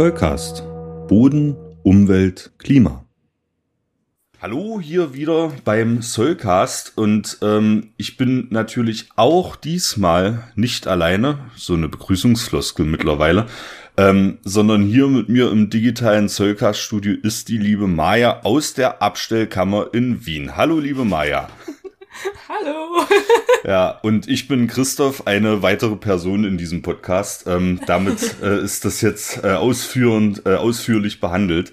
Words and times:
Zollcast. 0.00 0.62
Boden, 1.08 1.54
Umwelt, 1.82 2.52
Klima. 2.56 3.04
Hallo 4.40 4.80
hier 4.80 5.12
wieder 5.12 5.52
beim 5.66 6.00
Soulcast 6.00 6.96
und 6.96 7.36
ähm, 7.42 7.90
ich 7.98 8.16
bin 8.16 8.46
natürlich 8.48 9.10
auch 9.16 9.56
diesmal 9.56 10.50
nicht 10.54 10.86
alleine, 10.86 11.50
so 11.54 11.74
eine 11.74 11.90
Begrüßungsfloskel 11.90 12.86
mittlerweile, 12.86 13.44
ähm, 13.98 14.38
sondern 14.42 14.84
hier 14.84 15.06
mit 15.06 15.28
mir 15.28 15.50
im 15.50 15.68
digitalen 15.68 16.30
Soulcast-Studio 16.30 17.18
ist 17.22 17.50
die 17.50 17.58
liebe 17.58 17.86
Maja 17.86 18.40
aus 18.42 18.72
der 18.72 19.02
Abstellkammer 19.02 19.92
in 19.92 20.24
Wien. 20.24 20.56
Hallo 20.56 20.78
liebe 20.78 21.04
Maja. 21.04 21.50
Hallo. 22.48 23.06
Ja, 23.64 23.90
und 24.02 24.28
ich 24.28 24.48
bin 24.48 24.66
Christoph, 24.66 25.26
eine 25.26 25.62
weitere 25.62 25.96
Person 25.96 26.44
in 26.44 26.56
diesem 26.56 26.82
Podcast. 26.82 27.46
Ähm, 27.46 27.80
damit 27.86 28.36
äh, 28.42 28.62
ist 28.62 28.84
das 28.84 29.00
jetzt 29.00 29.44
äh, 29.44 29.52
ausführend, 29.52 30.46
äh, 30.46 30.54
ausführlich 30.54 31.20
behandelt. 31.20 31.72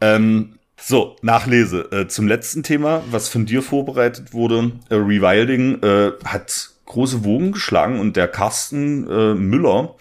Ähm, 0.00 0.58
so, 0.80 1.16
Nachlese. 1.22 1.90
Äh, 1.90 2.08
zum 2.08 2.28
letzten 2.28 2.62
Thema, 2.62 3.02
was 3.10 3.28
von 3.28 3.46
dir 3.46 3.62
vorbereitet 3.62 4.32
wurde. 4.32 4.72
Äh, 4.90 4.94
Rewilding 4.94 5.82
äh, 5.82 6.12
hat 6.24 6.70
große 6.86 7.24
Wogen 7.24 7.52
geschlagen 7.52 7.98
und 8.00 8.16
der 8.16 8.28
Carsten 8.28 9.08
äh, 9.10 9.34
Müller 9.34 9.96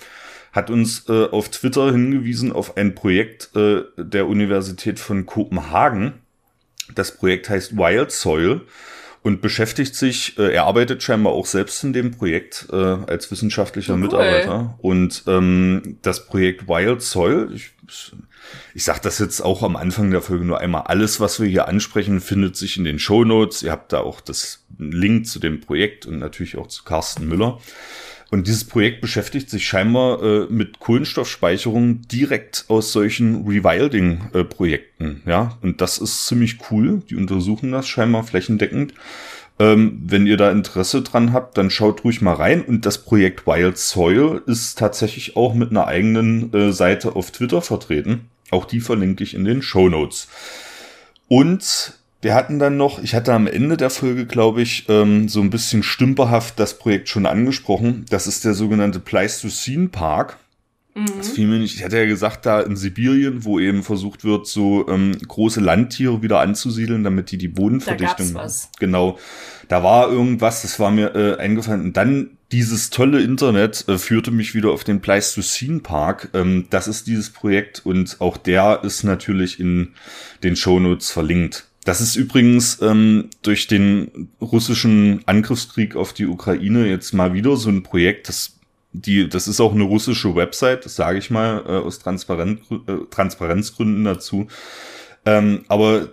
hat 0.53 0.69
uns 0.69 1.07
äh, 1.09 1.25
auf 1.25 1.49
Twitter 1.49 1.91
hingewiesen 1.91 2.51
auf 2.51 2.77
ein 2.77 2.95
Projekt 2.95 3.55
äh, 3.55 3.83
der 3.97 4.27
Universität 4.27 4.99
von 4.99 5.25
Kopenhagen. 5.25 6.13
Das 6.95 7.11
Projekt 7.11 7.49
heißt 7.49 7.75
Wild 7.75 8.11
Soil 8.11 8.61
und 9.23 9.41
beschäftigt 9.41 9.95
sich, 9.95 10.37
äh, 10.37 10.53
er 10.53 10.65
arbeitet 10.65 11.03
scheinbar 11.03 11.33
auch 11.33 11.45
selbst 11.45 11.83
in 11.83 11.93
dem 11.93 12.11
Projekt 12.11 12.67
äh, 12.71 12.75
als 12.75 13.29
wissenschaftlicher 13.31 13.93
cool. 13.93 13.99
Mitarbeiter. 13.99 14.77
Und 14.79 15.23
ähm, 15.27 15.97
das 16.01 16.25
Projekt 16.25 16.67
Wild 16.67 17.01
Soil, 17.01 17.49
ich, 17.53 17.73
ich 18.73 18.83
sage 18.83 18.99
das 19.03 19.19
jetzt 19.19 19.41
auch 19.41 19.63
am 19.63 19.75
Anfang 19.75 20.11
der 20.11 20.21
Folge 20.21 20.45
nur 20.45 20.59
einmal, 20.59 20.83
alles, 20.83 21.19
was 21.19 21.39
wir 21.39 21.47
hier 21.47 21.67
ansprechen, 21.67 22.21
findet 22.21 22.55
sich 22.55 22.77
in 22.77 22.83
den 22.83 22.99
Show 22.99 23.23
Notes. 23.23 23.63
Ihr 23.63 23.71
habt 23.71 23.91
da 23.93 23.99
auch 23.99 24.21
das 24.21 24.65
Link 24.77 25.27
zu 25.27 25.39
dem 25.39 25.59
Projekt 25.59 26.05
und 26.05 26.19
natürlich 26.19 26.57
auch 26.57 26.67
zu 26.67 26.83
Carsten 26.83 27.27
Müller. 27.27 27.59
Und 28.29 28.47
dieses 28.47 28.65
Projekt 28.65 28.99
beschäftigt 28.99 29.49
sich 29.49 29.65
scheinbar 29.65 30.21
äh, 30.21 30.47
mit 30.49 30.79
Kohlenstoffspeicherung 30.79 32.01
direkt 32.07 32.65
aus 32.67 32.91
solchen 32.91 33.47
Rewilding-Projekten. 33.47 35.21
Äh, 35.25 35.29
ja, 35.29 35.57
und 35.61 35.79
das 35.79 35.97
ist 35.97 36.27
ziemlich 36.27 36.57
cool. 36.69 37.01
Die 37.09 37.15
untersuchen 37.15 37.71
das 37.71 37.87
scheinbar 37.87 38.23
flächendeckend. 38.23 38.93
Ähm, 39.59 40.01
wenn 40.05 40.27
ihr 40.27 40.37
da 40.37 40.51
Interesse 40.51 41.01
dran 41.01 41.31
habt, 41.31 41.57
dann 41.57 41.69
schaut 41.69 42.03
ruhig 42.03 42.21
mal 42.21 42.33
rein. 42.33 42.61
Und 42.63 42.85
das 42.85 42.97
Projekt 42.97 43.47
Wild 43.47 43.77
Soil 43.77 44.41
ist 44.45 44.77
tatsächlich 44.77 45.37
auch 45.37 45.53
mit 45.53 45.71
einer 45.71 45.87
eigenen 45.87 46.53
äh, 46.53 46.73
Seite 46.73 47.15
auf 47.15 47.31
Twitter 47.31 47.61
vertreten. 47.61 48.29
Auch 48.51 48.65
die 48.65 48.81
verlinke 48.81 49.23
ich 49.23 49.33
in 49.35 49.45
den 49.45 49.61
Show 49.61 49.87
Notes. 49.87 50.27
Und 51.29 51.97
wir 52.27 52.35
hatten 52.35 52.59
dann 52.59 52.75
noch, 52.75 53.01
ich 53.01 53.15
hatte 53.15 53.31
am 53.31 53.47
Ende 53.47 53.77
der 53.77 53.89
Folge, 53.89 54.25
glaube 54.25 54.61
ich, 54.61 54.89
ähm, 54.89 55.29
so 55.29 55.39
ein 55.39 55.49
bisschen 55.49 55.81
stümperhaft 55.81 56.59
das 56.59 56.77
Projekt 56.77 57.07
schon 57.07 57.25
angesprochen. 57.25 58.03
Das 58.09 58.27
ist 58.27 58.43
der 58.43 58.53
sogenannte 58.53 58.99
Pleistocene 58.99 59.87
Park. 59.87 60.37
Mhm. 60.93 61.05
Das 61.17 61.29
fiel 61.29 61.47
mir 61.47 61.57
nicht. 61.57 61.75
Ich 61.75 61.85
hatte 61.85 61.97
ja 61.97 62.05
gesagt, 62.05 62.45
da 62.45 62.59
in 62.59 62.75
Sibirien, 62.75 63.45
wo 63.45 63.61
eben 63.61 63.81
versucht 63.81 64.25
wird, 64.25 64.45
so 64.45 64.89
ähm, 64.89 65.17
große 65.25 65.61
Landtiere 65.61 66.21
wieder 66.21 66.41
anzusiedeln, 66.41 67.05
damit 67.05 67.31
die 67.31 67.37
die 67.37 67.47
Bodenverdichtung. 67.47 68.33
Da 68.33 68.39
was. 68.41 68.71
Genau. 68.77 69.17
Da 69.69 69.81
war 69.81 70.11
irgendwas, 70.11 70.63
das 70.63 70.81
war 70.81 70.91
mir 70.91 71.15
äh, 71.15 71.37
eingefallen. 71.37 71.79
Und 71.79 71.95
dann 71.95 72.31
dieses 72.51 72.89
tolle 72.89 73.21
Internet 73.21 73.85
äh, 73.87 73.97
führte 73.97 74.31
mich 74.31 74.53
wieder 74.53 74.71
auf 74.71 74.83
den 74.83 74.99
Pleistocene 74.99 75.79
Park. 75.79 76.31
Ähm, 76.33 76.65
das 76.71 76.89
ist 76.89 77.07
dieses 77.07 77.29
Projekt 77.29 77.85
und 77.85 78.17
auch 78.19 78.35
der 78.35 78.81
ist 78.83 79.05
natürlich 79.05 79.61
in 79.61 79.93
den 80.43 80.57
Shownotes 80.57 81.09
verlinkt. 81.09 81.67
Das 81.87 82.01
ist 82.01 82.17
übrigens 82.17 82.81
ähm, 82.81 83.29
durch 83.43 83.67
den 83.67 84.27
russischen 84.41 85.21
Angriffskrieg 85.25 85.95
auf 85.95 86.11
die 86.11 86.25
Ukraine 86.25 86.85
jetzt 86.85 87.13
mal 87.13 87.33
wieder 87.33 87.55
so 87.55 87.69
ein 87.69 87.81
Projekt, 87.81 88.27
das 88.27 88.57
die, 88.91 89.29
das 89.29 89.47
ist 89.47 89.61
auch 89.61 89.73
eine 89.73 89.83
russische 89.83 90.35
Website, 90.35 90.83
das 90.83 90.97
sage 90.97 91.17
ich 91.17 91.29
mal 91.29 91.63
äh, 91.65 91.77
aus 91.77 91.99
Transparenz, 91.99 92.59
äh, 92.87 93.05
Transparenzgründen 93.09 94.03
dazu. 94.03 94.47
Ähm, 95.25 95.63
aber 95.69 96.09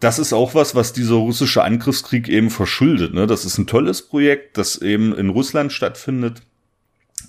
das 0.00 0.18
ist 0.18 0.32
auch 0.32 0.56
was, 0.56 0.74
was 0.74 0.92
dieser 0.92 1.14
russische 1.14 1.62
Angriffskrieg 1.62 2.26
eben 2.28 2.50
verschuldet. 2.50 3.14
Ne? 3.14 3.28
Das 3.28 3.44
ist 3.44 3.56
ein 3.56 3.68
tolles 3.68 4.02
Projekt, 4.02 4.58
das 4.58 4.78
eben 4.78 5.14
in 5.14 5.28
Russland 5.28 5.72
stattfindet 5.72 6.42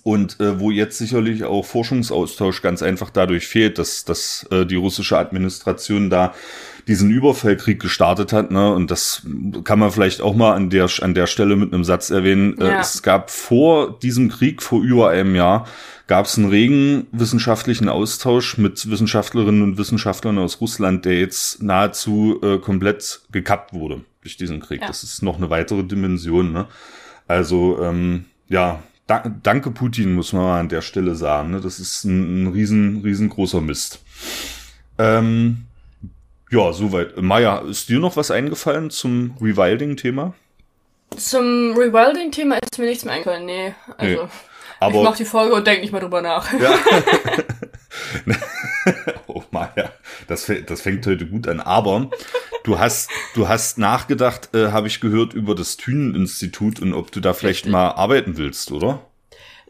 und 0.10 0.40
äh, 0.40 0.60
wo 0.60 0.72
jetzt 0.72 0.98
sicherlich 0.98 1.44
auch 1.44 1.64
Forschungsaustausch 1.64 2.64
ganz 2.64 2.82
einfach 2.82 3.12
dadurch 3.12 3.48
fehlt, 3.48 3.78
dass, 3.78 4.06
dass 4.06 4.48
äh, 4.50 4.66
die 4.66 4.76
russische 4.76 5.20
Administration 5.20 6.10
da 6.10 6.34
diesen 6.88 7.12
Überfallkrieg 7.12 7.80
gestartet 7.80 8.34
hat. 8.34 8.50
Ne? 8.50 8.74
Und 8.74 8.90
das 8.90 9.22
kann 9.64 9.78
man 9.78 9.92
vielleicht 9.92 10.22
auch 10.22 10.36
mal 10.36 10.56
an 10.56 10.72
der, 10.72 10.90
an 11.02 11.14
der 11.14 11.28
Stelle 11.28 11.56
mit 11.56 11.72
einem 11.72 11.84
Satz 11.84 12.10
erwähnen. 12.10 12.58
Äh, 12.60 12.70
ja. 12.70 12.80
Es 12.80 13.04
gab 13.04 13.30
vor 13.30 14.00
diesem 14.00 14.30
Krieg, 14.30 14.64
vor 14.64 14.82
über 14.82 15.10
einem 15.10 15.36
Jahr, 15.36 15.68
gab 16.08 16.26
es 16.26 16.40
einen 16.40 16.50
regen 16.50 17.06
wissenschaftlichen 17.12 17.88
Austausch 17.88 18.58
mit 18.58 18.90
Wissenschaftlerinnen 18.90 19.62
und 19.62 19.78
Wissenschaftlern 19.78 20.40
aus 20.40 20.60
Russland, 20.60 21.06
der 21.06 21.20
jetzt 21.20 21.62
nahezu 21.62 22.40
äh, 22.42 22.58
komplett 22.58 23.22
gekappt 23.32 23.74
wurde 23.74 24.02
durch 24.24 24.38
diesen 24.38 24.60
Krieg. 24.60 24.82
Ja. 24.82 24.88
Das 24.88 25.04
ist 25.04 25.22
noch 25.22 25.38
eine 25.38 25.52
weitere 25.52 25.84
Dimension. 25.84 26.52
Ne? 26.52 26.66
Also 27.28 27.80
ähm, 27.84 28.26
ja, 28.48 28.82
da, 29.10 29.24
danke 29.42 29.72
Putin, 29.72 30.14
muss 30.14 30.34
man 30.34 30.60
an 30.60 30.70
der 30.70 30.82
Stelle 30.82 31.16
sagen. 31.16 31.50
Ne? 31.50 31.62
Das 31.62 31.80
ist 31.80 32.04
ein, 32.04 32.44
ein 32.44 32.48
riesen, 32.54 33.02
riesengroßer 33.02 33.60
Mist. 33.60 34.02
Ähm, 35.00 35.66
ja, 36.52 36.72
soweit. 36.74 37.18
Maja, 37.18 37.60
ist 37.60 37.90
dir 37.90 38.00
noch 38.00 38.18
was 38.18 38.30
eingefallen 38.30 38.92
zum 38.92 39.36
Rewilding-Thema? 39.42 40.36
Zum 41.18 41.76
Rewilding-Thema 41.76 42.58
ist 42.58 42.78
mir 42.78 42.86
nichts 42.86 43.04
mehr 43.04 43.16
eingefallen, 43.16 43.46
nee. 43.46 43.74
Also, 43.98 44.24
nee. 44.24 44.30
Aber, 44.80 44.96
ich 44.96 45.04
mach 45.04 45.18
die 45.18 45.26
Folge 45.26 45.56
und 45.56 45.66
denk 45.66 45.82
nicht 45.82 45.92
mal 45.92 46.00
drüber 46.02 46.22
nach. 46.22 46.54
Ja. 46.54 46.78
oh 49.28 49.42
Maja, 49.50 49.89
das, 50.30 50.52
das 50.68 50.82
fängt 50.82 51.06
heute 51.08 51.26
gut 51.26 51.48
an. 51.48 51.60
Aber 51.60 52.10
du 52.64 52.80
hast, 52.80 53.10
du 53.34 53.48
hast 53.48 53.78
nachgedacht, 53.78 54.54
äh, 54.54 54.72
habe 54.72 54.88
ich 54.88 55.02
gehört, 55.02 55.34
über 55.34 55.56
das 55.56 55.78
Thünen-Institut 55.78 56.80
und 56.80 56.94
ob 56.94 57.12
du 57.12 57.20
da 57.20 57.34
vielleicht 57.34 57.66
Richtig. 57.66 57.72
mal 57.72 57.92
arbeiten 57.92 58.38
willst, 58.38 58.72
oder? 58.72 59.02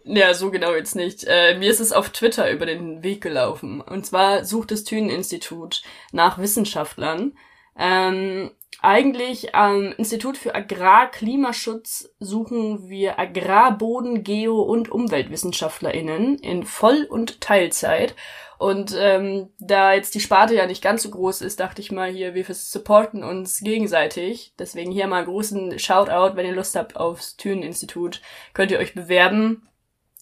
Ja, 0.04 0.34
so 0.34 0.50
genau 0.50 0.74
jetzt 0.74 0.96
nicht. 0.96 1.26
Äh, 1.28 1.58
mir 1.58 1.70
ist 1.70 1.80
es 1.80 1.92
auf 1.92 2.10
Twitter 2.10 2.52
über 2.52 2.66
den 2.66 3.04
Weg 3.04 3.22
gelaufen. 3.22 3.82
Und 3.82 4.06
zwar 4.06 4.44
sucht 4.44 4.72
das 4.72 4.84
Thünen-Institut 4.84 5.84
nach 6.12 6.40
Wissenschaftlern. 6.40 7.34
Ähm, 7.78 8.52
eigentlich 8.82 9.56
am 9.56 9.92
Institut 9.94 10.38
für 10.38 10.56
Agrarklimaschutz 10.56 12.10
suchen 12.20 12.90
wir 12.90 13.20
Agrarboden, 13.20 14.24
Geo- 14.24 14.62
und 14.62 14.90
UmweltwissenschaftlerInnen 14.92 16.38
in 16.38 16.64
Voll- 16.64 17.06
und 17.10 17.42
Teilzeit. 17.42 18.16
Und 18.60 18.94
ähm, 19.00 19.48
da 19.60 19.94
jetzt 19.94 20.14
die 20.16 20.20
Sparte 20.20 20.54
ja 20.54 20.66
nicht 20.68 20.84
ganz 20.84 21.04
so 21.04 21.10
groß 21.10 21.42
ist, 21.42 21.62
dachte 21.62 21.82
ich 21.82 21.94
mal 21.94 22.12
hier, 22.12 22.34
wir 22.34 22.44
supporten 22.54 23.24
uns 23.24 23.62
gegenseitig. 23.62 24.54
Deswegen 24.60 24.92
hier 24.92 25.08
mal 25.08 25.20
einen 25.20 25.28
großen 25.28 25.80
Shoutout, 25.80 26.36
wenn 26.36 26.46
ihr 26.46 26.54
Lust 26.54 26.76
habt 26.76 26.98
aufs 26.98 27.38
Thünen-Institut, 27.38 28.22
könnt 28.54 28.72
ihr 28.72 28.80
euch 28.80 28.94
bewerben. 28.94 29.70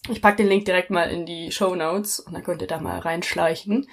Ich 0.08 0.22
pack 0.22 0.36
den 0.36 0.46
Link 0.46 0.66
direkt 0.66 0.90
mal 0.90 1.10
in 1.10 1.26
die 1.26 1.50
Show 1.50 1.74
Notes 1.74 2.20
und 2.20 2.32
dann 2.32 2.44
könnt 2.44 2.62
ihr 2.62 2.68
da 2.68 2.78
mal 2.78 3.00
reinschleichen. 3.00 3.88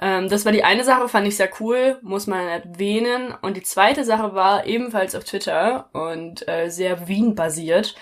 Ähm, 0.00 0.28
das 0.28 0.44
war 0.44 0.50
die 0.50 0.64
eine 0.64 0.82
Sache, 0.82 1.08
fand 1.08 1.28
ich 1.28 1.36
sehr 1.36 1.50
cool, 1.60 2.00
muss 2.02 2.26
man 2.26 2.48
erwähnen. 2.48 3.32
Und 3.42 3.56
die 3.56 3.62
zweite 3.62 4.04
Sache 4.04 4.34
war 4.34 4.66
ebenfalls 4.66 5.14
auf 5.14 5.22
Twitter 5.22 5.88
und 5.92 6.48
äh, 6.48 6.68
sehr 6.68 7.06
Wien-basiert. 7.06 7.94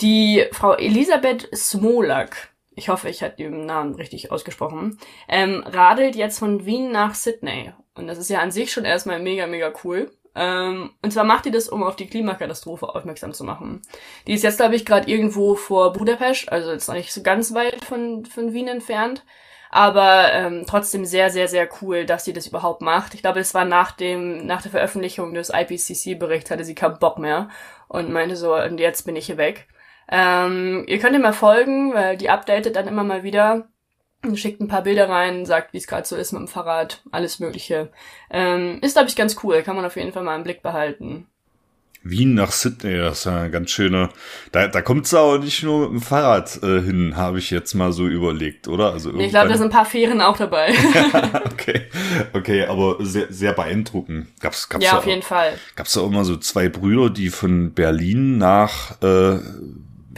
Die 0.00 0.44
Frau 0.50 0.74
Elisabeth 0.74 1.48
Smolak, 1.54 2.50
ich 2.78 2.88
hoffe, 2.88 3.08
ich 3.08 3.22
habe 3.22 3.34
den 3.34 3.66
Namen 3.66 3.94
richtig 3.96 4.30
ausgesprochen, 4.30 4.98
ähm, 5.28 5.64
radelt 5.66 6.16
jetzt 6.16 6.38
von 6.38 6.64
Wien 6.64 6.90
nach 6.92 7.14
Sydney. 7.14 7.72
Und 7.94 8.06
das 8.06 8.18
ist 8.18 8.30
ja 8.30 8.38
an 8.38 8.52
sich 8.52 8.72
schon 8.72 8.84
erstmal 8.84 9.18
mega, 9.18 9.46
mega 9.46 9.72
cool. 9.82 10.10
Ähm, 10.36 10.90
und 11.02 11.12
zwar 11.12 11.24
macht 11.24 11.46
die 11.46 11.50
das, 11.50 11.68
um 11.68 11.82
auf 11.82 11.96
die 11.96 12.06
Klimakatastrophe 12.06 12.94
aufmerksam 12.94 13.32
zu 13.32 13.42
machen. 13.42 13.82
Die 14.28 14.32
ist 14.34 14.44
jetzt, 14.44 14.58
glaube 14.58 14.76
ich, 14.76 14.86
gerade 14.86 15.10
irgendwo 15.10 15.56
vor 15.56 15.92
Budapest, 15.92 16.50
also 16.52 16.70
jetzt 16.70 16.86
noch 16.86 16.94
nicht 16.94 17.12
so 17.12 17.22
ganz 17.22 17.52
weit 17.52 17.84
von, 17.84 18.24
von 18.24 18.52
Wien 18.52 18.68
entfernt. 18.68 19.24
Aber 19.70 20.32
ähm, 20.32 20.64
trotzdem 20.66 21.04
sehr, 21.04 21.30
sehr, 21.30 21.48
sehr 21.48 21.68
cool, 21.82 22.06
dass 22.06 22.24
sie 22.24 22.32
das 22.32 22.46
überhaupt 22.46 22.80
macht. 22.80 23.12
Ich 23.14 23.20
glaube, 23.20 23.40
es 23.40 23.52
war 23.52 23.64
nach 23.64 23.90
dem, 23.92 24.46
nach 24.46 24.62
der 24.62 24.70
Veröffentlichung 24.70 25.34
des 25.34 25.50
IPCC-Berichts 25.50 26.50
hatte 26.50 26.64
sie 26.64 26.74
keinen 26.74 26.98
Bock 26.98 27.18
mehr 27.18 27.50
und 27.88 28.10
meinte 28.10 28.36
so, 28.36 28.54
und 28.54 28.78
jetzt 28.78 29.02
bin 29.02 29.16
ich 29.16 29.26
hier 29.26 29.36
weg. 29.36 29.68
Ähm, 30.10 30.84
ihr 30.86 30.98
könnt 30.98 31.14
ihr 31.14 31.20
mal 31.20 31.32
folgen, 31.32 31.92
weil 31.94 32.16
die 32.16 32.30
updatet 32.30 32.76
dann 32.76 32.88
immer 32.88 33.04
mal 33.04 33.22
wieder. 33.22 33.68
Schickt 34.34 34.60
ein 34.60 34.68
paar 34.68 34.82
Bilder 34.82 35.08
rein, 35.08 35.46
sagt, 35.46 35.72
wie 35.72 35.78
es 35.78 35.86
gerade 35.86 36.06
so 36.06 36.16
ist 36.16 36.32
mit 36.32 36.40
dem 36.40 36.48
Fahrrad, 36.48 37.02
alles 37.12 37.38
Mögliche. 37.38 37.90
Ähm, 38.30 38.78
ist, 38.82 38.94
glaube 38.94 39.08
ich, 39.08 39.16
ganz 39.16 39.36
cool, 39.44 39.62
kann 39.62 39.76
man 39.76 39.84
auf 39.84 39.96
jeden 39.96 40.12
Fall 40.12 40.24
mal 40.24 40.36
im 40.36 40.42
Blick 40.42 40.62
behalten. 40.62 41.26
Wien 42.02 42.34
nach 42.34 42.52
Sydney, 42.52 42.96
das 42.96 43.20
ist 43.20 43.24
ja 43.26 43.40
eine 43.40 43.50
ganz 43.50 43.70
schöne. 43.70 44.08
Da, 44.52 44.68
da 44.68 44.82
kommt 44.82 45.06
es 45.06 45.14
auch 45.14 45.38
nicht 45.38 45.62
nur 45.62 45.90
mit 45.90 46.00
dem 46.00 46.00
Fahrrad 46.00 46.62
äh, 46.62 46.80
hin, 46.80 47.16
habe 47.16 47.38
ich 47.38 47.50
jetzt 47.50 47.74
mal 47.74 47.92
so 47.92 48.06
überlegt, 48.06 48.68
oder? 48.68 48.92
Also 48.92 49.12
ich 49.14 49.30
glaube, 49.30 49.48
da 49.48 49.56
sind 49.56 49.68
ein 49.68 49.72
paar 49.72 49.84
Fähren 49.84 50.20
auch 50.20 50.36
dabei. 50.36 50.74
okay, 51.52 51.82
okay, 52.32 52.66
aber 52.66 52.96
sehr, 53.00 53.26
sehr 53.30 53.52
beeindruckend. 53.52 54.28
Gab's, 54.40 54.68
gab's 54.68 54.84
ja, 54.84 54.96
auf 54.96 55.06
jeden 55.06 55.22
Fall. 55.22 55.58
Gab's 55.74 55.92
da 55.92 56.00
auch 56.00 56.10
mal 56.10 56.24
so 56.24 56.36
zwei 56.36 56.68
Brüder, 56.68 57.10
die 57.10 57.30
von 57.30 57.72
Berlin 57.72 58.38
nach 58.38 59.00
äh, 59.02 59.38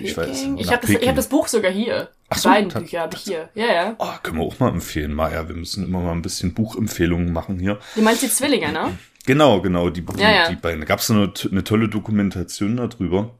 ich 0.00 0.16
weiß. 0.16 0.46
Ich 0.56 0.72
habe 0.72 0.86
das, 0.86 0.90
ich 0.90 1.08
hab 1.08 1.16
das 1.16 1.28
Buch 1.28 1.48
sogar 1.48 1.70
hier. 1.70 2.10
Ach 2.28 2.38
so, 2.38 2.48
beiden 2.48 2.70
Bücher 2.70 3.00
habe 3.00 3.16
ich 3.16 3.22
hier. 3.22 3.48
Ja, 3.54 3.66
ja. 3.66 3.96
Oh, 3.98 4.08
können 4.22 4.38
wir 4.38 4.44
auch 4.44 4.58
mal 4.58 4.68
empfehlen, 4.68 5.12
Maja. 5.12 5.48
Wir 5.48 5.56
müssen 5.56 5.84
immer 5.84 6.00
mal 6.00 6.12
ein 6.12 6.22
bisschen 6.22 6.54
Buchempfehlungen 6.54 7.32
machen 7.32 7.58
hier. 7.58 7.78
Du 7.94 8.02
meinst 8.02 8.22
die 8.22 8.28
Zwillinge, 8.28 8.72
ne? 8.72 8.96
Genau, 9.26 9.60
genau, 9.60 9.90
die, 9.90 10.04
ja, 10.16 10.30
ja. 10.30 10.48
die 10.48 10.56
beiden. 10.56 10.80
Da 10.80 10.86
gab 10.86 11.00
es 11.00 11.10
eine, 11.10 11.32
eine 11.50 11.64
tolle 11.64 11.88
Dokumentation 11.88 12.76
darüber. 12.76 13.34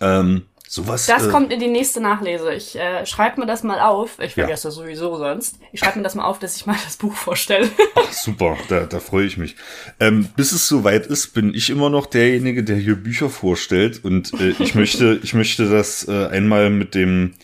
Ähm, 0.00 0.46
sowas. 0.72 1.06
Das 1.06 1.26
äh, 1.26 1.30
kommt 1.30 1.52
in 1.52 1.60
die 1.60 1.68
nächste 1.68 2.00
Nachlese. 2.00 2.52
Ich 2.54 2.76
äh, 2.76 3.04
schreibe 3.04 3.40
mir 3.40 3.46
das 3.46 3.62
mal 3.62 3.80
auf. 3.80 4.18
Ich 4.18 4.34
vergesse 4.34 4.64
ja. 4.64 4.68
das 4.68 4.74
sowieso 4.74 5.16
sonst. 5.16 5.58
Ich 5.72 5.80
schreibe 5.80 5.98
mir 5.98 6.02
das 6.02 6.14
mal 6.14 6.24
auf, 6.24 6.38
dass 6.38 6.56
ich 6.56 6.66
mal 6.66 6.76
das 6.84 6.96
Buch 6.96 7.14
vorstelle. 7.14 7.68
Ach, 7.94 8.12
super, 8.12 8.56
da, 8.68 8.86
da 8.86 8.98
freue 8.98 9.26
ich 9.26 9.36
mich. 9.36 9.56
Ähm, 10.00 10.28
bis 10.34 10.52
es 10.52 10.66
soweit 10.66 11.06
ist, 11.06 11.34
bin 11.34 11.54
ich 11.54 11.68
immer 11.68 11.90
noch 11.90 12.06
derjenige, 12.06 12.64
der 12.64 12.76
hier 12.76 12.96
Bücher 12.96 13.28
vorstellt. 13.28 14.02
Und 14.02 14.32
äh, 14.40 14.54
ich 14.58 14.74
möchte, 14.76 15.20
ich 15.22 15.34
möchte 15.34 15.68
das 15.68 16.08
äh, 16.08 16.28
einmal 16.28 16.70
mit 16.70 16.94
dem 16.94 17.34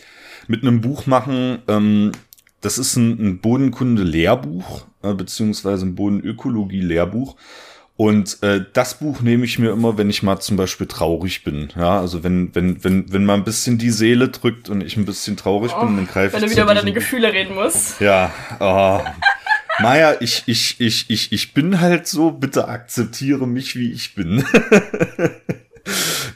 mit 0.47 0.63
einem 0.63 0.81
Buch 0.81 1.05
machen. 1.05 1.59
Ähm, 1.67 2.11
das 2.61 2.77
ist 2.79 2.95
ein, 2.95 3.11
ein 3.19 3.39
Bodenkunde-Lehrbuch, 3.39 4.87
äh, 5.03 5.13
beziehungsweise 5.13 5.85
ein 5.85 5.95
Bodenökologie-Lehrbuch. 5.95 7.35
Und 7.99 8.41
äh, 8.43 8.63
das 8.71 8.93
Buch 8.93 9.19
nehme 9.19 9.43
ich 9.43 9.59
mir 9.59 9.71
immer, 9.71 9.97
wenn 9.97 10.09
ich 10.09 10.23
mal 10.23 10.39
zum 10.39 10.55
Beispiel 10.55 10.87
traurig 10.87 11.43
bin. 11.43 11.67
Ja, 11.75 11.99
also 11.99 12.23
wenn, 12.23 12.55
wenn, 12.55 12.81
wenn, 12.81 13.11
wenn 13.11 13.25
mal 13.25 13.33
ein 13.33 13.43
bisschen 13.43 13.77
die 13.77 13.89
Seele 13.89 14.29
drückt 14.29 14.69
und 14.69 14.79
ich 14.79 14.95
ein 14.95 15.03
bisschen 15.03 15.35
traurig 15.35 15.73
oh, 15.75 15.85
bin, 15.85 15.97
dann 15.97 16.07
greife 16.07 16.27
ich. 16.27 16.41
Wenn 16.41 16.47
du 16.47 16.49
wieder 16.49 16.63
über 16.63 16.75
deine 16.75 16.93
Gefühle 16.93 17.33
reden 17.33 17.55
musst. 17.55 17.99
Ja, 17.99 18.31
oh. 18.61 19.01
Maja, 19.81 20.15
ich, 20.21 20.43
ich, 20.45 20.79
ich, 20.79 21.09
ich, 21.09 21.33
ich 21.33 21.53
bin 21.53 21.81
halt 21.81 22.07
so, 22.07 22.31
bitte 22.31 22.69
akzeptiere 22.69 23.45
mich, 23.45 23.75
wie 23.75 23.91
ich 23.91 24.15
bin. 24.15 24.45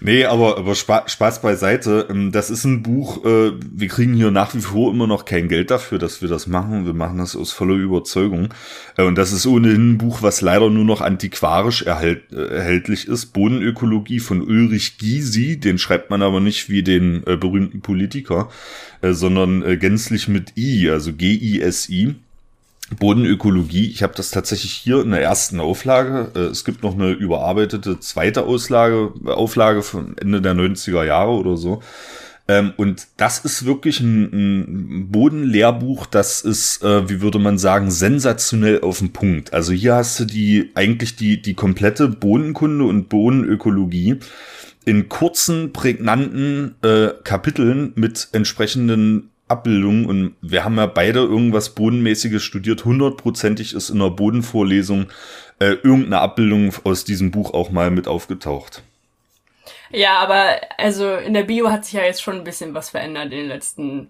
Nee, 0.05 0.25
aber, 0.25 0.57
aber 0.57 0.75
Spaß, 0.75 1.13
Spaß 1.13 1.41
beiseite. 1.41 2.07
Ähm, 2.09 2.33
das 2.33 2.49
ist 2.49 2.65
ein 2.65 2.83
Buch, 2.83 3.23
äh, 3.23 3.53
wir 3.57 3.87
kriegen 3.87 4.13
hier 4.13 4.31
nach 4.31 4.53
wie 4.53 4.59
vor 4.59 4.91
immer 4.91 5.07
noch 5.07 5.23
kein 5.23 5.47
Geld 5.47 5.71
dafür, 5.71 5.97
dass 5.97 6.21
wir 6.21 6.27
das 6.27 6.45
machen. 6.45 6.85
Wir 6.85 6.93
machen 6.93 7.19
das 7.19 7.37
aus 7.37 7.53
voller 7.53 7.75
Überzeugung. 7.75 8.49
Äh, 8.97 9.03
und 9.03 9.15
das 9.15 9.31
ist 9.31 9.47
ohnehin 9.47 9.91
ein 9.91 9.97
Buch, 9.97 10.21
was 10.21 10.41
leider 10.41 10.69
nur 10.69 10.83
noch 10.83 10.99
antiquarisch 10.99 11.83
erhält, 11.83 12.33
äh, 12.33 12.47
erhältlich 12.47 13.07
ist. 13.07 13.27
Bodenökologie 13.27 14.19
von 14.19 14.41
Ulrich 14.41 14.97
Gysi. 14.97 15.57
Den 15.57 15.77
schreibt 15.77 16.09
man 16.09 16.21
aber 16.21 16.41
nicht 16.41 16.69
wie 16.69 16.83
den 16.83 17.21
berühmten 17.23 17.79
Politiker, 17.81 18.49
sondern 19.01 19.79
gänzlich 19.79 20.27
mit 20.27 20.57
I, 20.57 20.89
also 20.89 21.13
G-I-S-I. 21.13 22.15
Bodenökologie. 22.99 23.89
Ich 23.89 24.03
habe 24.03 24.13
das 24.15 24.29
tatsächlich 24.31 24.73
hier 24.73 25.01
in 25.01 25.11
der 25.11 25.21
ersten 25.21 25.59
Auflage. 25.59 26.31
Äh, 26.35 26.51
es 26.51 26.65
gibt 26.65 26.83
noch 26.83 26.93
eine 26.93 27.11
überarbeitete 27.11 27.99
zweite 27.99 28.43
Auslage, 28.43 29.13
Auflage 29.25 29.81
von 29.81 30.17
Ende 30.17 30.41
der 30.41 30.53
90er 30.53 31.03
Jahre 31.03 31.31
oder 31.31 31.57
so. 31.57 31.81
Ähm, 32.47 32.73
und 32.75 33.07
das 33.17 33.39
ist 33.39 33.65
wirklich 33.65 34.01
ein, 34.01 35.07
Bodenlehrbuch, 35.09 36.05
das 36.05 36.41
ist, 36.41 36.83
äh, 36.83 37.09
wie 37.09 37.21
würde 37.21 37.39
man 37.39 37.57
sagen, 37.57 37.89
sensationell 37.89 38.81
auf 38.81 38.99
den 38.99 39.13
Punkt. 39.13 39.53
Also 39.53 39.71
hier 39.71 39.95
hast 39.95 40.19
du 40.19 40.25
die 40.25 40.71
eigentlich 40.75 41.15
die, 41.15 41.41
die 41.41 41.53
komplette 41.53 42.09
Bodenkunde 42.09 42.83
und 42.83 43.07
Bodenökologie 43.07 44.19
in 44.85 45.07
kurzen, 45.07 45.71
prägnanten 45.71 46.75
äh, 46.83 47.11
Kapiteln 47.23 47.93
mit 47.95 48.27
entsprechenden 48.33 49.29
Abbildung 49.53 50.05
und 50.05 50.35
wir 50.41 50.65
haben 50.65 50.77
ja 50.77 50.87
beide 50.87 51.19
irgendwas 51.19 51.69
Bodenmäßiges 51.69 52.41
studiert. 52.41 52.85
Hundertprozentig 52.85 53.73
ist 53.73 53.91
in 53.91 53.99
der 53.99 54.09
Bodenvorlesung 54.09 55.05
äh, 55.59 55.75
irgendeine 55.83 56.19
Abbildung 56.19 56.73
aus 56.83 57.05
diesem 57.05 57.29
Buch 57.29 57.53
auch 57.53 57.69
mal 57.69 57.91
mit 57.91 58.07
aufgetaucht. 58.07 58.81
Ja, 59.91 60.17
aber 60.17 60.55
also 60.77 61.15
in 61.15 61.35
der 61.35 61.43
Bio 61.43 61.69
hat 61.69 61.85
sich 61.85 61.93
ja 61.93 62.03
jetzt 62.03 62.23
schon 62.23 62.37
ein 62.37 62.43
bisschen 62.43 62.73
was 62.73 62.89
verändert 62.89 63.25
in 63.25 63.39
den 63.39 63.47
letzten 63.47 64.09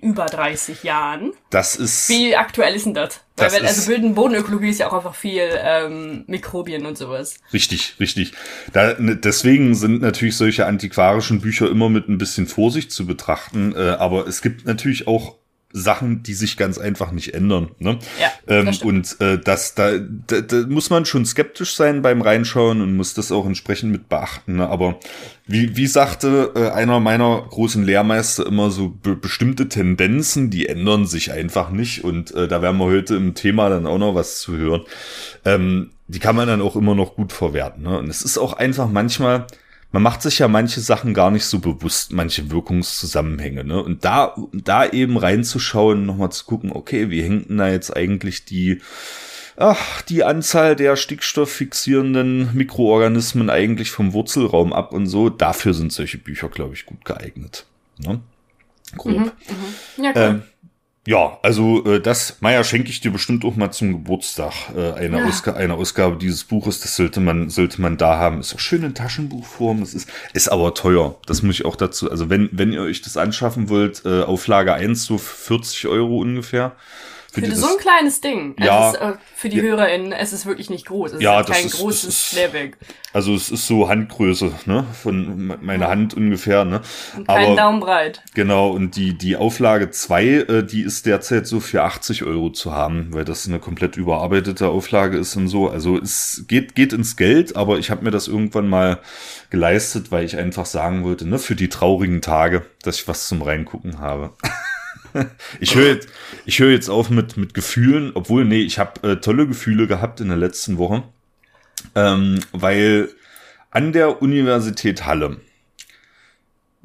über 0.00 0.26
30 0.26 0.82
Jahren. 0.82 1.32
Das 1.50 1.76
ist. 1.76 2.08
Wie 2.08 2.36
aktuell 2.36 2.74
ist 2.74 2.86
denn 2.86 2.94
das? 2.94 3.20
das 3.36 3.52
Weil, 3.52 3.66
also 3.66 3.90
Böden, 3.90 4.14
Bodenökologie 4.14 4.70
ist 4.70 4.80
ja 4.80 4.88
auch 4.88 4.92
einfach 4.92 5.14
viel 5.14 5.48
ähm, 5.60 6.24
Mikrobien 6.26 6.86
und 6.86 6.98
sowas. 6.98 7.36
Richtig, 7.52 7.96
richtig. 7.98 8.32
Da, 8.72 8.94
ne, 8.98 9.16
deswegen 9.16 9.74
sind 9.74 10.02
natürlich 10.02 10.36
solche 10.36 10.66
antiquarischen 10.66 11.40
Bücher 11.40 11.70
immer 11.70 11.88
mit 11.88 12.08
ein 12.08 12.18
bisschen 12.18 12.46
Vorsicht 12.46 12.92
zu 12.92 13.06
betrachten. 13.06 13.74
Äh, 13.74 13.96
aber 13.98 14.26
es 14.26 14.42
gibt 14.42 14.66
natürlich 14.66 15.06
auch 15.06 15.37
Sachen, 15.70 16.22
die 16.22 16.32
sich 16.32 16.56
ganz 16.56 16.78
einfach 16.78 17.12
nicht 17.12 17.34
ändern. 17.34 17.70
Ne? 17.78 17.98
Ja, 18.18 18.32
ähm, 18.46 18.70
und 18.84 19.20
äh, 19.20 19.38
das, 19.38 19.74
da, 19.74 19.98
da, 19.98 20.40
da 20.40 20.66
muss 20.66 20.88
man 20.88 21.04
schon 21.04 21.26
skeptisch 21.26 21.76
sein 21.76 22.00
beim 22.00 22.22
Reinschauen 22.22 22.80
und 22.80 22.96
muss 22.96 23.12
das 23.12 23.30
auch 23.30 23.44
entsprechend 23.44 23.92
mit 23.92 24.08
beachten. 24.08 24.56
Ne? 24.56 24.68
Aber 24.68 24.98
wie, 25.46 25.76
wie 25.76 25.86
sagte 25.86 26.52
äh, 26.56 26.70
einer 26.70 27.00
meiner 27.00 27.42
großen 27.42 27.84
Lehrmeister 27.84 28.46
immer 28.46 28.70
so 28.70 28.88
be 28.88 29.14
bestimmte 29.14 29.68
Tendenzen, 29.68 30.48
die 30.48 30.66
ändern 30.66 31.06
sich 31.06 31.32
einfach 31.32 31.70
nicht. 31.70 32.02
Und 32.02 32.34
äh, 32.34 32.48
da 32.48 32.62
werden 32.62 32.78
wir 32.78 32.86
heute 32.86 33.16
im 33.16 33.34
Thema 33.34 33.68
dann 33.68 33.86
auch 33.86 33.98
noch 33.98 34.14
was 34.14 34.40
zu 34.40 34.56
hören. 34.56 34.82
Ähm, 35.44 35.90
die 36.06 36.18
kann 36.18 36.34
man 36.34 36.48
dann 36.48 36.62
auch 36.62 36.76
immer 36.76 36.94
noch 36.94 37.14
gut 37.14 37.32
verwerten. 37.32 37.82
Ne? 37.82 37.98
Und 37.98 38.08
es 38.08 38.22
ist 38.22 38.38
auch 38.38 38.54
einfach 38.54 38.88
manchmal 38.88 39.46
man 39.90 40.02
macht 40.02 40.22
sich 40.22 40.38
ja 40.38 40.48
manche 40.48 40.80
Sachen 40.80 41.14
gar 41.14 41.30
nicht 41.30 41.46
so 41.46 41.60
bewusst, 41.60 42.12
manche 42.12 42.50
Wirkungszusammenhänge, 42.50 43.64
ne? 43.64 43.82
Und 43.82 44.04
da, 44.04 44.36
da 44.52 44.86
eben 44.86 45.16
reinzuschauen, 45.16 46.04
nochmal 46.04 46.30
zu 46.30 46.44
gucken, 46.44 46.72
okay, 46.72 47.10
wie 47.10 47.22
hängt 47.22 47.48
denn 47.48 47.58
da 47.58 47.68
jetzt 47.68 47.96
eigentlich 47.96 48.44
die, 48.44 48.82
ach, 49.56 50.02
die 50.02 50.24
Anzahl 50.24 50.76
der 50.76 50.96
stickstofffixierenden 50.96 52.54
Mikroorganismen 52.54 53.48
eigentlich 53.48 53.90
vom 53.90 54.12
Wurzelraum 54.12 54.72
ab 54.74 54.92
und 54.92 55.06
so, 55.06 55.30
dafür 55.30 55.72
sind 55.72 55.92
solche 55.92 56.18
Bücher, 56.18 56.50
glaube 56.50 56.74
ich, 56.74 56.84
gut 56.84 57.04
geeignet. 57.04 57.64
Ne? 57.98 58.20
Grob. 58.96 59.16
Mhm, 59.16 59.24
mh. 59.24 60.04
Ja, 60.04 60.10
cool. 60.10 60.22
Ähm, 60.22 60.42
ja, 61.08 61.38
also 61.42 61.82
äh, 61.86 62.02
das, 62.02 62.36
Meier, 62.40 62.62
schenke 62.64 62.90
ich 62.90 63.00
dir 63.00 63.10
bestimmt 63.10 63.42
auch 63.46 63.56
mal 63.56 63.70
zum 63.70 63.92
Geburtstag 63.92 64.52
äh, 64.76 64.92
eine, 64.92 65.20
ja. 65.20 65.24
Ausga 65.24 65.54
eine 65.54 65.72
Ausgabe 65.72 66.18
dieses 66.18 66.44
Buches. 66.44 66.80
Das 66.80 66.96
sollte 66.96 67.20
man, 67.20 67.48
sollte 67.48 67.80
man 67.80 67.96
da 67.96 68.18
haben. 68.18 68.40
Ist 68.40 68.54
auch 68.54 68.58
schön 68.58 68.82
in 68.82 68.94
Taschenbuchform. 68.94 69.80
Es 69.80 69.94
ist, 69.94 70.10
ist 70.34 70.52
aber 70.52 70.74
teuer. 70.74 71.18
Das 71.24 71.42
muss 71.42 71.54
ich 71.54 71.64
auch 71.64 71.76
dazu. 71.76 72.10
Also 72.10 72.28
wenn, 72.28 72.50
wenn 72.52 72.74
ihr 72.74 72.82
euch 72.82 73.00
das 73.00 73.16
anschaffen 73.16 73.70
wollt, 73.70 74.02
äh, 74.04 74.20
Auflage 74.20 74.74
1 74.74 75.06
so 75.06 75.16
40 75.16 75.86
Euro 75.86 76.18
ungefähr. 76.18 76.76
Für, 77.30 77.42
für 77.42 77.56
so 77.56 77.66
ein 77.66 77.76
kleines 77.78 78.22
Ding. 78.22 78.56
Ja. 78.58 78.90
Ist, 78.90 79.00
äh, 79.00 79.12
für 79.34 79.50
die 79.50 79.58
ja, 79.58 79.64
HörerInnen, 79.64 80.12
es 80.12 80.32
ist 80.32 80.46
wirklich 80.46 80.70
nicht 80.70 80.86
groß. 80.86 81.12
Es 81.12 81.20
ja, 81.20 81.40
ist 81.40 81.50
kein 81.50 81.66
ist, 81.66 81.76
großes 81.76 82.32
Lehrwerk. 82.32 82.78
Also 83.12 83.34
es 83.34 83.50
ist 83.50 83.66
so 83.66 83.88
Handgröße, 83.88 84.52
ne? 84.64 84.86
Von 85.02 85.58
meiner 85.60 85.88
Hand 85.88 86.14
ungefähr, 86.14 86.64
ne? 86.64 86.80
Und 87.16 87.28
kein 87.28 87.54
Daumen 87.54 87.80
breit. 87.80 88.22
Genau, 88.34 88.70
und 88.70 88.96
die, 88.96 89.16
die 89.16 89.36
Auflage 89.36 89.90
2, 89.90 90.24
äh, 90.24 90.62
die 90.64 90.80
ist 90.80 91.04
derzeit 91.04 91.46
so 91.46 91.60
für 91.60 91.82
80 91.82 92.24
Euro 92.24 92.50
zu 92.50 92.72
haben, 92.72 93.08
weil 93.10 93.26
das 93.26 93.46
eine 93.46 93.58
komplett 93.58 93.98
überarbeitete 93.98 94.68
Auflage 94.68 95.18
ist 95.18 95.36
und 95.36 95.48
so. 95.48 95.68
Also 95.68 95.98
es 95.98 96.44
geht, 96.48 96.74
geht 96.74 96.94
ins 96.94 97.16
Geld, 97.16 97.56
aber 97.56 97.78
ich 97.78 97.90
habe 97.90 98.04
mir 98.04 98.10
das 98.10 98.26
irgendwann 98.26 98.68
mal 98.68 99.00
geleistet, 99.50 100.10
weil 100.10 100.24
ich 100.24 100.38
einfach 100.38 100.66
sagen 100.66 101.04
wollte, 101.04 101.28
ne, 101.28 101.38
für 101.38 101.56
die 101.56 101.68
traurigen 101.68 102.22
Tage, 102.22 102.64
dass 102.82 103.00
ich 103.00 103.08
was 103.08 103.28
zum 103.28 103.42
Reingucken 103.42 103.98
habe. 103.98 104.32
ich 105.60 105.74
höre 105.74 105.86
jetzt, 105.86 106.08
ich 106.44 106.58
jetzt 106.58 106.88
auf 106.88 107.10
mit, 107.10 107.36
mit 107.36 107.54
Gefühlen, 107.54 108.12
obwohl, 108.14 108.44
nee, 108.44 108.62
ich 108.62 108.78
habe 108.78 109.08
äh, 109.08 109.16
tolle 109.16 109.46
Gefühle 109.46 109.86
gehabt 109.86 110.20
in 110.20 110.28
der 110.28 110.36
letzten 110.36 110.78
Woche, 110.78 111.04
ähm, 111.94 112.40
weil 112.52 113.08
an 113.70 113.92
der 113.92 114.22
Universität 114.22 115.06
Halle, 115.06 115.40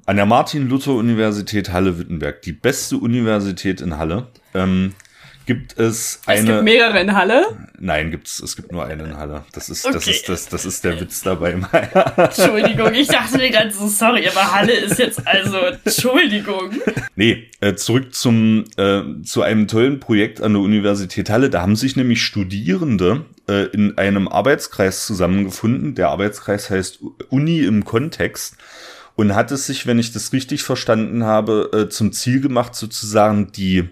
an 0.05 0.15
der 0.15 0.25
Martin-Luther-Universität 0.25 1.71
Halle-Wittenberg, 1.71 2.41
die 2.41 2.51
beste 2.51 2.97
Universität 2.97 3.81
in 3.81 3.97
Halle, 3.97 4.27
ähm, 4.53 4.93
gibt 5.45 5.77
es 5.77 6.21
eine. 6.25 6.39
Es 6.39 6.45
gibt 6.45 6.63
mehrere 6.63 6.99
in 7.01 7.15
Halle? 7.15 7.45
Nein, 7.79 8.11
gibt's, 8.11 8.39
es 8.39 8.55
gibt 8.55 8.71
nur 8.71 8.85
eine 8.85 9.03
in 9.03 9.17
Halle. 9.17 9.43
Das 9.51 9.69
ist, 9.69 9.85
okay. 9.85 9.93
das 9.93 10.07
ist, 10.07 10.29
das, 10.29 10.49
das 10.49 10.65
ist 10.65 10.83
der 10.83 10.99
Witz 10.99 11.21
dabei. 11.21 11.51
Entschuldigung, 12.17 12.93
ich 12.93 13.07
dachte 13.07 13.37
mir 13.37 13.49
ganz 13.51 13.77
so, 13.77 13.87
sorry, 13.87 14.27
aber 14.27 14.51
Halle 14.53 14.73
ist 14.73 14.99
jetzt 14.99 15.25
also, 15.27 15.57
Entschuldigung. 15.83 16.71
Nee, 17.15 17.49
äh, 17.61 17.75
zurück 17.75 18.13
zum, 18.13 18.65
äh, 18.77 19.01
zu 19.23 19.41
einem 19.41 19.67
tollen 19.67 19.99
Projekt 19.99 20.41
an 20.41 20.53
der 20.53 20.61
Universität 20.61 21.29
Halle. 21.29 21.49
Da 21.49 21.61
haben 21.61 21.75
sich 21.75 21.95
nämlich 21.95 22.23
Studierende 22.23 23.25
äh, 23.47 23.65
in 23.67 23.97
einem 23.97 24.27
Arbeitskreis 24.27 25.05
zusammengefunden. 25.05 25.95
Der 25.95 26.09
Arbeitskreis 26.09 26.69
heißt 26.69 26.99
Uni 27.29 27.59
im 27.59 27.85
Kontext 27.85 28.57
und 29.15 29.35
hat 29.35 29.51
es 29.51 29.67
sich, 29.67 29.85
wenn 29.85 29.99
ich 29.99 30.11
das 30.11 30.33
richtig 30.33 30.63
verstanden 30.63 31.23
habe, 31.23 31.69
äh, 31.73 31.89
zum 31.89 32.11
Ziel 32.13 32.41
gemacht, 32.41 32.75
sozusagen 32.75 33.51
die 33.51 33.89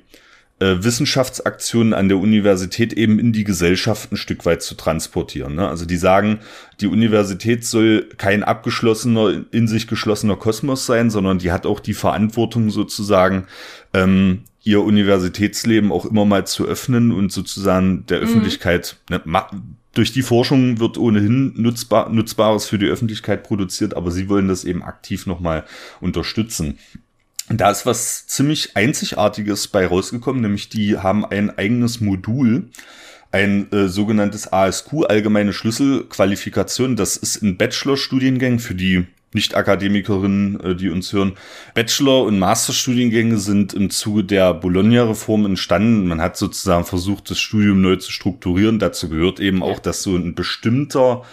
Wissenschaftsaktionen 0.61 1.93
an 1.93 2.07
der 2.07 2.17
Universität 2.17 2.93
eben 2.93 3.19
in 3.19 3.33
die 3.33 3.43
Gesellschaft 3.43 4.11
ein 4.11 4.17
Stück 4.17 4.45
weit 4.45 4.61
zu 4.61 4.75
transportieren. 4.75 5.55
Ne? 5.55 5.67
Also 5.67 5.85
die 5.85 5.97
sagen, 5.97 6.39
die 6.79 6.87
Universität 6.87 7.65
soll 7.65 8.09
kein 8.17 8.43
abgeschlossener, 8.43 9.43
in 9.51 9.67
sich 9.67 9.87
geschlossener 9.87 10.35
Kosmos 10.35 10.85
sein, 10.85 11.09
sondern 11.09 11.39
die 11.39 11.51
hat 11.51 11.65
auch 11.65 11.79
die 11.79 11.93
Verantwortung 11.93 12.69
sozusagen, 12.69 13.47
ähm, 13.93 14.41
ihr 14.63 14.81
Universitätsleben 14.81 15.91
auch 15.91 16.05
immer 16.05 16.25
mal 16.25 16.45
zu 16.45 16.67
öffnen 16.67 17.11
und 17.11 17.31
sozusagen 17.31 18.05
der 18.05 18.19
mhm. 18.19 18.25
Öffentlichkeit, 18.25 18.97
ne, 19.09 19.21
durch 19.93 20.13
die 20.13 20.21
Forschung 20.21 20.79
wird 20.79 20.97
ohnehin 20.97 21.53
nutzbar, 21.57 22.09
Nutzbares 22.09 22.65
für 22.65 22.77
die 22.77 22.85
Öffentlichkeit 22.85 23.43
produziert, 23.43 23.95
aber 23.95 24.11
sie 24.11 24.29
wollen 24.29 24.47
das 24.47 24.63
eben 24.63 24.83
aktiv 24.83 25.25
nochmal 25.25 25.65
unterstützen. 25.99 26.77
Da 27.53 27.69
ist 27.71 27.85
was 27.85 28.27
ziemlich 28.27 28.77
Einzigartiges 28.77 29.67
bei 29.67 29.85
rausgekommen, 29.85 30.41
nämlich 30.41 30.69
die 30.69 30.97
haben 30.97 31.25
ein 31.25 31.57
eigenes 31.57 31.99
Modul, 31.99 32.69
ein 33.31 33.71
äh, 33.71 33.87
sogenanntes 33.87 34.51
ASQ, 34.51 35.05
allgemeine 35.07 35.53
Schlüsselqualifikation. 35.53 36.95
Das 36.95 37.17
ist 37.17 37.37
in 37.37 37.57
Bachelor-Studiengängen 37.57 38.59
für 38.59 38.75
die 38.75 39.05
nicht-Akademikerinnen, 39.33 40.59
äh, 40.59 40.75
die 40.75 40.89
uns 40.89 41.11
hören. 41.13 41.33
Bachelor- 41.73 42.23
und 42.23 42.39
Masterstudiengänge 42.39 43.37
sind 43.37 43.73
im 43.73 43.89
Zuge 43.89 44.23
der 44.23 44.53
Bologna-Reform 44.53 45.45
entstanden. 45.45 46.07
Man 46.07 46.21
hat 46.21 46.37
sozusagen 46.37 46.85
versucht, 46.85 47.29
das 47.31 47.39
Studium 47.39 47.81
neu 47.81 47.97
zu 47.97 48.11
strukturieren. 48.11 48.79
Dazu 48.79 49.09
gehört 49.09 49.39
eben 49.39 49.63
auch, 49.63 49.79
dass 49.79 50.03
so 50.03 50.15
ein 50.15 50.35
bestimmter 50.35 51.23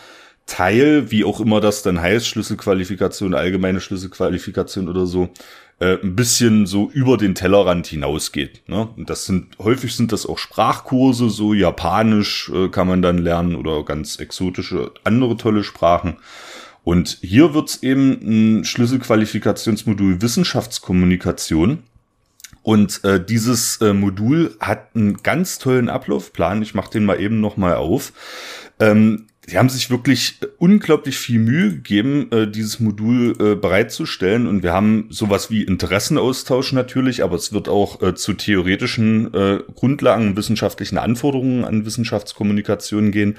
Teil, 0.47 1.11
wie 1.11 1.25
auch 1.25 1.41
immer 1.41 1.61
das 1.61 1.83
dann 1.83 2.01
heißt, 2.01 2.27
Schlüsselqualifikation, 2.27 3.35
allgemeine 3.35 3.81
Schlüsselqualifikation 3.81 4.89
oder 4.89 5.07
so, 5.07 5.29
äh, 5.81 5.97
ein 6.03 6.17
bisschen 6.17 6.67
so 6.67 6.91
über 6.91 7.17
den 7.17 7.35
Tellerrand 7.35 7.87
hinausgeht. 7.87 8.63
Ne? 8.69 8.89
Und 8.97 9.11
das 9.11 9.27
sind 9.27 9.59
häufig 9.59 9.95
sind 9.95 10.13
das 10.13 10.27
auch 10.27 10.39
Sprachkurse, 10.39 11.31
so 11.31 11.55
Japanisch 11.55 12.51
äh, 12.53 12.69
kann 12.69 12.89
man 12.89 13.03
dann 13.03 13.19
lernen 13.19 13.55
oder 13.55 13.85
ganz 13.85 14.17
exotische 14.17 14.93
andere 15.05 15.37
tolle 15.37 15.63
Sprachen. 15.63 16.17
Und 16.83 17.19
hier 17.21 17.55
wird's 17.55 17.83
eben 17.83 18.59
ein 18.61 18.65
Schlüsselqualifikationsmodul 18.65 20.21
Wissenschaftskommunikation. 20.23 21.85
Und 22.63 23.05
äh, 23.05 23.25
dieses 23.25 23.81
äh, 23.81 23.93
Modul 23.93 24.57
hat 24.61 24.97
einen 24.97 25.23
ganz 25.23 25.59
tollen 25.59 25.89
Ablaufplan. 25.89 26.61
Ich 26.63 26.75
mache 26.75 26.91
den 26.91 27.05
mal 27.05 27.21
eben 27.21 27.41
noch 27.41 27.57
mal 27.57 27.77
auf. 27.77 28.13
Ähm, 28.81 29.28
Sie 29.49 29.57
haben 29.57 29.71
sich 29.71 29.89
wirklich 29.89 30.41
unglaublich 30.59 31.17
viel 31.17 31.39
Mühe 31.39 31.71
gegeben, 31.71 32.31
äh, 32.33 32.47
dieses 32.47 32.81
Modul 32.81 33.35
äh, 33.41 33.55
bereitzustellen. 33.55 34.47
Und 34.47 34.63
wir 34.63 34.75
haben 34.75 35.07
sowas 35.09 35.51
wie 35.51 35.63
Interessenaustausch 35.63 36.75
natürlich, 36.75 37.25
aber 37.25 37.37
es 37.37 37.51
wird 37.55 37.67
auch 37.67 38.03
äh, 38.03 38.15
zu 38.15 38.35
theoretischen 38.35 39.33
äh, 39.33 39.61
Grundlagen, 39.75 40.37
wissenschaftlichen 40.37 40.99
Anforderungen 40.99 41.65
an 41.65 41.87
Wissenschaftskommunikation 41.87 43.11
gehen. 43.11 43.39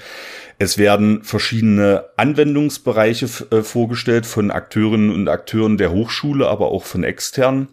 Es 0.58 0.78
werden 0.78 1.22
verschiedene 1.22 2.06
Anwendungsbereiche 2.16 3.28
äh, 3.52 3.62
vorgestellt 3.62 4.26
von 4.26 4.50
Akteurinnen 4.50 5.14
und 5.14 5.28
Akteuren 5.28 5.76
der 5.76 5.92
Hochschule, 5.92 6.48
aber 6.48 6.72
auch 6.72 6.82
von 6.82 7.04
externen. 7.04 7.68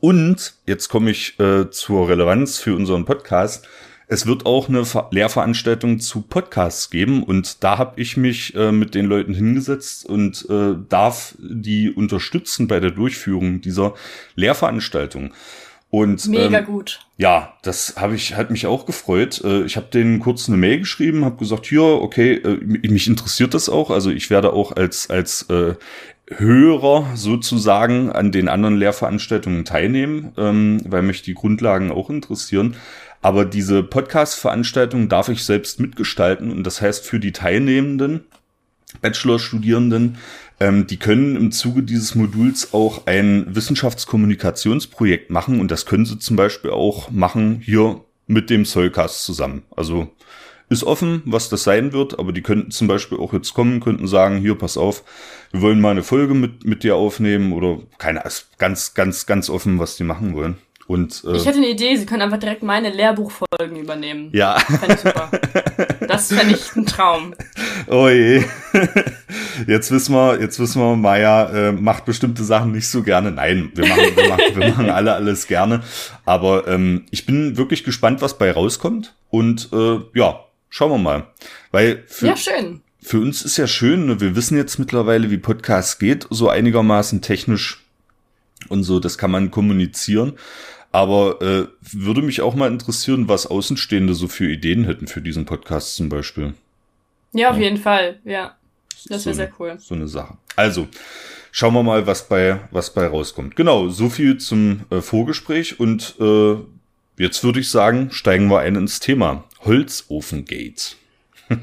Und 0.00 0.54
jetzt 0.64 0.88
komme 0.88 1.10
ich 1.10 1.38
äh, 1.38 1.68
zur 1.70 2.08
Relevanz 2.08 2.56
für 2.56 2.74
unseren 2.74 3.04
Podcast 3.04 3.68
es 4.10 4.26
wird 4.26 4.44
auch 4.44 4.68
eine 4.68 4.82
Lehrveranstaltung 5.12 6.00
zu 6.00 6.22
Podcasts 6.22 6.90
geben 6.90 7.22
und 7.22 7.62
da 7.62 7.78
habe 7.78 8.00
ich 8.00 8.16
mich 8.16 8.56
äh, 8.56 8.72
mit 8.72 8.96
den 8.96 9.06
Leuten 9.06 9.34
hingesetzt 9.34 10.04
und 10.04 10.46
äh, 10.50 10.74
darf 10.88 11.36
die 11.38 11.90
unterstützen 11.90 12.66
bei 12.66 12.80
der 12.80 12.90
Durchführung 12.90 13.60
dieser 13.60 13.94
Lehrveranstaltung. 14.34 15.32
Und 15.90 16.26
mega 16.26 16.58
ähm, 16.58 16.66
gut. 16.66 17.06
Ja, 17.18 17.54
das 17.62 17.94
habe 17.96 18.16
ich 18.16 18.34
hat 18.34 18.50
mich 18.50 18.66
auch 18.66 18.84
gefreut. 18.84 19.42
Äh, 19.44 19.62
ich 19.62 19.76
habe 19.76 19.86
denen 19.86 20.18
kurz 20.18 20.48
eine 20.48 20.56
Mail 20.56 20.80
geschrieben, 20.80 21.24
habe 21.24 21.36
gesagt, 21.36 21.66
hier, 21.66 21.82
okay, 21.82 22.34
äh, 22.34 22.56
mich 22.64 23.06
interessiert 23.06 23.54
das 23.54 23.68
auch. 23.68 23.90
Also 23.90 24.10
ich 24.10 24.28
werde 24.28 24.52
auch 24.52 24.72
als 24.72 25.08
als 25.08 25.42
äh, 25.50 25.74
Hörer 26.32 27.12
sozusagen 27.14 28.10
an 28.10 28.32
den 28.32 28.48
anderen 28.48 28.76
Lehrveranstaltungen 28.76 29.64
teilnehmen, 29.64 30.32
ähm, 30.36 30.80
weil 30.84 31.02
mich 31.02 31.22
die 31.22 31.34
Grundlagen 31.34 31.92
auch 31.92 32.10
interessieren. 32.10 32.76
Aber 33.22 33.44
diese 33.44 33.82
Podcast-Veranstaltung 33.82 35.08
darf 35.08 35.28
ich 35.28 35.44
selbst 35.44 35.78
mitgestalten 35.80 36.50
und 36.50 36.64
das 36.64 36.80
heißt 36.80 37.06
für 37.06 37.20
die 37.20 37.32
Teilnehmenden, 37.32 38.24
Bachelor-Studierenden, 39.02 40.16
ähm, 40.58 40.86
die 40.86 40.96
können 40.96 41.36
im 41.36 41.52
Zuge 41.52 41.82
dieses 41.82 42.14
Moduls 42.14 42.72
auch 42.72 43.06
ein 43.06 43.54
Wissenschaftskommunikationsprojekt 43.54 45.30
machen 45.30 45.60
und 45.60 45.70
das 45.70 45.86
können 45.86 46.06
sie 46.06 46.18
zum 46.18 46.36
Beispiel 46.36 46.70
auch 46.70 47.10
machen 47.10 47.60
hier 47.64 48.00
mit 48.26 48.50
dem 48.50 48.64
Soulcast 48.64 49.24
zusammen. 49.24 49.62
Also 49.76 50.08
ist 50.70 50.84
offen, 50.84 51.22
was 51.24 51.48
das 51.48 51.64
sein 51.64 51.92
wird, 51.92 52.18
aber 52.18 52.32
die 52.32 52.42
könnten 52.42 52.70
zum 52.70 52.86
Beispiel 52.86 53.18
auch 53.18 53.32
jetzt 53.32 53.54
kommen, 53.54 53.80
könnten 53.80 54.06
sagen, 54.06 54.38
hier, 54.38 54.54
pass 54.54 54.76
auf, 54.76 55.02
wir 55.50 55.62
wollen 55.62 55.80
mal 55.80 55.90
eine 55.90 56.04
Folge 56.04 56.34
mit, 56.34 56.64
mit 56.64 56.84
dir 56.84 56.94
aufnehmen 56.94 57.52
oder 57.52 57.80
keine, 57.98 58.22
ganz, 58.58 58.94
ganz, 58.94 59.26
ganz 59.26 59.50
offen, 59.50 59.80
was 59.80 59.96
die 59.96 60.04
machen 60.04 60.34
wollen. 60.34 60.58
Und, 60.90 61.22
äh, 61.24 61.36
ich 61.36 61.46
hätte 61.46 61.58
eine 61.58 61.68
Idee, 61.68 61.94
sie 61.94 62.04
können 62.04 62.22
einfach 62.22 62.40
direkt 62.40 62.64
meine 62.64 62.90
Lehrbuchfolgen 62.90 63.76
übernehmen. 63.76 64.30
Ja. 64.32 64.58
Fände 64.58 64.94
ich 64.94 65.00
super. 65.00 65.30
Das 66.08 66.32
fände 66.32 66.56
ich 66.56 66.74
ein 66.74 66.84
Traum. 66.84 67.32
Oh 67.86 68.08
je. 68.08 68.42
Jetzt 69.66 69.90
wissen 69.90 70.14
wir, 70.14 70.40
jetzt 70.40 70.58
wissen 70.58 70.82
wir, 70.82 70.96
Maya 70.96 71.68
äh, 71.68 71.72
macht 71.72 72.04
bestimmte 72.04 72.42
Sachen 72.42 72.72
nicht 72.72 72.88
so 72.88 73.04
gerne. 73.04 73.30
Nein, 73.30 73.70
wir 73.74 73.86
machen, 73.86 74.16
wir 74.16 74.28
machen, 74.28 74.44
wir 74.54 74.68
machen 74.68 74.90
alle 74.90 75.14
alles 75.14 75.46
gerne. 75.46 75.82
Aber 76.24 76.66
ähm, 76.66 77.06
ich 77.10 77.24
bin 77.24 77.56
wirklich 77.56 77.84
gespannt, 77.84 78.20
was 78.20 78.36
bei 78.36 78.50
rauskommt. 78.50 79.14
Und 79.28 79.68
äh, 79.72 80.00
ja, 80.14 80.44
schauen 80.68 80.90
wir 80.90 80.98
mal. 80.98 81.26
Weil 81.70 82.02
für, 82.08 82.26
ja, 82.26 82.36
schön. 82.36 82.80
Für 83.00 83.20
uns 83.20 83.42
ist 83.42 83.56
ja 83.56 83.68
schön, 83.68 84.06
ne? 84.06 84.20
wir 84.20 84.34
wissen 84.34 84.56
jetzt 84.56 84.78
mittlerweile, 84.78 85.30
wie 85.30 85.38
Podcast 85.38 86.00
geht, 86.00 86.26
so 86.30 86.48
einigermaßen 86.48 87.22
technisch 87.22 87.84
und 88.68 88.82
so, 88.82 89.00
das 89.00 89.18
kann 89.18 89.30
man 89.30 89.50
kommunizieren. 89.50 90.34
Aber 90.92 91.40
äh, 91.40 91.66
würde 91.80 92.22
mich 92.22 92.40
auch 92.40 92.54
mal 92.54 92.70
interessieren, 92.70 93.28
was 93.28 93.46
Außenstehende 93.46 94.14
so 94.14 94.26
für 94.26 94.50
Ideen 94.50 94.84
hätten 94.84 95.06
für 95.06 95.20
diesen 95.20 95.44
Podcast 95.44 95.94
zum 95.94 96.08
Beispiel. 96.08 96.54
Ja, 97.32 97.50
auf 97.50 97.56
ja. 97.56 97.62
jeden 97.62 97.76
Fall, 97.76 98.18
ja. 98.24 98.56
Das 99.08 99.24
wäre 99.24 99.34
so 99.34 99.38
sehr 99.38 99.52
cool. 99.58 99.76
So 99.78 99.94
eine 99.94 100.08
Sache. 100.08 100.36
Also, 100.56 100.88
schauen 101.52 101.74
wir 101.74 101.82
mal, 101.82 102.06
was 102.06 102.28
bei, 102.28 102.60
was 102.70 102.92
bei 102.92 103.06
rauskommt. 103.06 103.56
Genau, 103.56 103.88
so 103.88 104.10
viel 104.10 104.38
zum 104.38 104.80
äh, 104.90 105.00
Vorgespräch 105.00 105.78
und 105.78 106.16
äh, 106.20 106.56
jetzt 107.16 107.44
würde 107.44 107.60
ich 107.60 107.70
sagen, 107.70 108.10
steigen 108.10 108.48
wir 108.48 108.60
ein 108.60 108.74
ins 108.74 109.00
Thema. 109.00 109.44
Holzofengate. 109.64 110.96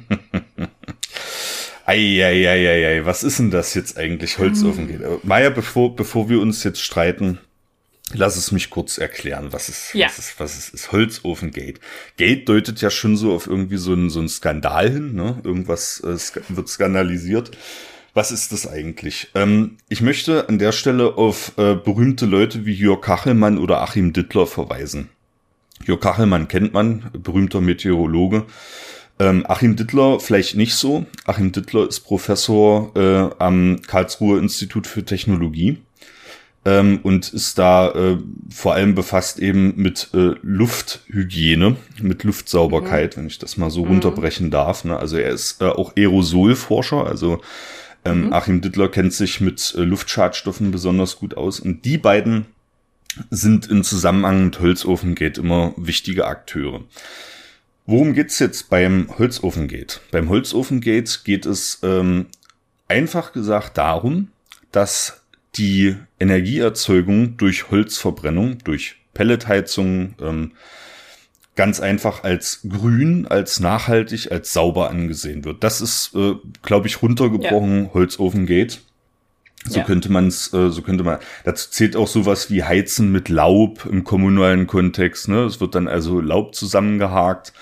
Eieieiei, 1.85 3.05
was 3.05 3.23
ist 3.23 3.39
denn 3.39 3.51
das 3.51 3.73
jetzt 3.73 3.97
eigentlich, 3.97 4.39
Holzofengate? 4.39 5.05
Hm. 5.05 5.19
Maja, 5.23 5.49
bevor, 5.49 5.95
bevor 5.95 6.27
wir 6.29 6.41
uns 6.41 6.63
jetzt 6.63 6.81
streiten, 6.81 7.39
Lass 8.13 8.37
es 8.37 8.53
mich 8.53 8.69
kurz 8.69 8.97
erklären, 8.97 9.51
was 9.51 9.67
ist, 9.67 9.93
ja. 9.93 10.07
was 10.07 10.17
ist, 10.17 10.39
was 10.39 10.57
ist, 10.57 10.73
ist 10.73 10.91
Holzofengate. 10.93 11.81
Gate 12.15 12.47
deutet 12.47 12.81
ja 12.81 12.89
schon 12.89 13.17
so 13.17 13.33
auf 13.33 13.47
irgendwie 13.47 13.77
so 13.77 13.93
ein, 13.93 14.09
so 14.09 14.21
ein 14.21 14.29
Skandal 14.29 14.89
hin, 14.89 15.13
ne? 15.13 15.41
Irgendwas 15.43 15.99
äh, 15.99 16.17
wird 16.47 16.69
skandalisiert. 16.69 17.51
Was 18.13 18.31
ist 18.31 18.53
das 18.53 18.65
eigentlich? 18.65 19.27
Ähm, 19.35 19.77
ich 19.89 20.01
möchte 20.01 20.47
an 20.47 20.57
der 20.57 20.71
Stelle 20.71 21.17
auf 21.17 21.51
äh, 21.57 21.75
berühmte 21.75 22.25
Leute 22.25 22.65
wie 22.65 22.73
Jörg 22.73 23.01
Kachelmann 23.01 23.57
oder 23.57 23.81
Achim 23.81 24.13
Dittler 24.13 24.47
verweisen. 24.47 25.09
Jörg 25.85 25.99
Kachelmann 25.99 26.47
kennt 26.47 26.73
man, 26.73 27.11
berühmter 27.11 27.59
Meteorologe. 27.59 28.45
Ähm, 29.19 29.45
Achim 29.47 29.75
Dittler 29.75 30.21
vielleicht 30.21 30.55
nicht 30.55 30.75
so. 30.75 31.05
Achim 31.25 31.51
Dittler 31.51 31.87
ist 31.87 32.01
Professor 32.01 32.91
äh, 32.95 33.35
am 33.37 33.81
Karlsruher 33.85 34.39
Institut 34.39 34.87
für 34.87 35.03
Technologie 35.03 35.79
ähm, 36.67 36.99
und 37.01 37.29
ist 37.29 37.57
da 37.57 37.91
äh, 37.91 38.17
vor 38.49 38.73
allem 38.73 38.93
befasst 38.93 39.39
eben 39.39 39.73
mit 39.77 40.09
äh, 40.13 40.35
Lufthygiene, 40.41 41.77
mit 42.01 42.25
Luftsauberkeit, 42.25 43.15
mhm. 43.15 43.21
wenn 43.21 43.27
ich 43.27 43.39
das 43.39 43.55
mal 43.55 43.69
so 43.69 43.85
mhm. 43.85 43.91
runterbrechen 43.91 44.51
darf. 44.51 44.83
Ne? 44.83 44.97
Also 44.97 45.15
er 45.17 45.31
ist 45.31 45.61
äh, 45.61 45.65
auch 45.65 45.95
Aerosolforscher, 45.95 47.07
also 47.07 47.41
ähm, 48.03 48.25
mhm. 48.25 48.33
Achim 48.33 48.59
Dittler 48.59 48.89
kennt 48.89 49.13
sich 49.13 49.39
mit 49.39 49.75
äh, 49.77 49.81
Luftschadstoffen 49.81 50.71
besonders 50.71 51.15
gut 51.15 51.37
aus 51.37 51.61
und 51.61 51.85
die 51.85 51.97
beiden 51.97 52.47
sind 53.29 53.67
im 53.69 53.83
Zusammenhang 53.83 54.43
mit 54.45 54.59
Holzofengate 54.59 55.39
immer 55.39 55.73
wichtige 55.77 56.27
Akteure. 56.27 56.81
Worum 57.85 58.13
geht's 58.13 58.39
jetzt 58.39 58.69
beim 58.69 59.07
Holzofengate? 59.17 60.01
Beim 60.11 60.27
Holzofengate 60.27 61.19
geht 61.23 61.45
es 61.45 61.79
ähm, 61.81 62.25
einfach 62.89 63.31
gesagt 63.31 63.77
darum, 63.77 64.27
dass 64.73 65.21
die 65.55 65.95
Energieerzeugung 66.19 67.37
durch 67.37 67.69
Holzverbrennung, 67.71 68.59
durch 68.63 68.95
Pelletheizung, 69.13 70.15
ähm, 70.21 70.51
ganz 71.55 71.79
einfach 71.79 72.23
als 72.23 72.61
grün, 72.69 73.27
als 73.27 73.59
nachhaltig, 73.59 74.31
als 74.31 74.53
sauber 74.53 74.89
angesehen 74.89 75.43
wird. 75.43 75.63
Das 75.63 75.81
ist, 75.81 76.11
äh, 76.15 76.35
glaube 76.61 76.87
ich, 76.87 77.01
runtergebrochen 77.01 77.85
ja. 77.85 77.93
Holzofengate. 77.93 78.77
So 79.69 79.79
ja. 79.79 79.85
könnte 79.85 80.11
man 80.11 80.27
es, 80.27 80.53
äh, 80.53 80.69
so 80.69 80.81
könnte 80.81 81.03
man. 81.03 81.19
Dazu 81.43 81.69
zählt 81.69 81.95
auch 81.95 82.07
sowas 82.07 82.49
wie 82.49 82.63
Heizen 82.63 83.11
mit 83.11 83.29
Laub 83.29 83.85
im 83.85 84.03
kommunalen 84.03 84.67
Kontext. 84.67 85.27
Ne? 85.27 85.43
Es 85.43 85.59
wird 85.59 85.75
dann 85.75 85.87
also 85.87 86.21
Laub 86.21 86.55
zusammengehakt. 86.55 87.53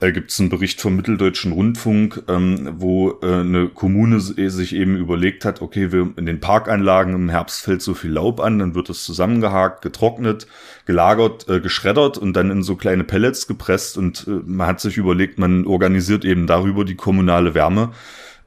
Äh, 0.00 0.12
Gibt 0.12 0.30
es 0.30 0.40
einen 0.40 0.48
Bericht 0.48 0.80
vom 0.80 0.96
Mitteldeutschen 0.96 1.52
Rundfunk, 1.52 2.24
ähm, 2.28 2.74
wo 2.78 3.18
äh, 3.22 3.26
eine 3.26 3.68
Kommune 3.68 4.20
sich 4.20 4.74
eben 4.74 4.96
überlegt 4.96 5.44
hat, 5.44 5.62
okay, 5.62 5.92
wir 5.92 6.12
in 6.16 6.26
den 6.26 6.40
Parkanlagen 6.40 7.14
im 7.14 7.28
Herbst 7.28 7.62
fällt 7.62 7.82
so 7.82 7.94
viel 7.94 8.10
Laub 8.10 8.40
an, 8.40 8.58
dann 8.58 8.74
wird 8.74 8.90
es 8.90 9.04
zusammengehakt, 9.04 9.82
getrocknet, 9.82 10.46
gelagert, 10.86 11.48
äh, 11.48 11.60
geschreddert 11.60 12.18
und 12.18 12.34
dann 12.34 12.50
in 12.50 12.62
so 12.62 12.74
kleine 12.76 13.04
Pellets 13.04 13.46
gepresst 13.46 13.96
und 13.96 14.26
äh, 14.26 14.40
man 14.44 14.66
hat 14.66 14.80
sich 14.80 14.96
überlegt, 14.96 15.38
man 15.38 15.66
organisiert 15.66 16.24
eben 16.24 16.46
darüber 16.46 16.84
die 16.84 16.96
kommunale 16.96 17.54
Wärme 17.54 17.92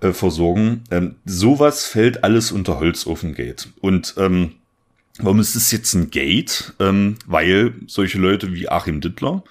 äh, 0.02 0.12
versorgen. 0.12 0.84
Ähm, 0.92 1.16
sowas 1.26 1.86
fällt 1.86 2.24
alles 2.24 2.52
unter 2.52 2.80
Holzofengate. 2.80 3.70
Und 3.82 4.16
ähm, 4.18 4.52
warum 5.20 5.40
ist 5.40 5.56
es 5.56 5.72
jetzt 5.72 5.94
ein 5.94 6.10
Gate? 6.10 6.74
Ähm, 6.80 7.18
weil 7.26 7.74
solche 7.88 8.18
Leute 8.18 8.54
wie 8.54 8.70
Achim 8.70 9.02
Dittler, 9.02 9.44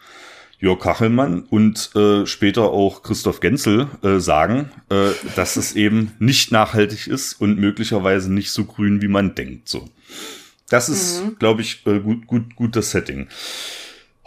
Jörg 0.59 0.81
Kachelmann 0.81 1.43
und 1.43 1.91
äh, 1.95 2.27
später 2.27 2.71
auch 2.71 3.03
Christoph 3.03 3.41
Genzel 3.41 3.89
äh, 4.03 4.19
sagen, 4.19 4.71
äh, 4.89 5.11
dass 5.37 5.57
es 5.57 5.77
eben 5.77 6.13
nicht 6.19 6.53
nachhaltig 6.53 7.07
ist 7.07 7.35
und 7.41 7.59
möglicherweise 7.59 8.33
nicht 8.33 8.51
so 8.51 8.65
grün, 8.65 9.03
wie 9.03 9.09
man 9.09 9.35
denkt. 9.35 9.69
So, 9.69 9.89
das 10.69 10.89
ist, 10.89 11.23
mhm. 11.23 11.37
glaube 11.39 11.61
ich, 11.63 11.87
äh, 11.87 12.01
gut, 12.01 12.27
gut, 12.27 12.57
gut 12.57 12.77
das 12.77 12.93
Setting. 12.93 13.29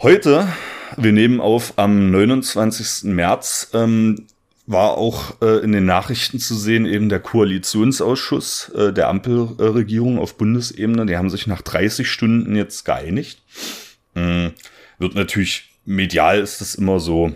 Heute, 0.00 0.46
wir 0.96 1.10
nehmen 1.10 1.40
auf 1.40 1.72
am 1.76 2.12
29. 2.12 3.10
März, 3.12 3.70
ähm, 3.74 4.26
war 4.68 4.98
auch 4.98 5.40
äh, 5.40 5.64
in 5.64 5.72
den 5.72 5.86
Nachrichten 5.86 6.38
zu 6.38 6.54
sehen, 6.54 6.84
eben 6.84 7.08
der 7.08 7.20
Koalitionsausschuss 7.20 8.68
äh, 8.76 8.92
der 8.92 9.08
Ampelregierung 9.08 10.18
auf 10.18 10.36
Bundesebene. 10.36 11.06
Die 11.06 11.16
haben 11.16 11.30
sich 11.30 11.46
nach 11.46 11.62
30 11.62 12.08
Stunden 12.08 12.54
jetzt 12.54 12.84
geeinigt. 12.84 13.42
Ähm, 14.14 14.52
wird 14.98 15.14
natürlich 15.14 15.70
medial 15.86 16.40
ist 16.40 16.60
das 16.60 16.74
immer 16.74 17.00
so 17.00 17.34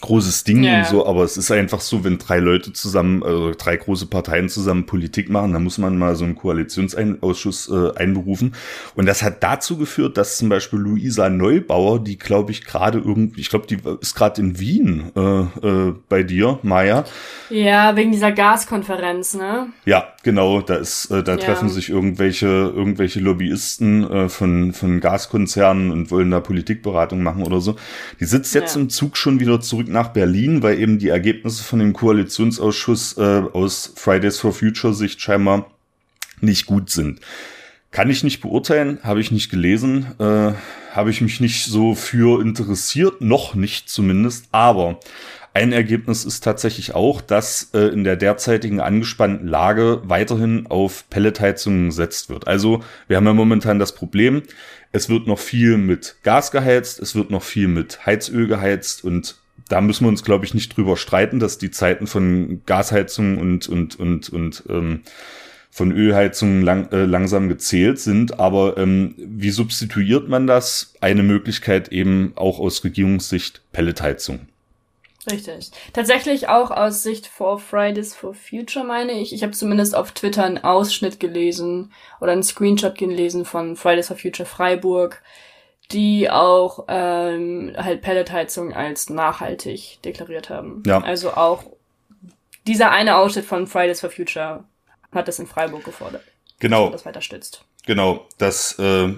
großes 0.00 0.44
Ding 0.44 0.64
yeah. 0.64 0.78
und 0.78 0.86
so, 0.86 1.06
aber 1.06 1.24
es 1.24 1.36
ist 1.36 1.50
einfach 1.50 1.80
so, 1.80 2.04
wenn 2.04 2.18
drei 2.18 2.38
Leute 2.38 2.72
zusammen, 2.72 3.22
also 3.22 3.52
drei 3.56 3.76
große 3.76 4.06
Parteien 4.06 4.48
zusammen 4.48 4.86
Politik 4.86 5.28
machen, 5.28 5.52
dann 5.52 5.62
muss 5.62 5.78
man 5.78 5.98
mal 5.98 6.16
so 6.16 6.24
einen 6.24 6.34
Koalitionsausschuss 6.34 7.70
äh, 7.70 7.96
einberufen. 7.96 8.54
Und 8.94 9.06
das 9.06 9.22
hat 9.22 9.42
dazu 9.42 9.76
geführt, 9.76 10.16
dass 10.16 10.38
zum 10.38 10.48
Beispiel 10.48 10.78
Luisa 10.78 11.28
Neubauer, 11.28 12.02
die 12.02 12.18
glaube 12.18 12.52
ich 12.52 12.64
gerade 12.64 12.98
irgendwie, 12.98 13.40
ich 13.40 13.50
glaube, 13.50 13.66
die 13.66 13.78
ist 14.00 14.14
gerade 14.14 14.40
in 14.40 14.58
Wien 14.58 15.10
äh, 15.14 15.20
äh, 15.20 15.94
bei 16.08 16.22
dir, 16.22 16.58
Maya. 16.62 17.04
Ja, 17.50 17.96
wegen 17.96 18.12
dieser 18.12 18.32
Gaskonferenz, 18.32 19.34
ne? 19.34 19.68
Ja, 19.84 20.14
genau, 20.22 20.60
da 20.60 20.76
ist, 20.76 21.10
äh, 21.10 21.22
da 21.22 21.32
ja. 21.32 21.38
treffen 21.38 21.68
sich 21.68 21.90
irgendwelche, 21.90 22.46
irgendwelche 22.46 23.20
Lobbyisten 23.20 24.10
äh, 24.10 24.28
von, 24.28 24.72
von 24.72 25.00
Gaskonzernen 25.00 25.90
und 25.90 26.10
wollen 26.10 26.30
da 26.30 26.40
Politikberatung 26.40 27.22
machen 27.22 27.42
oder 27.42 27.60
so. 27.60 27.76
Die 28.20 28.24
sitzt 28.24 28.54
jetzt 28.54 28.76
ja. 28.76 28.82
im 28.82 28.88
Zug 28.88 29.16
schon 29.16 29.40
wieder 29.40 29.60
zurück 29.60 29.88
nach 29.90 30.08
Berlin, 30.08 30.62
weil 30.62 30.78
eben 30.78 30.98
die 30.98 31.08
Ergebnisse 31.08 31.62
von 31.62 31.78
dem 31.78 31.92
Koalitionsausschuss 31.92 33.18
äh, 33.18 33.42
aus 33.52 33.92
Fridays 33.96 34.38
for 34.38 34.52
Future 34.52 34.94
Sicht 34.94 35.20
scheinbar 35.20 35.70
nicht 36.40 36.66
gut 36.66 36.90
sind. 36.90 37.20
Kann 37.90 38.08
ich 38.08 38.22
nicht 38.22 38.40
beurteilen, 38.40 39.00
habe 39.02 39.20
ich 39.20 39.32
nicht 39.32 39.50
gelesen, 39.50 40.06
äh, 40.18 40.52
habe 40.92 41.10
ich 41.10 41.20
mich 41.20 41.40
nicht 41.40 41.66
so 41.66 41.94
für 41.94 42.40
interessiert, 42.40 43.20
noch 43.20 43.54
nicht 43.54 43.88
zumindest, 43.88 44.46
aber 44.52 45.00
ein 45.52 45.72
Ergebnis 45.72 46.24
ist 46.24 46.44
tatsächlich 46.44 46.94
auch, 46.94 47.20
dass 47.20 47.70
äh, 47.74 47.80
in 47.88 48.04
der 48.04 48.14
derzeitigen 48.14 48.80
angespannten 48.80 49.48
Lage 49.48 50.02
weiterhin 50.04 50.68
auf 50.68 51.10
Pelletheizungen 51.10 51.86
gesetzt 51.86 52.28
wird. 52.28 52.46
Also 52.46 52.84
wir 53.08 53.16
haben 53.16 53.26
ja 53.26 53.32
momentan 53.32 53.80
das 53.80 53.92
Problem, 53.92 54.42
es 54.92 55.08
wird 55.08 55.26
noch 55.26 55.40
viel 55.40 55.76
mit 55.76 56.16
Gas 56.22 56.52
geheizt, 56.52 57.00
es 57.00 57.16
wird 57.16 57.30
noch 57.30 57.42
viel 57.42 57.66
mit 57.66 58.06
Heizöl 58.06 58.46
geheizt 58.46 59.02
und 59.04 59.39
da 59.70 59.80
müssen 59.80 60.04
wir 60.04 60.08
uns, 60.08 60.24
glaube 60.24 60.44
ich, 60.44 60.52
nicht 60.52 60.76
drüber 60.76 60.96
streiten, 60.96 61.38
dass 61.38 61.56
die 61.56 61.70
Zeiten 61.70 62.06
von 62.06 62.62
Gasheizung 62.66 63.38
und, 63.38 63.68
und, 63.68 63.98
und, 63.98 64.28
und 64.28 64.64
ähm, 64.68 65.02
von 65.70 65.92
Ölheizungen 65.92 66.62
lang, 66.62 66.90
äh, 66.90 67.04
langsam 67.04 67.48
gezählt 67.48 68.00
sind. 68.00 68.40
Aber 68.40 68.76
ähm, 68.76 69.14
wie 69.16 69.50
substituiert 69.50 70.28
man 70.28 70.48
das? 70.48 70.94
Eine 71.00 71.22
Möglichkeit 71.22 71.88
eben 71.88 72.32
auch 72.34 72.58
aus 72.58 72.82
Regierungssicht 72.82 73.62
Pelletheizung. 73.72 74.48
Richtig. 75.30 75.70
Tatsächlich 75.92 76.48
auch 76.48 76.70
aus 76.70 77.02
Sicht 77.02 77.26
for 77.26 77.58
Fridays 77.58 78.14
for 78.14 78.34
Future 78.34 78.84
meine 78.84 79.12
ich. 79.20 79.32
Ich 79.32 79.42
habe 79.42 79.52
zumindest 79.52 79.94
auf 79.94 80.12
Twitter 80.12 80.44
einen 80.44 80.58
Ausschnitt 80.58 81.20
gelesen 81.20 81.92
oder 82.20 82.32
einen 82.32 82.42
Screenshot 82.42 82.96
gelesen 82.96 83.44
von 83.44 83.76
Fridays 83.76 84.08
for 84.08 84.16
Future 84.16 84.48
Freiburg, 84.48 85.22
die 85.92 86.30
auch 86.30 86.84
ähm, 86.88 87.72
halt 87.76 88.02
Pelletheizung 88.02 88.72
als 88.72 89.10
nachhaltig 89.10 89.98
deklariert 90.04 90.50
haben. 90.50 90.82
Ja. 90.86 91.00
Also 91.02 91.32
auch 91.32 91.64
dieser 92.66 92.90
eine 92.92 93.16
Ausschnitt 93.16 93.44
von 93.44 93.66
Fridays 93.66 94.00
for 94.00 94.10
Future 94.10 94.64
hat 95.12 95.28
das 95.28 95.38
in 95.38 95.46
Freiburg 95.46 95.84
gefordert. 95.84 96.22
Genau. 96.60 96.84
Dass 96.84 97.02
das 97.02 97.06
weiter 97.06 97.22
stützt. 97.22 97.64
Genau. 97.86 98.26
Das 98.38 98.78
äh, 98.78 99.14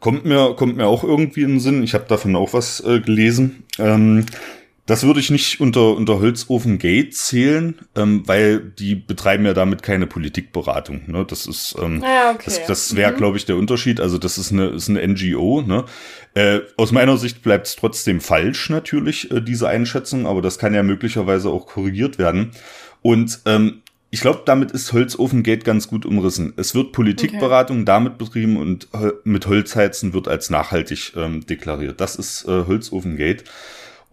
kommt 0.00 0.24
mir 0.24 0.54
kommt 0.54 0.76
mir 0.76 0.86
auch 0.86 1.04
irgendwie 1.04 1.42
in 1.42 1.50
den 1.50 1.60
Sinn. 1.60 1.82
Ich 1.82 1.94
habe 1.94 2.06
davon 2.08 2.36
auch 2.36 2.52
was 2.52 2.80
äh, 2.80 3.00
gelesen. 3.00 3.64
Ähm, 3.78 4.26
das 4.86 5.04
würde 5.04 5.18
ich 5.18 5.30
nicht 5.30 5.60
unter, 5.60 5.96
unter 5.96 6.20
Holzofen 6.20 6.78
Gate 6.78 7.12
zählen, 7.12 7.74
ähm, 7.96 8.22
weil 8.26 8.60
die 8.60 8.94
betreiben 8.94 9.44
ja 9.44 9.52
damit 9.52 9.82
keine 9.82 10.06
Politikberatung. 10.06 11.02
Ne? 11.08 11.24
Das 11.28 11.46
ist, 11.46 11.74
ähm, 11.82 12.02
ja, 12.02 12.30
okay. 12.30 12.42
das, 12.44 12.64
das 12.66 12.96
wäre, 12.96 13.10
mhm. 13.10 13.16
glaube 13.16 13.36
ich, 13.36 13.44
der 13.44 13.56
Unterschied. 13.56 14.00
Also 14.00 14.16
das 14.16 14.38
ist 14.38 14.52
eine, 14.52 14.66
ist 14.68 14.88
eine 14.88 15.06
NGO. 15.06 15.62
Ne? 15.62 15.84
Äh, 16.34 16.60
aus 16.76 16.92
meiner 16.92 17.16
Sicht 17.16 17.42
bleibt 17.42 17.66
es 17.66 17.74
trotzdem 17.74 18.20
falsch, 18.20 18.70
natürlich, 18.70 19.30
äh, 19.32 19.40
diese 19.40 19.68
Einschätzung, 19.68 20.24
aber 20.24 20.40
das 20.40 20.56
kann 20.56 20.72
ja 20.72 20.84
möglicherweise 20.84 21.50
auch 21.50 21.66
korrigiert 21.66 22.18
werden. 22.18 22.52
Und 23.02 23.40
ähm, 23.44 23.82
ich 24.10 24.20
glaube, 24.20 24.42
damit 24.46 24.70
ist 24.70 24.92
Holzofen 24.92 25.42
Gate 25.42 25.64
ganz 25.64 25.88
gut 25.88 26.06
umrissen. 26.06 26.54
Es 26.56 26.76
wird 26.76 26.92
Politikberatung 26.92 27.78
okay. 27.78 27.84
damit 27.86 28.18
betrieben 28.18 28.56
und 28.56 28.88
mit 29.24 29.48
Holzheizen 29.48 30.14
wird 30.14 30.28
als 30.28 30.48
nachhaltig 30.48 31.12
ähm, 31.16 31.44
deklariert. 31.44 32.00
Das 32.00 32.14
ist 32.14 32.44
äh, 32.46 32.66
Holzofen 32.66 33.16
Gate. 33.16 33.42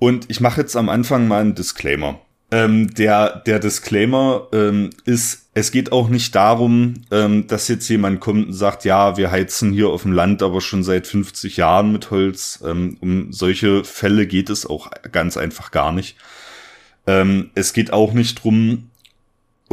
Und 0.03 0.29
ich 0.29 0.41
mache 0.41 0.59
jetzt 0.59 0.75
am 0.75 0.89
Anfang 0.89 1.29
mal 1.29 1.39
einen 1.39 1.55
Disclaimer. 1.55 2.19
Ähm, 2.51 2.93
der, 2.93 3.37
der 3.37 3.59
Disclaimer 3.59 4.49
ähm, 4.51 4.89
ist, 5.05 5.47
es 5.53 5.71
geht 5.71 5.93
auch 5.93 6.09
nicht 6.09 6.35
darum, 6.35 6.95
ähm, 7.09 7.47
dass 7.47 7.69
jetzt 7.69 7.87
jemand 7.87 8.19
kommt 8.19 8.47
und 8.47 8.53
sagt, 8.53 8.83
ja, 8.83 9.15
wir 9.15 9.31
heizen 9.31 9.71
hier 9.71 9.87
auf 9.87 10.01
dem 10.01 10.11
Land 10.11 10.43
aber 10.43 10.59
schon 10.59 10.83
seit 10.83 11.07
50 11.07 11.55
Jahren 11.55 11.93
mit 11.93 12.11
Holz. 12.11 12.61
Ähm, 12.67 12.97
um 12.99 13.31
solche 13.31 13.85
Fälle 13.85 14.27
geht 14.27 14.49
es 14.49 14.65
auch 14.65 14.91
ganz 15.13 15.37
einfach 15.37 15.71
gar 15.71 15.93
nicht. 15.93 16.17
Ähm, 17.07 17.51
es 17.55 17.71
geht 17.71 17.93
auch 17.93 18.11
nicht 18.11 18.43
drum, 18.43 18.89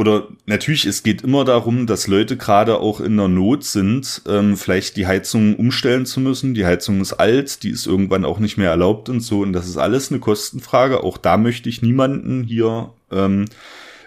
oder 0.01 0.29
natürlich, 0.47 0.87
es 0.87 1.03
geht 1.03 1.21
immer 1.21 1.45
darum, 1.45 1.85
dass 1.85 2.07
Leute 2.07 2.35
gerade 2.35 2.79
auch 2.79 2.99
in 2.99 3.17
der 3.17 3.27
Not 3.27 3.63
sind, 3.63 4.23
ähm, 4.27 4.57
vielleicht 4.57 4.97
die 4.97 5.05
Heizung 5.05 5.55
umstellen 5.55 6.07
zu 6.07 6.19
müssen. 6.19 6.55
Die 6.55 6.65
Heizung 6.65 7.01
ist 7.01 7.13
alt, 7.13 7.61
die 7.61 7.69
ist 7.69 7.85
irgendwann 7.85 8.25
auch 8.25 8.39
nicht 8.39 8.57
mehr 8.57 8.71
erlaubt 8.71 9.09
und 9.09 9.19
so. 9.19 9.41
Und 9.41 9.53
das 9.53 9.67
ist 9.67 9.77
alles 9.77 10.09
eine 10.09 10.19
Kostenfrage. 10.19 11.03
Auch 11.03 11.19
da 11.19 11.37
möchte 11.37 11.69
ich 11.69 11.83
niemanden 11.83 12.43
hier 12.43 12.91
ähm, 13.11 13.45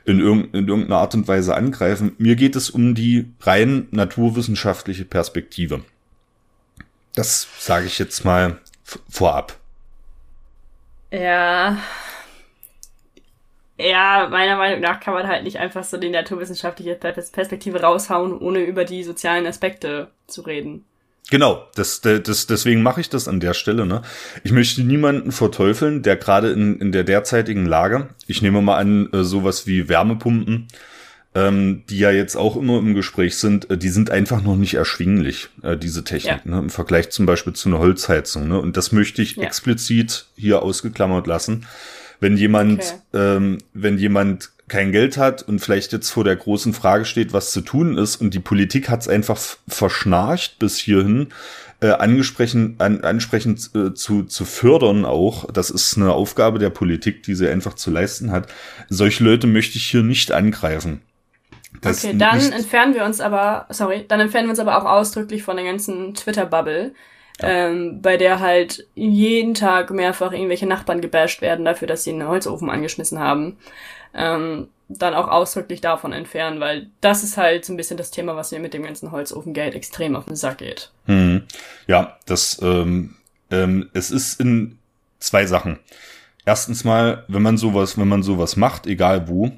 in, 0.05 0.19
irg 0.19 0.49
in 0.53 0.67
irgendeiner 0.67 0.99
Art 0.99 1.15
und 1.15 1.29
Weise 1.29 1.55
angreifen. 1.55 2.17
Mir 2.19 2.35
geht 2.35 2.57
es 2.57 2.71
um 2.71 2.97
die 2.97 3.27
rein 3.43 3.87
naturwissenschaftliche 3.93 5.05
Perspektive. 5.05 5.85
Das 7.15 7.47
sage 7.61 7.87
ich 7.87 8.01
jetzt 8.01 8.25
mal 8.25 8.59
vorab. 9.09 9.57
Ja, 11.13 11.79
ja, 13.77 14.29
meiner 14.31 14.57
Meinung 14.57 14.81
nach 14.81 15.01
kann 15.01 15.15
man 15.15 15.27
halt 15.27 15.45
nicht 15.45 15.59
einfach 15.59 15.85
so 15.85 15.97
die 15.97 16.11
naturwissenschaftliche 16.11 16.95
Perspektive 16.95 17.81
raushauen, 17.81 18.39
ohne 18.39 18.61
über 18.61 18.85
die 18.85 19.03
sozialen 19.03 19.47
Aspekte 19.47 20.09
zu 20.27 20.43
reden. 20.43 20.85
Genau, 21.31 21.67
das, 21.75 22.03
das, 22.03 22.47
deswegen 22.47 22.83
mache 22.83 23.01
ich 23.01 23.09
das 23.09 23.29
an 23.29 23.41
der 23.41 23.55
Stelle. 23.55 23.87
Ne? 23.87 24.03
Ich 24.43 24.53
möchte 24.53 24.83
niemanden 24.83 25.33
verteufeln, 25.33 26.03
der 26.03 26.17
gerade 26.17 26.51
in, 26.51 26.79
in 26.79 26.93
der 26.93 27.03
derzeitigen 27.03 27.65
Lage, 27.65 28.11
ich 28.27 28.43
nehme 28.43 28.61
mal 28.61 28.77
an, 28.77 29.11
äh, 29.13 29.25
sowas 29.25 29.67
wie 29.67 29.89
Wärmepumpen, 29.89 30.69
ähm, 31.35 31.83
die 31.89 31.99
ja 31.99 32.11
jetzt 32.11 32.37
auch 32.37 32.57
immer 32.57 32.79
im 32.79 32.95
Gespräch 32.95 33.39
sind, 33.39 33.71
äh, 33.71 33.79
die 33.79 33.89
sind 33.89 34.11
einfach 34.11 34.43
noch 34.43 34.55
nicht 34.55 34.75
erschwinglich, 34.75 35.49
äh, 35.63 35.79
diese 35.79 36.05
Technik, 36.05 36.43
ja. 36.45 36.51
ne? 36.51 36.59
im 36.59 36.71
Vergleich 36.71 37.11
zum 37.11 37.25
Beispiel 37.25 37.55
zu 37.55 37.71
einer 37.71 37.79
Holzheizung. 37.79 38.47
Ne? 38.47 38.61
Und 38.61 38.77
das 38.77 38.93
möchte 38.93 39.23
ich 39.23 39.37
ja. 39.37 39.45
explizit 39.45 40.27
hier 40.37 40.63
ausgeklammert 40.63 41.27
lassen. 41.27 41.67
Wenn 42.25 42.39
jemand, 42.39 42.81
okay. 42.81 43.37
ähm, 43.37 43.59
wenn 43.75 43.99
jemand 43.99 44.51
kein 44.67 44.93
Geld 44.93 45.19
hat 45.19 45.43
und 45.43 45.59
vielleicht 45.59 45.93
jetzt 45.93 46.09
vor 46.11 46.25
der 46.25 46.37
großen 46.37 46.73
Frage 46.73 47.05
steht, 47.05 47.35
was 47.35 47.51
zu 47.51 47.61
tun 47.61 47.99
ist 47.99 48.17
und 48.17 48.33
die 48.33 48.41
Politik 48.41 48.89
hat 48.89 49.03
es 49.03 49.09
einfach 49.09 49.39
verschnarcht 49.69 50.59
bis 50.59 50.79
hierhin, 50.79 51.29
äh, 51.81 51.89
ansprechend, 51.89 52.81
an, 52.81 53.03
ansprechend 53.03 53.71
äh, 53.75 53.93
zu, 53.93 54.23
zu 54.23 54.47
fördern 54.47 55.05
auch. 55.05 55.53
Das 55.53 55.69
ist 55.69 55.99
eine 55.99 56.15
Aufgabe 56.15 56.59
der 56.59 56.71
Politik, 56.71 57.25
die 57.25 57.35
sie 57.35 57.47
einfach 57.47 57.75
zu 57.75 57.91
leisten 57.91 58.31
hat. 58.31 58.51
Solche 58.89 59.23
Leute 59.23 59.47
möchte 59.47 59.77
ich 59.77 59.85
hier 59.85 60.03
nicht 60.03 60.33
angreifen. 60.33 61.03
Das 61.83 62.07
okay, 62.07 62.17
dann 62.17 62.41
entfernen 62.53 62.95
wir 62.95 63.05
uns 63.05 63.21
aber, 63.21 63.67
sorry, 63.69 64.07
dann 64.09 64.21
entfernen 64.21 64.47
wir 64.47 64.53
uns 64.53 64.61
aber 64.61 64.79
auch 64.79 64.87
ausdrücklich 64.87 65.43
von 65.43 65.57
der 65.57 65.67
ganzen 65.67 66.15
Twitter-Bubble, 66.15 66.95
ja. 67.41 67.49
ähm, 67.49 68.01
bei 68.03 68.17
der 68.17 68.41
halt 68.41 68.87
jeden 68.95 69.55
Tag 69.55 69.91
mehrfach 69.91 70.33
irgendwelche 70.33 70.67
Nachbarn 70.67 71.01
gebasht 71.01 71.41
werden 71.41 71.65
dafür, 71.65 71.89
dass 71.89 72.05
sie 72.05 72.11
einen 72.11 72.29
Holzofen 72.29 72.71
angeschmissen 72.71 73.19
haben. 73.19 73.57
Ähm, 74.15 74.69
dann 74.89 75.15
auch 75.15 75.29
ausdrücklich 75.29 75.81
davon 75.81 76.13
entfernen, 76.13 76.61
weil 76.61 76.89
das 77.01 77.25
ist 77.25 77.37
halt 77.37 77.65
so 77.65 77.73
ein 77.73 77.77
bisschen 77.77 77.97
das 77.97 78.11
Thema, 78.11 78.37
was 78.37 78.53
mir 78.53 78.61
mit 78.61 78.75
dem 78.75 78.83
ganzen 78.83 79.13
Holzofengeld 79.13 79.75
extrem 79.75 80.15
auf 80.15 80.27
den 80.27 80.37
Sack 80.37 80.59
geht. 80.59 80.91
Hm. 81.07 81.43
Ja, 81.87 82.19
das 82.27 82.61
ähm, 82.63 83.17
ähm, 83.51 83.89
es 83.93 84.11
ist 84.11 84.41
in 84.41 84.79
zwei 85.19 85.47
Sachen. 85.47 85.79
Erstens 86.45 86.85
mal, 86.85 87.25
wenn 87.29 87.43
man 87.43 87.57
sowas, 87.57 87.97
wenn 87.97 88.09
man 88.09 88.23
sowas 88.23 88.57
macht, 88.57 88.87
egal 88.87 89.29
wo, 89.29 89.51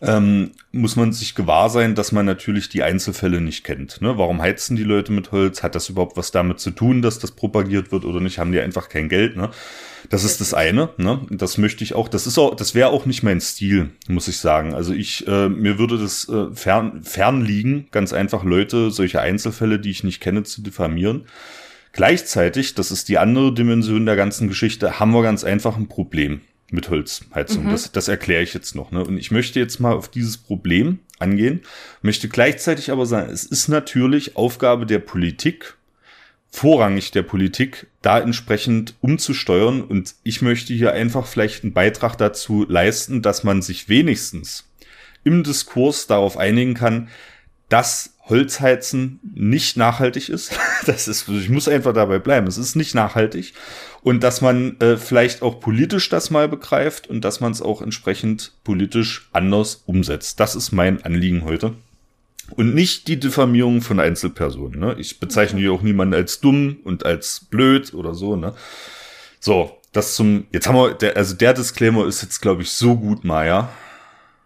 ähm, 0.00 0.52
muss 0.72 0.96
man 0.96 1.12
sich 1.12 1.34
gewahr 1.34 1.70
sein, 1.70 1.94
dass 1.94 2.12
man 2.12 2.26
natürlich 2.26 2.68
die 2.68 2.82
Einzelfälle 2.82 3.40
nicht 3.40 3.64
kennt. 3.64 4.00
Ne? 4.00 4.18
Warum 4.18 4.42
heizen 4.42 4.76
die 4.76 4.84
Leute 4.84 5.12
mit 5.12 5.32
Holz? 5.32 5.62
Hat 5.62 5.74
das 5.74 5.88
überhaupt 5.88 6.16
was 6.16 6.30
damit 6.30 6.60
zu 6.60 6.70
tun, 6.70 7.02
dass 7.02 7.18
das 7.18 7.32
propagiert 7.32 7.92
wird 7.92 8.04
oder 8.04 8.20
nicht? 8.20 8.38
Haben 8.38 8.52
die 8.52 8.60
einfach 8.60 8.88
kein 8.88 9.08
Geld? 9.08 9.36
Ne? 9.36 9.50
Das 10.10 10.24
ist 10.24 10.40
das 10.40 10.54
eine. 10.54 10.90
Ne? 10.98 11.20
Das 11.30 11.58
möchte 11.58 11.82
ich 11.84 11.94
auch. 11.94 12.08
Das 12.08 12.26
ist 12.26 12.38
auch, 12.38 12.54
das 12.54 12.74
wäre 12.74 12.90
auch 12.90 13.06
nicht 13.06 13.22
mein 13.22 13.40
Stil, 13.40 13.90
muss 14.08 14.28
ich 14.28 14.38
sagen. 14.38 14.74
Also 14.74 14.92
ich, 14.92 15.26
äh, 15.26 15.48
mir 15.48 15.78
würde 15.78 15.98
das 15.98 16.28
äh, 16.28 16.54
fern, 16.54 17.02
fern 17.02 17.42
liegen, 17.42 17.88
ganz 17.90 18.12
einfach 18.12 18.44
Leute, 18.44 18.90
solche 18.90 19.20
Einzelfälle, 19.20 19.78
die 19.78 19.90
ich 19.90 20.04
nicht 20.04 20.20
kenne, 20.20 20.42
zu 20.42 20.62
diffamieren. 20.62 21.24
Gleichzeitig, 21.92 22.74
das 22.74 22.90
ist 22.90 23.08
die 23.08 23.18
andere 23.18 23.54
Dimension 23.54 24.04
der 24.04 24.16
ganzen 24.16 24.48
Geschichte, 24.48 25.00
haben 25.00 25.12
wir 25.12 25.22
ganz 25.22 25.44
einfach 25.44 25.76
ein 25.76 25.88
Problem 25.88 26.42
mit 26.70 26.90
Holzheizung. 26.90 27.66
Mhm. 27.66 27.70
Das, 27.70 27.92
das 27.92 28.08
erkläre 28.08 28.42
ich 28.42 28.54
jetzt 28.54 28.74
noch. 28.74 28.90
Ne? 28.90 29.04
Und 29.04 29.18
ich 29.18 29.30
möchte 29.30 29.60
jetzt 29.60 29.78
mal 29.78 29.92
auf 29.92 30.08
dieses 30.08 30.36
Problem 30.36 30.98
angehen, 31.18 31.62
möchte 32.02 32.28
gleichzeitig 32.28 32.90
aber 32.90 33.06
sagen, 33.06 33.30
es 33.30 33.44
ist 33.44 33.68
natürlich 33.68 34.36
Aufgabe 34.36 34.86
der 34.86 34.98
Politik, 34.98 35.76
vorrangig 36.50 37.10
der 37.10 37.22
Politik, 37.22 37.86
da 38.02 38.18
entsprechend 38.18 38.94
umzusteuern. 39.00 39.82
Und 39.82 40.14
ich 40.22 40.42
möchte 40.42 40.74
hier 40.74 40.92
einfach 40.92 41.26
vielleicht 41.26 41.62
einen 41.62 41.72
Beitrag 41.72 42.16
dazu 42.16 42.66
leisten, 42.68 43.22
dass 43.22 43.44
man 43.44 43.62
sich 43.62 43.88
wenigstens 43.88 44.68
im 45.22 45.42
Diskurs 45.44 46.06
darauf 46.06 46.36
einigen 46.36 46.74
kann, 46.74 47.08
dass 47.68 48.15
Holzheizen 48.28 49.20
nicht 49.22 49.76
nachhaltig 49.76 50.28
ist. 50.28 50.52
Das 50.86 51.08
ist, 51.08 51.28
ich 51.28 51.48
muss 51.48 51.66
einfach 51.66 51.92
dabei 51.92 52.20
bleiben. 52.20 52.46
Es 52.46 52.58
ist 52.58 52.76
nicht 52.76 52.94
nachhaltig. 52.94 53.54
Und 54.02 54.22
dass 54.22 54.40
man 54.40 54.78
äh, 54.78 54.96
vielleicht 54.96 55.42
auch 55.42 55.58
politisch 55.58 56.08
das 56.08 56.30
mal 56.30 56.48
begreift 56.48 57.08
und 57.08 57.24
dass 57.24 57.40
man 57.40 57.50
es 57.50 57.60
auch 57.60 57.82
entsprechend 57.82 58.52
politisch 58.62 59.28
anders 59.32 59.82
umsetzt. 59.86 60.38
Das 60.38 60.54
ist 60.54 60.70
mein 60.70 61.02
Anliegen 61.02 61.44
heute. 61.44 61.74
Und 62.50 62.74
nicht 62.74 63.08
die 63.08 63.18
Diffamierung 63.18 63.80
von 63.80 63.98
Einzelpersonen. 63.98 64.78
Ne? 64.78 64.94
Ich 64.98 65.18
bezeichne 65.18 65.58
hier 65.58 65.72
auch 65.72 65.82
niemanden 65.82 66.14
als 66.14 66.40
dumm 66.40 66.76
und 66.84 67.04
als 67.04 67.46
blöd 67.50 67.92
oder 67.94 68.14
so. 68.14 68.36
Ne? 68.36 68.54
So, 69.40 69.76
das 69.92 70.14
zum. 70.14 70.46
Jetzt 70.52 70.68
haben 70.68 70.76
wir, 70.76 70.94
der, 70.94 71.16
also 71.16 71.34
der 71.34 71.54
Disclaimer 71.54 72.06
ist 72.06 72.22
jetzt, 72.22 72.40
glaube 72.40 72.62
ich, 72.62 72.70
so 72.70 72.96
gut, 72.96 73.24
Maya. 73.24 73.70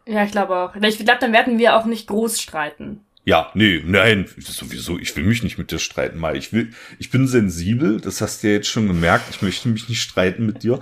Ja, 0.06 0.24
ich 0.24 0.30
glaube 0.30 0.56
auch. 0.56 0.74
Ich 0.74 0.98
glaube, 0.98 1.20
dann 1.20 1.32
werden 1.32 1.58
wir 1.58 1.76
auch 1.76 1.84
nicht 1.84 2.06
groß 2.06 2.40
streiten. 2.40 3.00
Ja, 3.24 3.50
nee, 3.54 3.82
nein, 3.84 4.26
sowieso, 4.38 4.98
ich 4.98 5.14
will 5.14 5.24
mich 5.24 5.42
nicht 5.42 5.58
mit 5.58 5.70
dir 5.70 5.78
streiten, 5.78 6.18
mal. 6.18 6.36
Ich 6.36 6.54
will, 6.54 6.70
ich 6.98 7.10
bin 7.10 7.28
sensibel, 7.28 8.00
das 8.00 8.22
hast 8.22 8.42
du 8.42 8.48
ja 8.48 8.54
jetzt 8.54 8.68
schon 8.68 8.86
gemerkt, 8.86 9.26
ich 9.30 9.42
möchte 9.42 9.68
mich 9.68 9.90
nicht 9.90 10.00
streiten 10.00 10.46
mit 10.46 10.62
dir. 10.62 10.80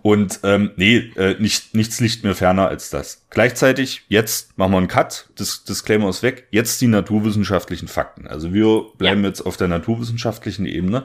Und 0.00 0.40
ähm, 0.44 0.70
nee, 0.76 1.12
äh, 1.16 1.36
nicht, 1.38 1.74
nichts 1.74 2.00
liegt 2.00 2.24
mir 2.24 2.34
ferner 2.34 2.68
als 2.68 2.88
das. 2.88 3.26
Gleichzeitig, 3.28 4.02
jetzt 4.08 4.56
machen 4.56 4.72
wir 4.72 4.78
einen 4.78 4.88
Cut, 4.88 5.28
das 5.36 5.64
Disclaimer 5.64 6.08
ist 6.08 6.22
weg, 6.22 6.48
jetzt 6.50 6.80
die 6.80 6.86
naturwissenschaftlichen 6.86 7.86
Fakten. 7.86 8.26
Also 8.26 8.54
wir 8.54 8.86
bleiben 8.96 9.22
ja. 9.22 9.28
jetzt 9.28 9.42
auf 9.42 9.58
der 9.58 9.68
naturwissenschaftlichen 9.68 10.64
Ebene. 10.64 11.04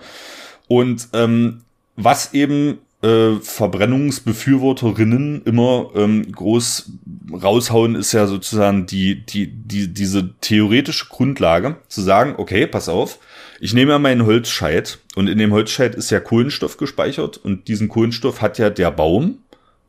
Und 0.70 1.10
ähm, 1.12 1.64
was 1.98 2.34
eben 2.34 2.80
äh, 3.02 3.36
Verbrennungsbefürworterinnen 3.42 5.44
immer 5.44 5.90
ähm, 5.96 6.32
groß 6.32 6.92
raushauen, 7.32 7.96
ist 7.96 8.12
ja 8.12 8.28
sozusagen 8.28 8.86
die, 8.86 9.26
die, 9.26 9.48
die, 9.48 9.94
diese 9.94 10.34
theoretische 10.42 11.08
Grundlage, 11.08 11.78
zu 11.88 12.02
sagen, 12.02 12.36
okay, 12.38 12.68
pass 12.68 12.90
auf, 12.90 13.20
ich 13.62 13.74
nehme 13.74 13.92
ja 13.92 14.00
meinen 14.00 14.26
Holzscheit 14.26 15.00
und 15.16 15.28
in 15.28 15.38
dem 15.38 15.52
Holzscheit 15.52 15.96
ist 15.96 16.12
ja 16.12 16.20
Kohlenstoff 16.20 16.78
gespeichert 16.78 17.38
und 17.38 17.68
diesen 17.68 17.90
Kohlenstoff 17.90 18.42
hat 18.42 18.58
ja 18.58 18.70
der 18.70 18.92
Baum 18.92 19.40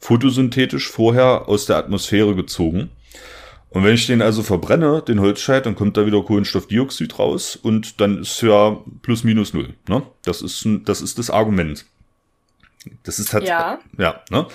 photosynthetisch 0.01 0.89
vorher 0.89 1.49
aus 1.49 1.67
der 1.67 1.77
Atmosphäre 1.77 2.35
gezogen. 2.35 2.91
Und 3.71 3.85
wenn 3.85 3.95
ich 3.95 4.09
den 4.09 4.23
also 4.23 4.43
verbrenne, 4.43 5.03
den 5.07 5.21
Holzscheit, 5.21 5.67
dann 5.67 5.77
kommt 5.77 5.97
da 5.97 6.05
wieder 6.05 6.23
Kohlenstoffdioxid 6.23 7.17
raus 7.19 7.55
und 7.55 8.01
dann 8.01 8.23
ist 8.23 8.43
ja 8.43 8.79
plus 9.03 9.23
minus 9.23 9.55
null. 9.55 9.75
Ne? 9.89 10.03
Das, 10.25 10.43
ist, 10.43 10.67
das 10.85 11.01
ist 11.01 11.19
das 11.19 11.31
Argument. 11.31 11.87
Das 13.03 13.19
ist 13.19 13.33
halt, 13.35 13.47
ja, 13.47 13.79
ja 13.99 14.21
ne? 14.31 14.47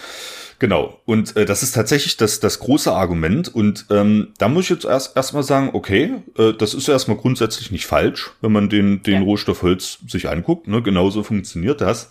Genau. 0.60 1.02
Und 1.06 1.36
äh, 1.36 1.46
das 1.46 1.64
ist 1.64 1.74
tatsächlich 1.74 2.18
das, 2.18 2.40
das 2.40 2.60
große 2.60 2.92
Argument. 2.92 3.54
Und 3.54 3.86
ähm, 3.90 4.34
da 4.38 4.48
muss 4.48 4.66
ich 4.66 4.70
jetzt 4.70 4.86
erst 4.86 5.16
erstmal 5.16 5.44
sagen, 5.44 5.72
okay, 5.74 6.16
äh, 6.38 6.54
das 6.54 6.74
ist 6.74 6.88
ja 6.88 6.94
erstmal 6.94 7.18
grundsätzlich 7.18 7.72
nicht 7.72 7.86
falsch, 7.86 8.32
wenn 8.42 8.52
man 8.52 8.70
den, 8.70 9.04
den 9.04 9.16
ja. 9.16 9.22
Rohstoff 9.22 9.62
Holz 9.62 10.00
sich 10.08 10.30
anguckt. 10.30 10.68
Ne? 10.68 10.82
Genauso 10.82 11.24
funktioniert 11.24 11.82
das. 11.82 12.10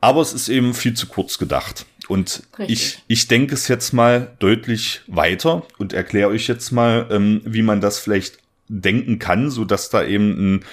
Aber 0.00 0.20
es 0.20 0.32
ist 0.32 0.48
eben 0.48 0.74
viel 0.74 0.94
zu 0.94 1.06
kurz 1.06 1.38
gedacht. 1.38 1.86
Und 2.08 2.42
ich, 2.58 2.98
ich 3.08 3.28
denke 3.28 3.54
es 3.54 3.68
jetzt 3.68 3.92
mal 3.92 4.36
deutlich 4.38 5.00
weiter 5.06 5.62
und 5.78 5.94
erkläre 5.94 6.28
euch 6.28 6.46
jetzt 6.46 6.70
mal, 6.70 7.06
ähm, 7.10 7.40
wie 7.44 7.62
man 7.62 7.80
das 7.80 7.98
vielleicht 7.98 8.38
denken 8.68 9.18
kann, 9.18 9.50
so 9.50 9.64
dass 9.64 9.88
da 9.88 10.04
eben 10.04 10.56
ein, 10.56 10.64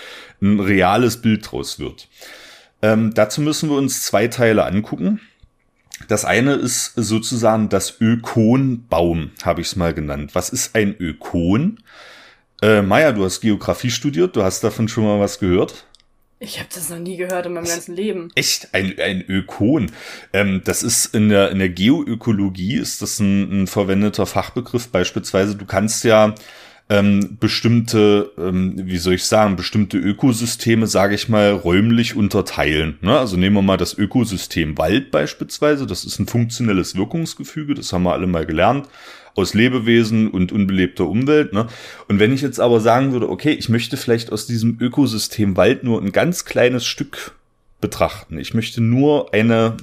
ein 0.41 0.59
reales 0.59 1.21
Bild 1.21 1.49
draus 1.49 1.79
wird. 1.79 2.09
Ähm, 2.81 3.13
dazu 3.13 3.41
müssen 3.41 3.69
wir 3.69 3.77
uns 3.77 4.03
zwei 4.03 4.27
Teile 4.27 4.65
angucken. 4.65 5.19
Das 6.07 6.25
eine 6.25 6.55
ist 6.55 6.93
sozusagen 6.95 7.69
das 7.69 8.01
Ökonbaum, 8.01 9.31
habe 9.43 9.61
ich 9.61 9.67
es 9.67 9.75
mal 9.75 9.93
genannt. 9.93 10.31
Was 10.33 10.49
ist 10.49 10.75
ein 10.75 10.95
Ökon? 10.99 11.79
Äh, 12.61 12.81
Maja, 12.81 13.11
du 13.11 13.23
hast 13.23 13.41
Geografie 13.41 13.91
studiert, 13.91 14.35
du 14.35 14.43
hast 14.43 14.63
davon 14.63 14.87
schon 14.87 15.03
mal 15.03 15.19
was 15.19 15.39
gehört? 15.39 15.85
Ich 16.43 16.57
habe 16.57 16.69
das 16.73 16.89
noch 16.89 16.97
nie 16.97 17.17
gehört 17.17 17.45
in 17.45 17.53
meinem 17.53 17.65
ganzen 17.65 17.95
Leben. 17.95 18.29
Echt? 18.33 18.73
Ein, 18.73 18.95
ein 18.99 19.23
Ökon. 19.27 19.91
Ähm, 20.33 20.61
das 20.63 20.81
ist 20.81 21.13
in 21.13 21.29
der, 21.29 21.51
in 21.51 21.59
der 21.59 21.69
Geoökologie 21.69 22.77
ist 22.77 23.03
das 23.03 23.19
ein, 23.19 23.63
ein 23.63 23.67
verwendeter 23.67 24.25
Fachbegriff. 24.25 24.87
Beispielsweise, 24.87 25.55
du 25.55 25.65
kannst 25.65 26.03
ja 26.03 26.33
ähm, 26.91 27.37
bestimmte, 27.39 28.31
ähm, 28.37 28.73
wie 28.75 28.97
soll 28.97 29.13
ich 29.13 29.23
sagen, 29.23 29.55
bestimmte 29.55 29.97
Ökosysteme, 29.97 30.87
sage 30.87 31.15
ich 31.15 31.29
mal, 31.29 31.51
räumlich 31.51 32.17
unterteilen. 32.17 32.97
Ne? 32.99 33.17
Also 33.17 33.37
nehmen 33.37 33.55
wir 33.55 33.61
mal 33.61 33.77
das 33.77 33.97
Ökosystem 33.97 34.77
Wald 34.77 35.09
beispielsweise. 35.09 35.87
Das 35.87 36.03
ist 36.03 36.19
ein 36.19 36.27
funktionelles 36.27 36.97
Wirkungsgefüge, 36.97 37.75
das 37.75 37.93
haben 37.93 38.03
wir 38.03 38.11
alle 38.11 38.27
mal 38.27 38.45
gelernt 38.45 38.89
aus 39.33 39.53
Lebewesen 39.53 40.29
und 40.29 40.51
unbelebter 40.51 41.07
Umwelt. 41.07 41.53
Ne? 41.53 41.67
Und 42.09 42.19
wenn 42.19 42.33
ich 42.33 42.41
jetzt 42.41 42.59
aber 42.59 42.81
sagen 42.81 43.13
würde, 43.13 43.29
okay, 43.29 43.51
ich 43.51 43.69
möchte 43.69 43.95
vielleicht 43.95 44.29
aus 44.29 44.45
diesem 44.45 44.77
Ökosystem 44.81 45.55
Wald 45.55 45.85
nur 45.85 46.01
ein 46.01 46.11
ganz 46.11 46.43
kleines 46.43 46.85
Stück 46.85 47.31
betrachten. 47.79 48.37
Ich 48.37 48.53
möchte 48.53 48.81
nur 48.81 49.33
eine, 49.33 49.77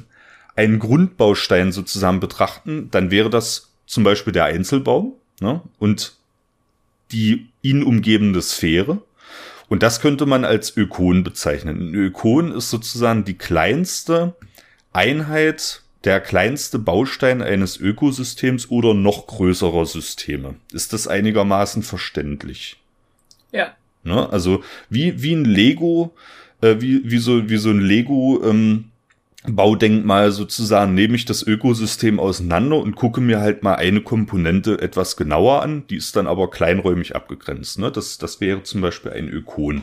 einen 0.57 0.79
Grundbaustein 0.79 1.73
sozusagen 1.73 2.21
betrachten, 2.21 2.89
dann 2.91 3.11
wäre 3.11 3.31
das 3.31 3.71
zum 3.87 4.05
Beispiel 4.05 4.35
der 4.35 4.45
Einzelbaum. 4.45 5.15
Ne? 5.41 5.63
Und 5.79 6.18
die 7.13 7.49
ihn 7.63 7.83
umgebende 7.83 8.43
Sphäre. 8.43 9.03
Und 9.69 9.83
das 9.83 10.01
könnte 10.01 10.27
man 10.27 10.45
als 10.45 10.77
Ökon 10.77 11.25
bezeichnen. 11.25 11.91
Ein 11.91 11.95
Ökon 11.95 12.53
ist 12.53 12.71
sozusagen 12.71 13.25
die 13.25 13.37
kleinste 13.37 14.35
Einheit, 14.93 15.83
der 16.05 16.21
kleinste 16.21 16.79
Baustein 16.79 17.43
eines 17.43 17.77
Ökosystems 17.77 18.71
oder 18.71 18.95
noch 18.95 19.27
größerer 19.27 19.85
Systeme. 19.85 20.55
Ist 20.73 20.93
das 20.93 21.07
einigermaßen 21.07 21.83
verständlich? 21.83 22.79
Ja. 23.53 23.75
Ne? 24.05 24.31
Also 24.31 24.63
wie, 24.89 25.23
wie 25.23 25.35
ein 25.35 25.45
Lego, 25.45 26.15
äh, 26.63 26.77
wie, 26.79 27.03
wie, 27.11 27.19
so, 27.19 27.49
wie 27.51 27.59
so 27.59 27.71
ein 27.71 27.81
Lego 27.81 28.43
ähm, 28.45 28.91
Baudenkmal 29.55 30.33
sozusagen 30.33 30.95
nehme 30.95 31.17
ich 31.17 31.25
das 31.25 31.43
Ökosystem 31.43 32.21
auseinander 32.21 32.77
und 32.79 32.97
gucke 32.97 33.21
mir 33.21 33.41
halt 33.41 33.63
mal 33.63 33.75
eine 33.75 34.01
Komponente 34.01 34.81
etwas 34.81 35.17
genauer 35.17 35.63
an. 35.63 35.85
Die 35.89 35.97
ist 35.97 36.17
dann 36.17 36.27
aber 36.27 36.51
kleinräumig 36.51 37.17
abgegrenzt. 37.17 37.79
Ne? 37.79 37.91
Das, 37.91 38.19
das 38.19 38.41
wäre 38.41 38.63
zum 38.63 38.81
Beispiel 38.81 39.13
ein 39.13 39.29
Ökon. 39.29 39.83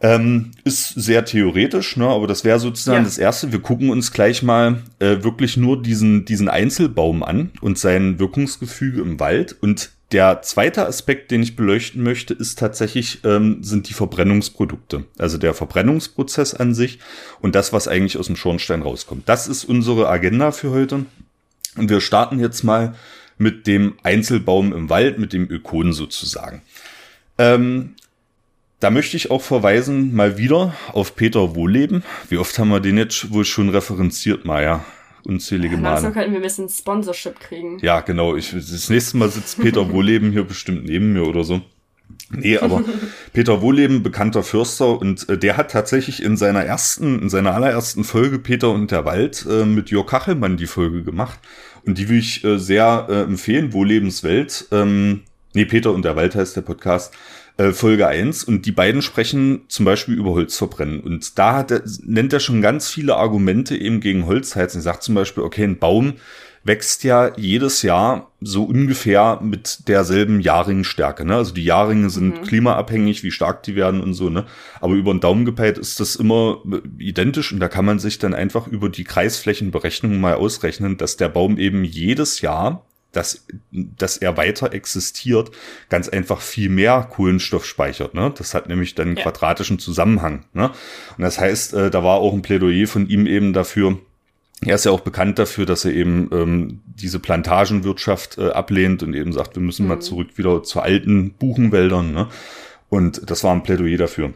Ähm, 0.00 0.50
ist 0.64 0.88
sehr 0.88 1.24
theoretisch, 1.24 1.96
ne? 1.96 2.06
aber 2.06 2.26
das 2.26 2.44
wäre 2.44 2.58
sozusagen 2.58 2.98
ja. 2.98 3.04
das 3.04 3.16
Erste. 3.16 3.52
Wir 3.52 3.60
gucken 3.60 3.90
uns 3.90 4.12
gleich 4.12 4.42
mal 4.42 4.82
äh, 4.98 5.22
wirklich 5.22 5.56
nur 5.56 5.80
diesen, 5.80 6.24
diesen 6.24 6.48
Einzelbaum 6.48 7.22
an 7.22 7.52
und 7.60 7.78
sein 7.78 8.18
Wirkungsgefüge 8.18 9.00
im 9.00 9.18
Wald. 9.18 9.56
Und 9.60 9.92
der 10.14 10.42
zweite 10.42 10.86
Aspekt, 10.86 11.32
den 11.32 11.42
ich 11.42 11.56
beleuchten 11.56 12.00
möchte, 12.00 12.34
ist 12.34 12.56
tatsächlich, 12.56 13.24
ähm, 13.24 13.64
sind 13.64 13.88
die 13.88 13.94
Verbrennungsprodukte. 13.94 15.04
Also 15.18 15.38
der 15.38 15.54
Verbrennungsprozess 15.54 16.54
an 16.54 16.72
sich 16.72 17.00
und 17.40 17.56
das, 17.56 17.72
was 17.72 17.88
eigentlich 17.88 18.16
aus 18.16 18.28
dem 18.28 18.36
Schornstein 18.36 18.82
rauskommt. 18.82 19.28
Das 19.28 19.48
ist 19.48 19.64
unsere 19.64 20.08
Agenda 20.08 20.52
für 20.52 20.70
heute. 20.70 21.04
Und 21.76 21.90
wir 21.90 22.00
starten 22.00 22.38
jetzt 22.38 22.62
mal 22.62 22.94
mit 23.38 23.66
dem 23.66 23.94
Einzelbaum 24.04 24.72
im 24.72 24.88
Wald, 24.88 25.18
mit 25.18 25.32
dem 25.32 25.50
Ökon 25.50 25.92
sozusagen. 25.92 26.62
Ähm, 27.36 27.96
da 28.78 28.90
möchte 28.90 29.16
ich 29.16 29.32
auch 29.32 29.42
verweisen, 29.42 30.14
mal 30.14 30.38
wieder 30.38 30.76
auf 30.92 31.16
Peter 31.16 31.56
Wohleben. 31.56 32.04
Wie 32.28 32.38
oft 32.38 32.56
haben 32.56 32.68
wir 32.68 32.78
den 32.78 32.98
jetzt 32.98 33.32
wohl 33.32 33.44
schon 33.44 33.68
referenziert, 33.68 34.44
Maja? 34.44 34.84
Unzählige 35.24 35.76
Male. 35.76 35.94
Langsam 35.94 36.12
könnten 36.12 36.32
wir 36.32 36.40
ein 36.40 36.42
bisschen 36.42 36.68
Sponsorship 36.68 37.40
kriegen. 37.40 37.78
Ja, 37.80 38.00
genau. 38.00 38.36
Ich, 38.36 38.52
das 38.52 38.90
nächste 38.90 39.16
Mal 39.16 39.30
sitzt 39.30 39.60
Peter 39.60 39.90
Wohleben 39.90 40.32
hier 40.32 40.44
bestimmt 40.44 40.84
neben 40.84 41.12
mir 41.12 41.26
oder 41.26 41.44
so. 41.44 41.62
Nee, 42.30 42.58
aber 42.58 42.82
Peter 43.32 43.62
Wohleben, 43.62 44.02
bekannter 44.02 44.42
Förster, 44.42 45.00
und 45.00 45.28
äh, 45.28 45.38
der 45.38 45.56
hat 45.56 45.70
tatsächlich 45.70 46.22
in 46.22 46.36
seiner 46.36 46.64
ersten, 46.64 47.20
in 47.22 47.28
seiner 47.28 47.54
allerersten 47.54 48.04
Folge 48.04 48.38
Peter 48.38 48.70
und 48.70 48.90
der 48.90 49.04
Wald 49.04 49.46
äh, 49.48 49.64
mit 49.64 49.90
Jörg 49.90 50.06
Kachelmann 50.06 50.56
die 50.56 50.66
Folge 50.66 51.02
gemacht. 51.02 51.38
Und 51.86 51.98
die 51.98 52.08
will 52.08 52.18
ich 52.18 52.44
äh, 52.44 52.58
sehr 52.58 53.06
äh, 53.08 53.22
empfehlen, 53.22 53.72
Wohlebenswelt. 53.72 54.68
Ähm, 54.72 55.22
nee, 55.54 55.64
Peter 55.64 55.92
und 55.92 56.04
der 56.04 56.16
Wald 56.16 56.34
heißt 56.34 56.56
der 56.56 56.62
Podcast. 56.62 57.14
Äh, 57.56 57.70
Folge 57.70 58.08
1 58.08 58.42
und 58.42 58.66
die 58.66 58.72
beiden 58.72 59.00
sprechen 59.00 59.62
zum 59.68 59.84
Beispiel 59.84 60.14
über 60.16 60.30
Holzverbrennen 60.30 61.00
und 61.00 61.38
da 61.38 61.54
hat 61.54 61.70
er, 61.70 61.82
nennt 62.02 62.32
er 62.32 62.40
schon 62.40 62.60
ganz 62.60 62.88
viele 62.88 63.14
Argumente 63.14 63.76
eben 63.76 64.00
gegen 64.00 64.26
Holzheizen. 64.26 64.80
Er 64.80 64.82
sagt 64.82 65.04
zum 65.04 65.14
Beispiel, 65.14 65.44
okay, 65.44 65.62
ein 65.62 65.78
Baum 65.78 66.14
wächst 66.64 67.04
ja 67.04 67.30
jedes 67.36 67.82
Jahr 67.82 68.32
so 68.40 68.64
ungefähr 68.64 69.38
mit 69.40 69.86
derselben 69.86 70.40
Jahrringstärke. 70.40 71.24
Ne? 71.24 71.36
Also 71.36 71.54
die 71.54 71.62
Jahrringe 71.62 72.10
sind 72.10 72.40
mhm. 72.40 72.42
klimaabhängig, 72.42 73.22
wie 73.22 73.30
stark 73.30 73.62
die 73.62 73.76
werden 73.76 74.00
und 74.00 74.14
so. 74.14 74.30
Ne? 74.30 74.46
Aber 74.80 74.94
über 74.94 75.14
den 75.14 75.20
Daumen 75.20 75.44
gepeilt 75.44 75.78
ist 75.78 76.00
das 76.00 76.16
immer 76.16 76.60
äh, 76.72 76.80
identisch 76.98 77.52
und 77.52 77.60
da 77.60 77.68
kann 77.68 77.84
man 77.84 78.00
sich 78.00 78.18
dann 78.18 78.34
einfach 78.34 78.66
über 78.66 78.88
die 78.88 79.04
Kreisflächenberechnung 79.04 80.20
mal 80.20 80.34
ausrechnen, 80.34 80.96
dass 80.96 81.16
der 81.16 81.28
Baum 81.28 81.58
eben 81.58 81.84
jedes 81.84 82.40
Jahr 82.40 82.84
dass, 83.16 83.46
dass 83.70 84.16
er 84.16 84.36
weiter 84.36 84.72
existiert, 84.72 85.50
ganz 85.88 86.08
einfach 86.08 86.40
viel 86.40 86.68
mehr 86.68 87.08
Kohlenstoff 87.10 87.64
speichert. 87.64 88.14
Ne? 88.14 88.32
Das 88.36 88.54
hat 88.54 88.68
nämlich 88.68 88.94
dann 88.94 89.08
einen 89.08 89.16
ja. 89.16 89.22
quadratischen 89.22 89.78
Zusammenhang. 89.78 90.44
Ne? 90.52 90.70
Und 91.16 91.22
das 91.22 91.38
heißt, 91.38 91.74
äh, 91.74 91.90
da 91.90 92.04
war 92.04 92.16
auch 92.16 92.32
ein 92.32 92.42
Plädoyer 92.42 92.86
von 92.86 93.08
ihm 93.08 93.26
eben 93.26 93.52
dafür, 93.52 93.98
er 94.66 94.76
ist 94.76 94.84
ja 94.84 94.92
auch 94.92 95.00
bekannt 95.00 95.38
dafür, 95.38 95.66
dass 95.66 95.84
er 95.84 95.92
eben 95.92 96.30
ähm, 96.32 96.80
diese 96.86 97.18
Plantagenwirtschaft 97.18 98.38
äh, 98.38 98.50
ablehnt 98.50 99.02
und 99.02 99.14
eben 99.14 99.32
sagt, 99.32 99.56
wir 99.56 99.62
müssen 99.62 99.82
mhm. 99.82 99.88
mal 99.88 100.00
zurück 100.00 100.38
wieder 100.38 100.62
zu 100.62 100.80
alten 100.80 101.32
Buchenwäldern. 101.34 102.12
Ne? 102.12 102.28
Und 102.88 103.28
das 103.30 103.44
war 103.44 103.52
ein 103.52 103.62
Plädoyer 103.62 103.98
dafür. 103.98 104.32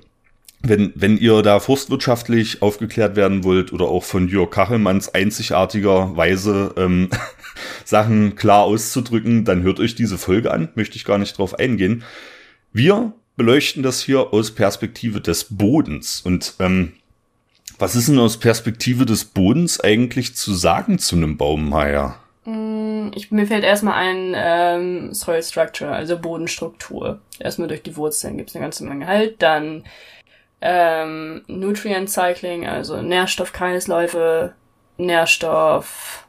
Wenn, 0.61 0.92
wenn 0.97 1.18
ihr 1.18 1.42
da 1.42 1.61
forstwirtschaftlich 1.61 2.62
aufgeklärt 2.62 3.14
werden 3.14 3.44
wollt 3.44 3.73
oder 3.73 3.87
auch 3.87 4.03
von 4.03 4.29
Jörg 4.29 4.51
Kachelmanns 4.51 5.14
einzigartiger 5.14 6.16
Weise 6.16 6.75
ähm, 6.77 7.11
Sachen 7.85 8.35
klar 8.35 8.64
auszudrücken, 8.64 9.44
dann 9.44 9.62
hört 9.62 9.79
euch 9.79 9.94
diese 9.94 10.18
Folge 10.18 10.51
an, 10.51 10.68
möchte 10.75 10.97
ich 10.97 11.05
gar 11.05 11.18
nicht 11.18 11.38
drauf 11.38 11.59
eingehen. 11.59 12.03
Wir 12.73 13.12
beleuchten 13.37 13.83
das 13.83 14.03
hier 14.03 14.35
aus 14.35 14.51
Perspektive 14.51 15.21
des 15.21 15.44
Bodens. 15.44 16.21
Und 16.21 16.55
ähm, 16.59 16.92
was 17.79 17.94
ist 17.94 18.09
denn 18.09 18.18
aus 18.18 18.38
Perspektive 18.38 19.07
des 19.07 19.25
Bodens 19.25 19.81
eigentlich 19.81 20.35
zu 20.35 20.53
sagen 20.53 20.99
zu 20.99 21.16
einem 21.16 21.37
Baummeier? 21.37 22.18
Mm, 22.44 23.11
ich, 23.14 23.31
mir 23.31 23.47
fällt 23.47 23.64
erstmal 23.64 23.94
ein 23.94 24.35
ähm, 24.35 25.14
Soil 25.14 25.42
Structure, 25.42 25.92
also 25.92 26.18
Bodenstruktur. 26.18 27.21
Erstmal 27.38 27.68
durch 27.68 27.83
die 27.83 27.97
Wurzeln 27.97 28.37
gibt 28.37 28.51
es 28.51 28.57
eine 28.57 28.64
ganze 28.64 28.85
Menge 28.85 29.07
Halt. 29.07 29.40
Dann 29.40 29.85
ähm, 30.61 31.42
Nutrient 31.47 32.11
Cycling, 32.11 32.66
also 32.66 33.01
Nährstoffkreisläufe, 33.01 34.55
Nährstoff, 34.97 36.27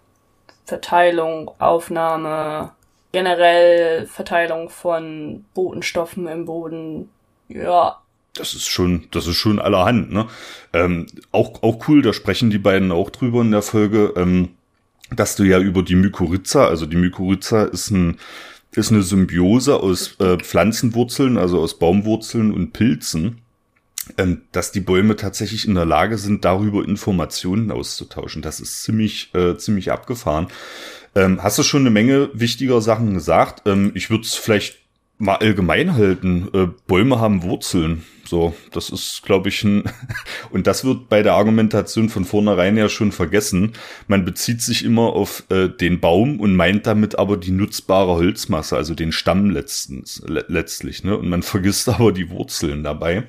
Verteilung, 0.65 1.51
Aufnahme, 1.59 2.71
generell 3.11 4.05
Verteilung 4.05 4.69
von 4.69 5.45
Botenstoffen 5.53 6.27
im 6.27 6.45
Boden. 6.45 7.09
Ja. 7.47 7.97
Das 8.35 8.53
ist 8.53 8.67
schon, 8.67 9.07
das 9.11 9.25
ist 9.25 9.37
schon 9.37 9.59
allerhand, 9.59 10.11
ne? 10.11 10.27
Ähm, 10.71 11.07
auch, 11.31 11.63
auch 11.63 11.87
cool, 11.87 12.03
da 12.03 12.13
sprechen 12.13 12.51
die 12.51 12.59
beiden 12.59 12.91
auch 12.91 13.09
drüber 13.09 13.41
in 13.41 13.51
der 13.51 13.63
Folge, 13.63 14.13
ähm, 14.15 14.49
dass 15.09 15.35
du 15.35 15.43
ja 15.43 15.59
über 15.59 15.81
die 15.81 15.95
Mykorrhiza, 15.95 16.67
also 16.67 16.85
die 16.85 16.95
Mykorrhiza 16.95 17.63
ist 17.63 17.89
ein, 17.89 18.19
ist 18.71 18.91
eine 18.91 19.01
Symbiose 19.01 19.77
aus 19.77 20.15
äh, 20.19 20.37
Pflanzenwurzeln, 20.37 21.39
also 21.39 21.59
aus 21.59 21.79
Baumwurzeln 21.79 22.53
und 22.53 22.71
Pilzen 22.71 23.41
ähm, 24.17 24.41
dass 24.51 24.71
die 24.71 24.79
Bäume 24.79 25.15
tatsächlich 25.15 25.67
in 25.67 25.75
der 25.75 25.85
Lage 25.85 26.17
sind, 26.17 26.45
darüber 26.45 26.83
Informationen 26.83 27.71
auszutauschen. 27.71 28.41
Das 28.41 28.59
ist 28.59 28.83
ziemlich, 28.83 29.33
äh, 29.33 29.57
ziemlich 29.57 29.91
abgefahren. 29.91 30.47
Ähm, 31.15 31.41
hast 31.43 31.57
du 31.57 31.63
schon 31.63 31.81
eine 31.81 31.89
Menge 31.89 32.29
wichtiger 32.33 32.81
Sachen 32.81 33.13
gesagt? 33.13 33.67
Ähm, 33.67 33.91
ich 33.95 34.09
würde 34.09 34.23
es 34.23 34.35
vielleicht 34.35 34.79
mal 35.19 35.35
allgemein 35.35 35.95
halten. 35.95 36.47
Äh, 36.53 36.67
Bäume 36.87 37.19
haben 37.19 37.43
Wurzeln. 37.43 38.05
So, 38.25 38.55
das 38.71 38.89
ist, 38.89 39.23
glaube 39.23 39.49
ich, 39.49 39.63
ein 39.63 39.83
und 40.51 40.67
das 40.67 40.85
wird 40.85 41.09
bei 41.09 41.23
der 41.23 41.33
Argumentation 41.33 42.09
von 42.09 42.25
vornherein 42.25 42.77
ja 42.77 42.87
schon 42.87 43.11
vergessen. 43.11 43.73
Man 44.07 44.23
bezieht 44.23 44.61
sich 44.61 44.85
immer 44.85 45.13
auf 45.13 45.43
äh, 45.49 45.67
den 45.67 45.99
Baum 45.99 46.39
und 46.39 46.55
meint 46.55 46.87
damit 46.87 47.17
aber 47.19 47.37
die 47.37 47.51
nutzbare 47.51 48.13
Holzmasse, 48.13 48.77
also 48.77 48.93
den 48.93 49.11
Stamm 49.11 49.49
letztens, 49.49 50.23
le 50.25 50.45
letztlich, 50.47 51.03
ne? 51.03 51.17
Und 51.17 51.29
man 51.29 51.43
vergisst 51.43 51.89
aber 51.89 52.11
die 52.11 52.29
Wurzeln 52.29 52.83
dabei. 52.83 53.23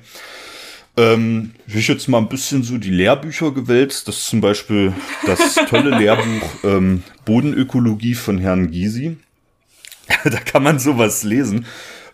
Ähm, 1.01 1.51
ich 1.67 1.87
jetzt 1.87 2.07
mal 2.07 2.19
ein 2.19 2.29
bisschen 2.29 2.61
so 2.63 2.77
die 2.77 2.91
Lehrbücher 2.91 3.51
gewälzt. 3.51 4.07
Das 4.07 4.17
ist 4.17 4.27
zum 4.27 4.41
Beispiel 4.41 4.93
das 5.25 5.55
tolle 5.67 5.89
Lehrbuch 5.97 6.49
ähm, 6.63 7.03
Bodenökologie 7.25 8.13
von 8.13 8.37
Herrn 8.37 8.69
Gysi. 8.69 9.17
da 10.23 10.37
kann 10.37 10.61
man 10.61 10.77
sowas 10.77 11.23
lesen, 11.23 11.65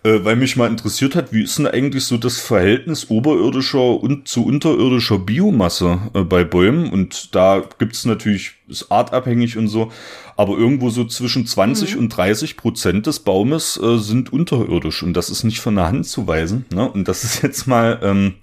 äh, 0.04 0.24
weil 0.24 0.38
mich 0.38 0.56
mal 0.56 0.68
interessiert 0.68 1.16
hat, 1.16 1.34
wie 1.34 1.44
ist 1.44 1.58
denn 1.58 1.68
eigentlich 1.68 2.06
so 2.06 2.18
das 2.18 2.40
Verhältnis 2.40 3.10
oberirdischer 3.10 4.00
und 4.00 4.28
zu 4.28 4.46
unterirdischer 4.46 5.20
Biomasse 5.20 6.00
äh, 6.14 6.22
bei 6.22 6.46
Bäumen? 6.46 6.90
Und 6.90 7.36
da 7.36 7.64
gibt's 7.80 8.06
natürlich, 8.06 8.52
ist 8.70 8.90
artabhängig 8.90 9.58
und 9.58 9.68
so, 9.68 9.92
aber 10.38 10.58
irgendwo 10.58 10.92
so 10.92 11.04
zwischen 11.04 11.46
20 11.46 11.96
mhm. 11.96 12.02
und 12.02 12.10
30 12.10 12.56
Prozent 12.56 13.08
des 13.08 13.20
Baumes 13.20 13.78
äh, 13.84 13.98
sind 13.98 14.32
unterirdisch 14.32 15.04
und 15.04 15.14
das 15.14 15.30
ist 15.30 15.44
nicht 15.44 15.60
von 15.60 15.76
der 15.76 15.88
Hand 15.88 16.06
zu 16.06 16.26
weisen. 16.26 16.66
Ne? 16.74 16.90
Und 16.90 17.10
das 17.10 17.26
ist 17.26 17.42
jetzt 17.42 17.68
mal 17.68 18.00
ähm, 18.02 18.36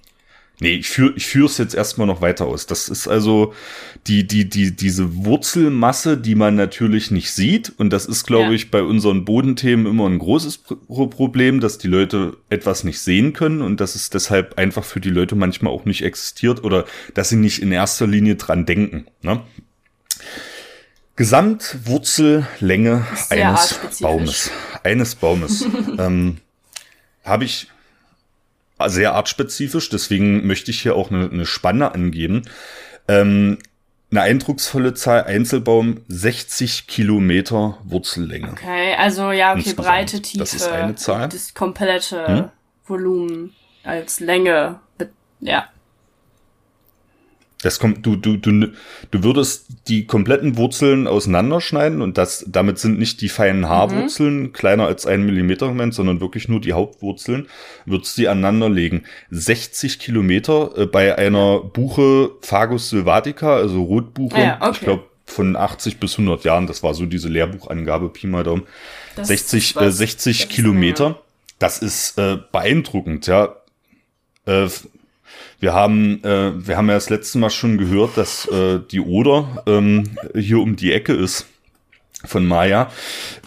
Nee, 0.59 0.75
ich 0.75 0.87
führe 0.87 1.13
ich 1.17 1.25
führe 1.25 1.47
es 1.47 1.57
jetzt 1.57 1.75
erstmal 1.75 2.07
noch 2.07 2.21
weiter 2.21 2.45
aus. 2.45 2.65
Das 2.65 2.87
ist 2.87 3.09
also 3.09 3.53
die, 4.07 4.25
die, 4.25 4.47
die, 4.49 4.73
diese 4.75 5.25
Wurzelmasse, 5.25 6.17
die 6.17 6.35
man 6.35 6.55
natürlich 6.55 7.11
nicht 7.11 7.31
sieht. 7.31 7.73
Und 7.77 7.91
das 7.91 8.05
ist, 8.05 8.25
glaube 8.25 8.49
ja. 8.49 8.51
ich, 8.53 8.71
bei 8.71 8.81
unseren 8.81 9.25
Bodenthemen 9.25 9.85
immer 9.85 10.07
ein 10.07 10.19
großes 10.19 10.59
Problem, 10.87 11.59
dass 11.59 11.77
die 11.77 11.87
Leute 11.87 12.37
etwas 12.49 12.85
nicht 12.85 12.99
sehen 12.99 13.33
können 13.33 13.61
und 13.61 13.81
dass 13.81 13.95
es 13.95 14.09
deshalb 14.09 14.57
einfach 14.57 14.85
für 14.85 15.01
die 15.01 15.09
Leute 15.09 15.35
manchmal 15.35 15.73
auch 15.73 15.83
nicht 15.83 16.03
existiert 16.03 16.63
oder 16.63 16.85
dass 17.13 17.27
sie 17.29 17.35
nicht 17.35 17.61
in 17.61 17.73
erster 17.73 18.07
Linie 18.07 18.35
dran 18.35 18.65
denken. 18.65 19.07
Ne? 19.21 19.41
Gesamtwurzellänge 21.17 23.05
eines 23.29 23.79
Baumes. 23.99 24.51
Eines 24.83 25.15
Baumes. 25.15 25.65
ähm, 25.97 26.37
Habe 27.23 27.45
ich 27.45 27.67
sehr 28.85 29.13
artspezifisch, 29.13 29.89
deswegen 29.89 30.45
möchte 30.45 30.71
ich 30.71 30.81
hier 30.81 30.95
auch 30.95 31.11
eine, 31.11 31.29
eine 31.29 31.45
Spanne 31.45 31.93
angeben. 31.93 32.43
Ähm, 33.07 33.57
eine 34.11 34.21
eindrucksvolle 34.21 34.93
Zahl, 34.93 35.23
Einzelbaum 35.23 36.01
60 36.07 36.87
Kilometer 36.87 37.77
Wurzellänge. 37.83 38.51
Okay, 38.51 38.95
also 38.97 39.31
ja, 39.31 39.51
okay, 39.51 39.59
Insgesamt. 39.59 39.87
Breite, 39.87 40.21
Tiefe. 40.21 40.39
Das 40.39 40.53
ist 40.53 40.67
eine 40.67 40.95
Zahl. 40.95 41.29
Das 41.29 41.53
komplette 41.53 42.27
hm? 42.27 42.49
Volumen 42.85 43.53
als 43.83 44.19
Länge. 44.19 44.79
Ja. 45.39 45.67
Das 47.65 47.79
kommt, 47.79 48.05
du, 48.05 48.15
du, 48.15 48.37
du, 48.37 48.73
du 49.09 49.23
würdest 49.23 49.65
die 49.87 50.05
kompletten 50.05 50.55
Wurzeln 50.55 51.07
auseinanderschneiden 51.07 52.03
und 52.03 52.15
das, 52.15 52.45
damit 52.47 52.77
sind 52.77 52.99
nicht 52.99 53.21
die 53.21 53.27
feinen 53.27 53.67
Haarwurzeln 53.67 54.39
mhm. 54.39 54.53
kleiner 54.53 54.85
als 54.85 55.07
ein 55.07 55.25
Millimeter 55.25 55.69
gemeint, 55.69 55.95
sondern 55.95 56.21
wirklich 56.21 56.47
nur 56.47 56.61
die 56.61 56.73
Hauptwurzeln, 56.73 57.47
würdest 57.85 58.19
die 58.19 58.27
aneinander 58.27 58.69
legen. 58.69 59.05
60 59.31 59.97
Kilometer 59.97 60.77
äh, 60.77 60.85
bei 60.85 61.17
einer 61.17 61.59
Buche 61.59 62.33
Fagus 62.41 62.91
sylvatica, 62.91 63.55
also 63.55 63.81
Rotbuche. 63.81 64.39
Ja, 64.39 64.57
okay. 64.61 64.71
Ich 64.73 64.79
glaube, 64.81 65.03
von 65.25 65.55
80 65.55 65.99
bis 65.99 66.19
100 66.19 66.43
Jahren, 66.43 66.67
das 66.67 66.83
war 66.83 66.93
so 66.93 67.07
diese 67.07 67.29
Lehrbuchangabe, 67.29 68.09
Pi 68.09 68.27
mal 68.27 68.43
Daumen. 68.43 68.67
Das 69.15 69.29
60, 69.29 69.77
äh, 69.77 69.91
60 69.91 70.37
das 70.37 70.49
Kilometer. 70.49 71.19
Das 71.57 71.79
ist 71.79 72.19
äh, 72.19 72.37
beeindruckend, 72.51 73.25
ja. 73.25 73.55
Äh, 74.45 74.67
wir 75.59 75.73
haben, 75.73 76.23
äh, 76.23 76.67
wir 76.67 76.77
haben 76.77 76.87
ja 76.87 76.95
das 76.95 77.09
letzte 77.09 77.37
Mal 77.37 77.49
schon 77.49 77.77
gehört, 77.77 78.17
dass 78.17 78.47
äh, 78.47 78.79
die 78.91 78.99
Oder 78.99 79.63
ähm, 79.67 80.17
hier 80.35 80.59
um 80.59 80.75
die 80.75 80.91
Ecke 80.91 81.13
ist 81.13 81.47
von 82.25 82.45
Maya. 82.45 82.91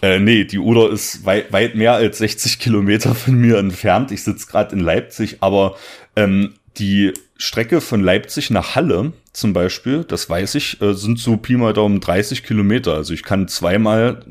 Äh, 0.03 0.21
nee, 0.21 0.45
die 0.45 0.59
Oder 0.59 0.91
ist 0.91 1.25
weit, 1.25 1.53
weit 1.53 1.75
mehr 1.75 1.95
als 1.95 2.19
60 2.19 2.59
Kilometer 2.59 3.15
von 3.15 3.35
mir 3.35 3.59
entfernt. 3.59 4.13
Ich 4.13 4.25
sitze 4.25 4.47
gerade 4.47 4.75
in 4.75 4.81
Leipzig, 4.81 5.39
aber 5.41 5.77
ähm, 6.17 6.55
die 6.79 7.13
Strecke 7.37 7.81
von 7.81 8.03
Leipzig 8.03 8.51
nach 8.51 8.75
Halle 8.75 9.13
zum 9.33 9.53
Beispiel, 9.53 10.05
das 10.05 10.29
weiß 10.29 10.57
ich, 10.57 10.81
äh, 10.83 10.95
sind 10.95 11.19
so 11.19 11.37
Pi 11.37 11.57
mal 11.57 11.73
Daumen 11.73 12.01
30 12.01 12.43
Kilometer. 12.43 12.95
Also 12.95 13.15
ich 13.15 13.23
kann 13.23 13.49
zweimal 13.49 14.25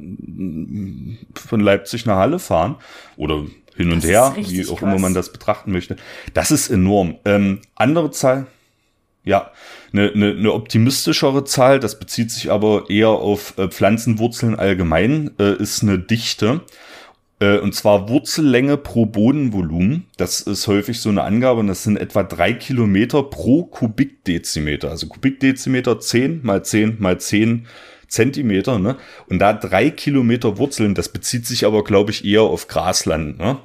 von 1.34 1.60
Leipzig 1.60 2.06
nach 2.06 2.18
Halle 2.18 2.40
fahren 2.40 2.76
oder 3.16 3.46
hin 3.78 3.92
und 3.92 4.04
her, 4.04 4.36
wie 4.38 4.66
auch 4.66 4.80
krass. 4.80 4.82
immer 4.82 5.00
man 5.00 5.13
das 5.13 5.32
betrachten 5.32 5.72
möchte. 5.72 5.96
Das 6.34 6.52
ist 6.52 6.70
enorm. 6.70 7.16
Ähm, 7.26 7.60
andere 7.76 8.12
Zahl, 8.12 8.48
ja, 9.24 9.52
eine, 9.94 10.12
eine, 10.12 10.32
eine 10.32 10.54
optimistischere 10.54 11.44
Zahl, 11.46 11.80
das 11.80 12.00
bezieht 12.00 12.32
sich 12.32 12.52
aber 12.52 12.90
eher 12.90 13.10
auf 13.10 13.58
äh, 13.58 13.68
Pflanzenwurzeln 13.68 14.56
allgemein, 14.56 15.32
äh, 15.40 15.56
ist 15.56 15.84
eine 15.84 16.00
Dichte. 16.00 16.62
Äh, 17.40 17.60
und 17.60 17.76
zwar 17.76 18.10
Wurzellänge 18.10 18.78
pro 18.78 19.06
Bodenvolumen. 19.06 20.08
Das 20.18 20.42
ist 20.42 20.68
häufig 20.68 21.00
so 21.00 21.10
eine 21.10 21.24
Angabe 21.24 21.60
und 21.60 21.68
das 21.68 21.84
sind 21.84 21.98
etwa 21.98 22.24
drei 22.24 22.54
Kilometer 22.54 23.24
pro 23.24 23.63
Kubikdezimeter. 23.63 24.90
Also 24.90 25.08
Kubikdezimeter 25.08 26.00
10 26.00 26.42
mal 26.44 26.63
10 26.63 26.98
mal 27.00 27.20
10 27.20 27.68
Zentimeter. 28.08 28.80
Ne? 28.80 28.96
Und 29.28 29.40
da 29.40 29.54
drei 29.54 29.90
Kilometer 29.90 30.58
Wurzeln, 30.58 30.96
das 30.96 31.10
bezieht 31.10 31.46
sich 31.46 31.66
aber, 31.66 31.84
glaube 31.84 32.12
ich, 32.12 32.26
eher 32.26 32.44
auf 32.44 32.68
Grasland. 32.68 33.38
Ne? 33.38 33.58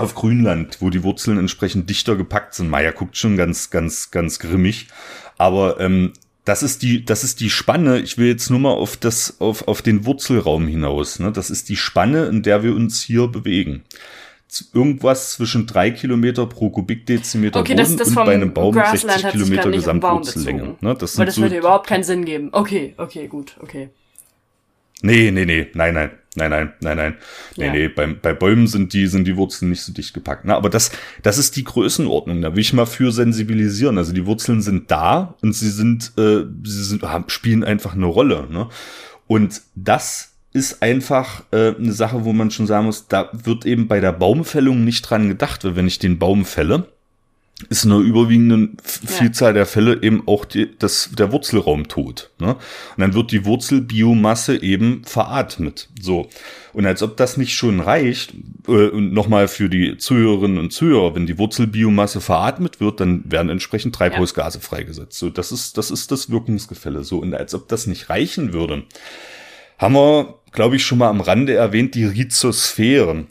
Auf 0.00 0.14
Grünland, 0.14 0.78
wo 0.80 0.90
die 0.90 1.02
Wurzeln 1.02 1.38
entsprechend 1.38 1.88
dichter 1.88 2.16
gepackt 2.16 2.54
sind. 2.54 2.68
Maya 2.68 2.90
guckt 2.90 3.16
schon 3.16 3.36
ganz, 3.36 3.70
ganz, 3.70 4.10
ganz 4.10 4.38
grimmig. 4.38 4.88
Aber 5.38 5.80
ähm, 5.80 6.12
das 6.44 6.62
ist 6.62 6.82
die, 6.82 7.04
das 7.04 7.24
ist 7.24 7.40
die 7.40 7.50
Spanne. 7.50 8.00
Ich 8.00 8.18
will 8.18 8.26
jetzt 8.26 8.50
nur 8.50 8.58
mal 8.58 8.72
auf 8.72 8.96
das, 8.96 9.40
auf, 9.40 9.68
auf 9.68 9.82
den 9.82 10.04
Wurzelraum 10.04 10.66
hinaus. 10.66 11.18
Ne? 11.18 11.32
Das 11.32 11.50
ist 11.50 11.68
die 11.68 11.76
Spanne, 11.76 12.26
in 12.26 12.42
der 12.42 12.62
wir 12.62 12.74
uns 12.74 13.02
hier 13.02 13.28
bewegen. 13.28 13.84
Irgendwas 14.74 15.34
zwischen 15.34 15.68
drei 15.68 15.92
Kilometer 15.92 16.44
pro 16.46 16.70
Kubikdezimeter 16.70 17.60
okay, 17.60 17.74
Boden 17.74 17.96
das, 17.96 17.96
das 17.96 18.08
und 18.08 18.14
bei 18.16 18.34
einem 18.34 18.52
Baum 18.52 18.74
Grassland 18.74 19.20
60 19.20 19.30
Kilometer 19.30 19.70
Gesamtwurzellänge. 19.70 20.76
Ne? 20.80 20.96
Das, 20.96 21.16
Weil 21.18 21.26
das 21.26 21.36
so 21.36 21.42
würde 21.42 21.58
überhaupt 21.58 21.86
keinen 21.86 22.02
Sinn 22.02 22.24
geben. 22.24 22.48
Okay, 22.50 22.94
okay, 22.96 23.28
gut, 23.28 23.56
okay. 23.60 23.90
Nee, 25.02 25.30
nee, 25.30 25.44
nee, 25.44 25.68
nein, 25.74 25.94
nein. 25.94 26.10
Nein, 26.36 26.50
nein, 26.50 26.72
nein, 26.80 26.96
nein. 26.96 27.14
Nee, 27.56 27.66
ja. 27.66 27.72
nee, 27.72 27.88
bei, 27.88 28.06
bei 28.06 28.32
Bäumen 28.32 28.68
sind 28.68 28.92
die, 28.92 29.08
sind 29.08 29.26
die 29.26 29.36
Wurzeln 29.36 29.70
nicht 29.70 29.82
so 29.82 29.92
dicht 29.92 30.14
gepackt. 30.14 30.44
Ne? 30.44 30.54
Aber 30.54 30.70
das, 30.70 30.92
das 31.22 31.38
ist 31.38 31.56
die 31.56 31.64
Größenordnung. 31.64 32.40
Da 32.40 32.54
will 32.54 32.60
ich 32.60 32.72
mal 32.72 32.86
für 32.86 33.10
sensibilisieren. 33.10 33.98
Also 33.98 34.12
die 34.12 34.26
Wurzeln 34.26 34.62
sind 34.62 34.92
da 34.92 35.34
und 35.42 35.54
sie 35.54 35.70
sind, 35.70 36.12
äh, 36.18 36.44
sie 36.64 36.84
sind, 36.84 37.04
spielen 37.26 37.64
einfach 37.64 37.94
eine 37.94 38.06
Rolle. 38.06 38.46
Ne? 38.48 38.68
Und 39.26 39.60
das 39.74 40.34
ist 40.52 40.82
einfach 40.82 41.44
äh, 41.50 41.74
eine 41.74 41.92
Sache, 41.92 42.24
wo 42.24 42.32
man 42.32 42.52
schon 42.52 42.66
sagen 42.68 42.86
muss, 42.86 43.08
da 43.08 43.30
wird 43.32 43.66
eben 43.66 43.88
bei 43.88 44.00
der 44.00 44.12
Baumfällung 44.12 44.84
nicht 44.84 45.02
dran 45.02 45.28
gedacht, 45.28 45.64
weil 45.64 45.74
wenn 45.76 45.86
ich 45.86 45.98
den 45.98 46.18
Baum 46.18 46.44
fälle, 46.44 46.86
ist 47.68 47.84
in 47.84 47.92
einer 47.92 48.00
überwiegenden 48.00 48.76
Vielzahl 48.82 49.50
ja. 49.50 49.54
der 49.54 49.66
Fälle 49.66 50.02
eben 50.02 50.26
auch 50.26 50.44
die, 50.44 50.68
das, 50.78 51.10
der 51.16 51.32
Wurzelraum 51.32 51.88
tot. 51.88 52.30
Ne? 52.38 52.54
Und 52.54 52.98
dann 52.98 53.14
wird 53.14 53.32
die 53.32 53.44
Wurzelbiomasse 53.44 54.62
eben 54.62 55.02
veratmet. 55.04 55.88
So. 56.00 56.28
Und 56.72 56.86
als 56.86 57.02
ob 57.02 57.16
das 57.16 57.36
nicht 57.36 57.54
schon 57.54 57.80
reicht, 57.80 58.32
äh, 58.66 58.88
und 58.88 59.12
nochmal 59.12 59.48
für 59.48 59.68
die 59.68 59.98
Zuhörerinnen 59.98 60.58
und 60.58 60.72
Zuhörer, 60.72 61.14
wenn 61.14 61.26
die 61.26 61.38
Wurzelbiomasse 61.38 62.20
veratmet 62.20 62.80
wird, 62.80 63.00
dann 63.00 63.30
werden 63.30 63.50
entsprechend 63.50 63.94
Treibhausgase 63.94 64.58
ja. 64.58 64.64
freigesetzt. 64.64 65.18
So, 65.18 65.30
das 65.30 65.52
ist, 65.52 65.76
das 65.76 65.90
ist 65.90 66.10
das 66.10 66.30
Wirkungsgefälle. 66.30 67.04
So, 67.04 67.18
und 67.18 67.34
als 67.34 67.54
ob 67.54 67.68
das 67.68 67.86
nicht 67.86 68.08
reichen 68.08 68.52
würde, 68.52 68.84
haben 69.78 69.94
wir, 69.94 70.34
glaube 70.52 70.76
ich, 70.76 70.84
schon 70.84 70.98
mal 70.98 71.08
am 71.08 71.20
Rande 71.20 71.54
erwähnt, 71.54 71.94
die 71.94 72.04
Rhizosphären. 72.04 73.28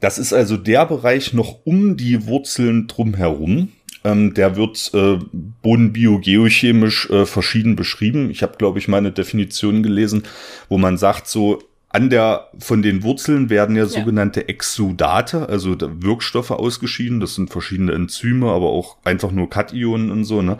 Das 0.00 0.18
ist 0.18 0.32
also 0.32 0.56
der 0.56 0.86
Bereich 0.86 1.32
noch 1.32 1.64
um 1.64 1.96
die 1.96 2.26
Wurzeln 2.26 2.86
drumherum. 2.86 3.70
Ähm, 4.04 4.34
der 4.34 4.56
wird 4.56 4.90
äh, 4.92 5.18
bodenbiogeochemisch 5.62 7.08
äh, 7.10 7.26
verschieden 7.26 7.74
beschrieben. 7.74 8.30
Ich 8.30 8.42
habe, 8.42 8.56
glaube 8.58 8.78
ich, 8.78 8.86
mal 8.86 8.98
eine 8.98 9.12
Definition 9.12 9.82
gelesen, 9.82 10.24
wo 10.68 10.76
man 10.76 10.98
sagt, 10.98 11.26
so 11.26 11.62
an 11.88 12.10
der 12.10 12.48
von 12.58 12.82
den 12.82 13.04
Wurzeln 13.04 13.50
werden 13.50 13.76
ja, 13.76 13.84
ja. 13.84 13.88
sogenannte 13.88 14.48
Exudate, 14.48 15.48
also 15.48 15.76
Wirkstoffe 15.78 16.50
ausgeschieden. 16.50 17.20
Das 17.20 17.36
sind 17.36 17.50
verschiedene 17.50 17.92
Enzyme, 17.92 18.50
aber 18.50 18.66
auch 18.66 18.96
einfach 19.04 19.30
nur 19.30 19.48
Kationen 19.48 20.10
und 20.10 20.24
so. 20.24 20.42
Ne? 20.42 20.58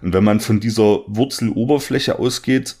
Und 0.00 0.12
wenn 0.12 0.22
man 0.22 0.38
von 0.38 0.60
dieser 0.60 1.00
Wurzeloberfläche 1.08 2.20
ausgeht, 2.20 2.76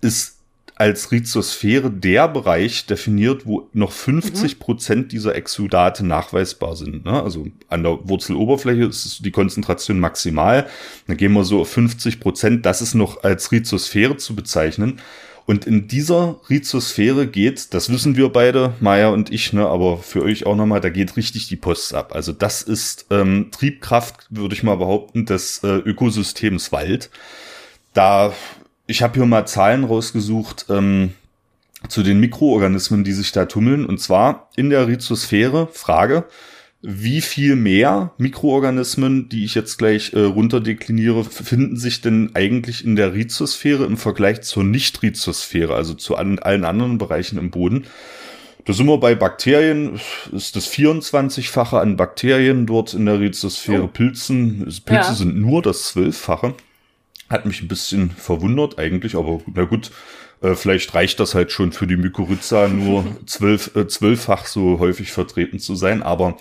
ist 0.00 0.38
als 0.74 1.12
Rhizosphäre 1.12 1.90
der 1.90 2.28
Bereich 2.28 2.86
definiert, 2.86 3.46
wo 3.46 3.68
noch 3.72 3.92
50 3.92 4.58
Prozent 4.58 5.04
mhm. 5.06 5.08
dieser 5.08 5.34
Exudate 5.34 6.04
nachweisbar 6.04 6.76
sind. 6.76 7.04
Ne? 7.04 7.22
Also 7.22 7.46
an 7.68 7.82
der 7.82 7.98
Wurzeloberfläche 8.08 8.84
ist 8.84 9.24
die 9.24 9.30
Konzentration 9.30 10.00
maximal. 10.00 10.66
Dann 11.06 11.16
gehen 11.16 11.32
wir 11.32 11.44
so 11.44 11.60
auf 11.60 11.70
50 11.70 12.20
Prozent. 12.20 12.66
Das 12.66 12.82
ist 12.82 12.94
noch 12.94 13.22
als 13.22 13.52
Rhizosphäre 13.52 14.16
zu 14.16 14.34
bezeichnen. 14.34 15.00
Und 15.44 15.66
in 15.66 15.88
dieser 15.88 16.40
Rhizosphäre 16.48 17.26
geht, 17.26 17.74
das 17.74 17.90
wissen 17.90 18.16
wir 18.16 18.28
beide, 18.28 18.74
Maya 18.80 19.08
und 19.08 19.32
ich, 19.32 19.52
ne, 19.52 19.66
aber 19.66 19.98
für 19.98 20.22
euch 20.22 20.46
auch 20.46 20.54
nochmal, 20.54 20.80
da 20.80 20.88
geht 20.88 21.16
richtig 21.16 21.48
die 21.48 21.56
Post 21.56 21.94
ab. 21.94 22.14
Also 22.14 22.32
das 22.32 22.62
ist 22.62 23.06
ähm, 23.10 23.48
Triebkraft, 23.50 24.26
würde 24.30 24.54
ich 24.54 24.62
mal 24.62 24.76
behaupten, 24.76 25.26
des 25.26 25.62
äh, 25.64 25.78
Ökosystems 25.78 26.70
Wald. 26.70 27.10
Da 27.92 28.32
ich 28.86 29.02
habe 29.02 29.14
hier 29.14 29.26
mal 29.26 29.46
Zahlen 29.46 29.84
rausgesucht 29.84 30.66
ähm, 30.68 31.12
zu 31.88 32.02
den 32.02 32.20
Mikroorganismen, 32.20 33.04
die 33.04 33.12
sich 33.12 33.32
da 33.32 33.46
tummeln. 33.46 33.86
Und 33.86 33.98
zwar 33.98 34.50
in 34.56 34.70
der 34.70 34.88
Rhizosphäre, 34.88 35.68
Frage, 35.72 36.24
wie 36.80 37.20
viel 37.20 37.54
mehr 37.54 38.12
Mikroorganismen, 38.18 39.28
die 39.28 39.44
ich 39.44 39.54
jetzt 39.54 39.78
gleich 39.78 40.14
äh, 40.14 40.20
runterdekliniere, 40.20 41.24
finden 41.24 41.76
sich 41.76 42.00
denn 42.00 42.32
eigentlich 42.34 42.84
in 42.84 42.96
der 42.96 43.14
Rhizosphäre 43.14 43.84
im 43.84 43.96
Vergleich 43.96 44.42
zur 44.42 44.64
Nicht-Rhizosphäre, 44.64 45.74
also 45.74 45.94
zu 45.94 46.16
an, 46.16 46.40
allen 46.40 46.64
anderen 46.64 46.98
Bereichen 46.98 47.38
im 47.38 47.50
Boden? 47.50 47.86
Da 48.64 48.72
sind 48.72 48.86
wir 48.86 48.98
bei 48.98 49.14
Bakterien, 49.14 50.00
ist 50.32 50.54
das 50.54 50.70
24-fache 50.70 51.80
an 51.80 51.96
Bakterien 51.96 52.66
dort 52.66 52.94
in 52.94 53.06
der 53.06 53.20
Rhizosphäre. 53.20 53.84
Oh. 53.84 53.88
Pilzen, 53.88 54.64
Pilze 54.64 54.84
ja. 54.90 55.14
sind 55.14 55.36
nur 55.36 55.62
das 55.62 55.94
12-fache. 55.94 56.54
Hat 57.32 57.46
mich 57.46 57.62
ein 57.62 57.68
bisschen 57.68 58.10
verwundert 58.10 58.78
eigentlich, 58.78 59.16
aber 59.16 59.40
na 59.52 59.64
gut, 59.64 59.90
äh, 60.42 60.54
vielleicht 60.54 60.94
reicht 60.94 61.18
das 61.18 61.34
halt 61.34 61.50
schon 61.50 61.72
für 61.72 61.86
die 61.86 61.96
Mykorrhiza 61.96 62.68
nur 62.68 63.04
zwölf, 63.26 63.74
äh, 63.74 63.88
zwölffach 63.88 64.46
so 64.46 64.78
häufig 64.78 65.12
vertreten 65.12 65.58
zu 65.58 65.74
sein, 65.74 66.02
aber 66.02 66.36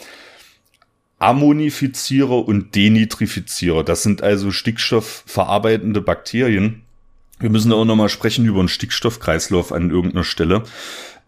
Ammonifizierer 1.19 2.47
und 2.47 2.75
Denitrifizierer, 2.75 3.83
das 3.83 4.01
sind 4.01 4.23
also 4.23 4.51
stickstoffverarbeitende 4.51 6.01
Bakterien. 6.01 6.81
Wir 7.39 7.51
müssen 7.51 7.71
auch 7.73 7.85
nochmal 7.85 8.09
sprechen 8.09 8.45
über 8.45 8.59
einen 8.59 8.69
Stickstoffkreislauf 8.69 9.71
an 9.71 9.91
irgendeiner 9.91 10.23
Stelle. 10.23 10.63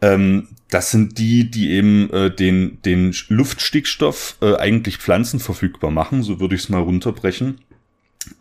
Ähm, 0.01 0.47
das 0.69 0.89
sind 0.89 1.19
die, 1.19 1.49
die 1.49 1.71
eben 1.71 2.09
äh, 2.09 2.33
den, 2.33 2.81
den 2.81 3.15
Luftstickstoff 3.29 4.37
äh, 4.41 4.55
eigentlich 4.55 4.97
Pflanzen 4.97 5.39
verfügbar 5.39 5.91
machen, 5.91 6.23
so 6.23 6.39
würde 6.39 6.55
ich 6.55 6.63
es 6.63 6.69
mal 6.69 6.81
runterbrechen. 6.81 7.59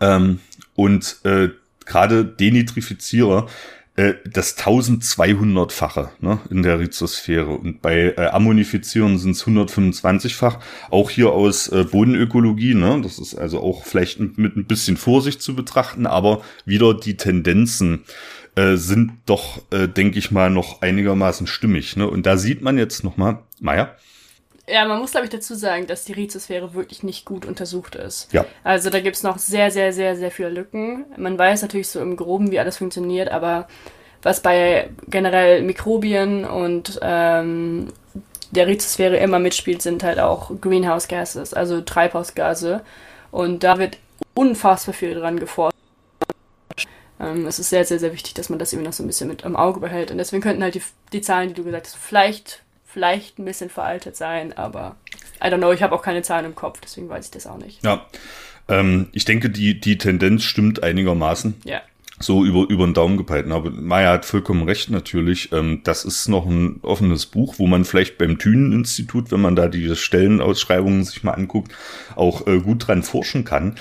Ähm, 0.00 0.40
und 0.74 1.16
äh, 1.24 1.50
gerade 1.84 2.24
Denitrifizierer 2.24 3.48
äh, 3.94 4.14
das 4.24 4.56
1200-fache 4.56 6.10
ne, 6.20 6.40
in 6.50 6.62
der 6.62 6.80
Rhizosphäre. 6.80 7.50
Und 7.50 7.82
bei 7.82 8.14
äh, 8.16 8.28
Ammonifizieren 8.28 9.18
sind 9.18 9.32
es 9.32 9.44
125-fach. 9.44 10.60
Auch 10.90 11.10
hier 11.10 11.32
aus 11.32 11.68
äh, 11.68 11.84
Bodenökologie. 11.84 12.74
Ne, 12.74 13.00
das 13.02 13.18
ist 13.18 13.34
also 13.34 13.60
auch 13.60 13.84
vielleicht 13.84 14.18
mit 14.38 14.56
ein 14.56 14.64
bisschen 14.64 14.96
Vorsicht 14.96 15.42
zu 15.42 15.54
betrachten, 15.54 16.06
aber 16.06 16.42
wieder 16.64 16.94
die 16.94 17.18
Tendenzen 17.18 18.04
äh, 18.54 18.76
sind 18.76 19.12
doch, 19.26 19.62
äh, 19.70 19.88
denke 19.88 20.18
ich 20.18 20.30
mal, 20.30 20.50
noch 20.50 20.80
einigermaßen 20.80 21.46
stimmig. 21.46 21.96
Ne? 21.96 22.08
Und 22.08 22.24
da 22.24 22.36
sieht 22.36 22.62
man 22.62 22.78
jetzt 22.78 23.04
nochmal, 23.04 23.40
Maya? 23.60 23.94
Ja, 24.68 24.86
man 24.86 25.00
muss, 25.00 25.10
glaube 25.10 25.26
ich, 25.26 25.32
dazu 25.32 25.54
sagen, 25.54 25.86
dass 25.86 26.04
die 26.04 26.12
Rhizosphäre 26.12 26.72
wirklich 26.74 27.02
nicht 27.02 27.24
gut 27.24 27.44
untersucht 27.44 27.96
ist. 27.96 28.32
Ja. 28.32 28.44
Also 28.62 28.90
da 28.90 29.00
gibt's 29.00 29.24
noch 29.24 29.38
sehr, 29.38 29.70
sehr, 29.70 29.92
sehr, 29.92 30.16
sehr 30.16 30.30
viele 30.30 30.50
Lücken. 30.50 31.04
Man 31.16 31.36
weiß 31.36 31.62
natürlich 31.62 31.88
so 31.88 32.00
im 32.00 32.16
Groben, 32.16 32.52
wie 32.52 32.60
alles 32.60 32.76
funktioniert, 32.76 33.28
aber 33.30 33.66
was 34.22 34.40
bei 34.40 34.90
generell 35.08 35.62
Mikrobien 35.62 36.44
und 36.44 37.00
ähm, 37.02 37.92
der 38.52 38.68
Rhizosphäre 38.68 39.16
immer 39.16 39.40
mitspielt, 39.40 39.82
sind 39.82 40.04
halt 40.04 40.20
auch 40.20 40.52
Greenhouse 40.60 41.08
Gases, 41.08 41.54
also 41.54 41.80
Treibhausgase. 41.80 42.82
Und 43.32 43.64
da 43.64 43.78
wird 43.78 43.98
unfassbar 44.34 44.94
viel 44.94 45.14
dran 45.14 45.40
geforscht. 45.40 45.76
Ähm, 47.18 47.46
es 47.46 47.58
ist 47.58 47.70
sehr, 47.70 47.84
sehr, 47.84 47.98
sehr 47.98 48.12
wichtig, 48.12 48.34
dass 48.34 48.48
man 48.48 48.60
das 48.60 48.72
eben 48.72 48.82
noch 48.82 48.92
so 48.92 49.02
ein 49.02 49.06
bisschen 49.08 49.28
mit 49.28 49.42
im 49.42 49.56
Auge 49.56 49.80
behält. 49.80 50.12
Und 50.12 50.18
deswegen 50.18 50.42
könnten 50.42 50.62
halt 50.62 50.76
die, 50.76 50.82
die 51.12 51.22
Zahlen, 51.22 51.48
die 51.48 51.54
du 51.54 51.64
gesagt 51.64 51.86
hast, 51.86 51.96
vielleicht 51.96 52.62
vielleicht 52.92 53.38
ein 53.38 53.44
bisschen 53.44 53.70
veraltet 53.70 54.16
sein, 54.16 54.52
aber 54.52 54.96
I 55.42 55.46
don't 55.46 55.58
know, 55.58 55.72
ich 55.72 55.82
habe 55.82 55.94
auch 55.94 56.02
keine 56.02 56.22
Zahlen 56.22 56.44
im 56.44 56.54
Kopf, 56.54 56.80
deswegen 56.80 57.08
weiß 57.08 57.26
ich 57.26 57.30
das 57.30 57.46
auch 57.46 57.58
nicht. 57.58 57.84
Ja, 57.84 58.06
ähm, 58.68 59.08
ich 59.12 59.24
denke, 59.24 59.50
die, 59.50 59.80
die 59.80 59.98
Tendenz 59.98 60.44
stimmt 60.44 60.82
einigermaßen. 60.82 61.60
Ja. 61.64 61.80
So 62.22 62.44
über, 62.44 62.66
über 62.68 62.86
den 62.86 62.94
Daumen 62.94 63.16
gepeilt. 63.16 63.50
Aber 63.50 63.70
Maya 63.70 64.12
hat 64.12 64.24
vollkommen 64.24 64.62
recht 64.64 64.90
natürlich. 64.90 65.52
Ähm, 65.52 65.80
das 65.84 66.04
ist 66.04 66.28
noch 66.28 66.46
ein 66.46 66.80
offenes 66.82 67.26
Buch, 67.26 67.54
wo 67.58 67.66
man 67.66 67.84
vielleicht 67.84 68.18
beim 68.18 68.38
Thünen-Institut, 68.38 69.30
wenn 69.30 69.40
man 69.40 69.56
da 69.56 69.68
die 69.68 69.94
Stellenausschreibungen 69.94 71.04
sich 71.04 71.22
mal 71.24 71.32
anguckt, 71.32 71.72
auch 72.16 72.46
äh, 72.46 72.58
gut 72.58 72.86
dran 72.86 73.02
forschen 73.02 73.44
kann. 73.44 73.76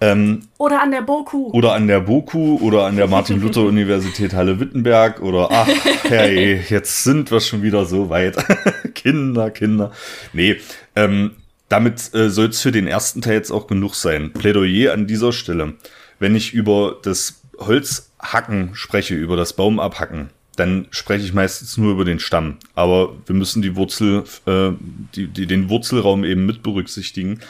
Ähm, 0.00 0.42
oder 0.58 0.82
an 0.82 0.90
der 0.90 1.02
BOKU. 1.02 1.50
Oder 1.52 1.74
an 1.74 1.86
der 1.86 2.00
BOKU 2.00 2.58
oder 2.60 2.86
an 2.86 2.96
der 2.96 3.08
Martin-Luther-Universität 3.08 4.32
Halle-Wittenberg 4.32 5.20
oder 5.20 5.48
ach, 5.50 5.68
hey, 6.04 6.60
jetzt 6.68 7.04
sind 7.04 7.30
wir 7.30 7.40
schon 7.40 7.62
wieder 7.62 7.84
so 7.84 8.10
weit. 8.10 8.36
Kinder, 8.94 9.50
Kinder. 9.50 9.92
Nee, 10.32 10.56
ähm, 10.96 11.32
damit 11.68 12.14
äh, 12.14 12.28
soll 12.28 12.48
es 12.48 12.60
für 12.60 12.72
den 12.72 12.86
ersten 12.86 13.22
Teil 13.22 13.34
jetzt 13.34 13.50
auch 13.50 13.66
genug 13.66 13.94
sein. 13.94 14.32
Plädoyer 14.32 14.92
an 14.92 15.06
dieser 15.06 15.32
Stelle. 15.32 15.74
Wenn 16.18 16.36
ich 16.36 16.52
über 16.52 16.98
das 17.02 17.41
Holzhacken 17.66 18.70
spreche, 18.74 19.14
über 19.14 19.36
das 19.36 19.54
Baum 19.54 19.80
abhacken, 19.80 20.30
dann 20.56 20.86
spreche 20.90 21.24
ich 21.24 21.32
meistens 21.32 21.76
nur 21.78 21.92
über 21.92 22.04
den 22.04 22.20
Stamm. 22.20 22.58
Aber 22.74 23.14
wir 23.26 23.34
müssen 23.34 23.62
die 23.62 23.76
Wurzel, 23.76 24.24
äh, 24.46 24.70
die, 25.14 25.26
die, 25.26 25.46
den 25.46 25.68
Wurzelraum 25.68 26.24
eben 26.24 26.46
mit 26.46 26.62
berücksichtigen. 26.62 27.40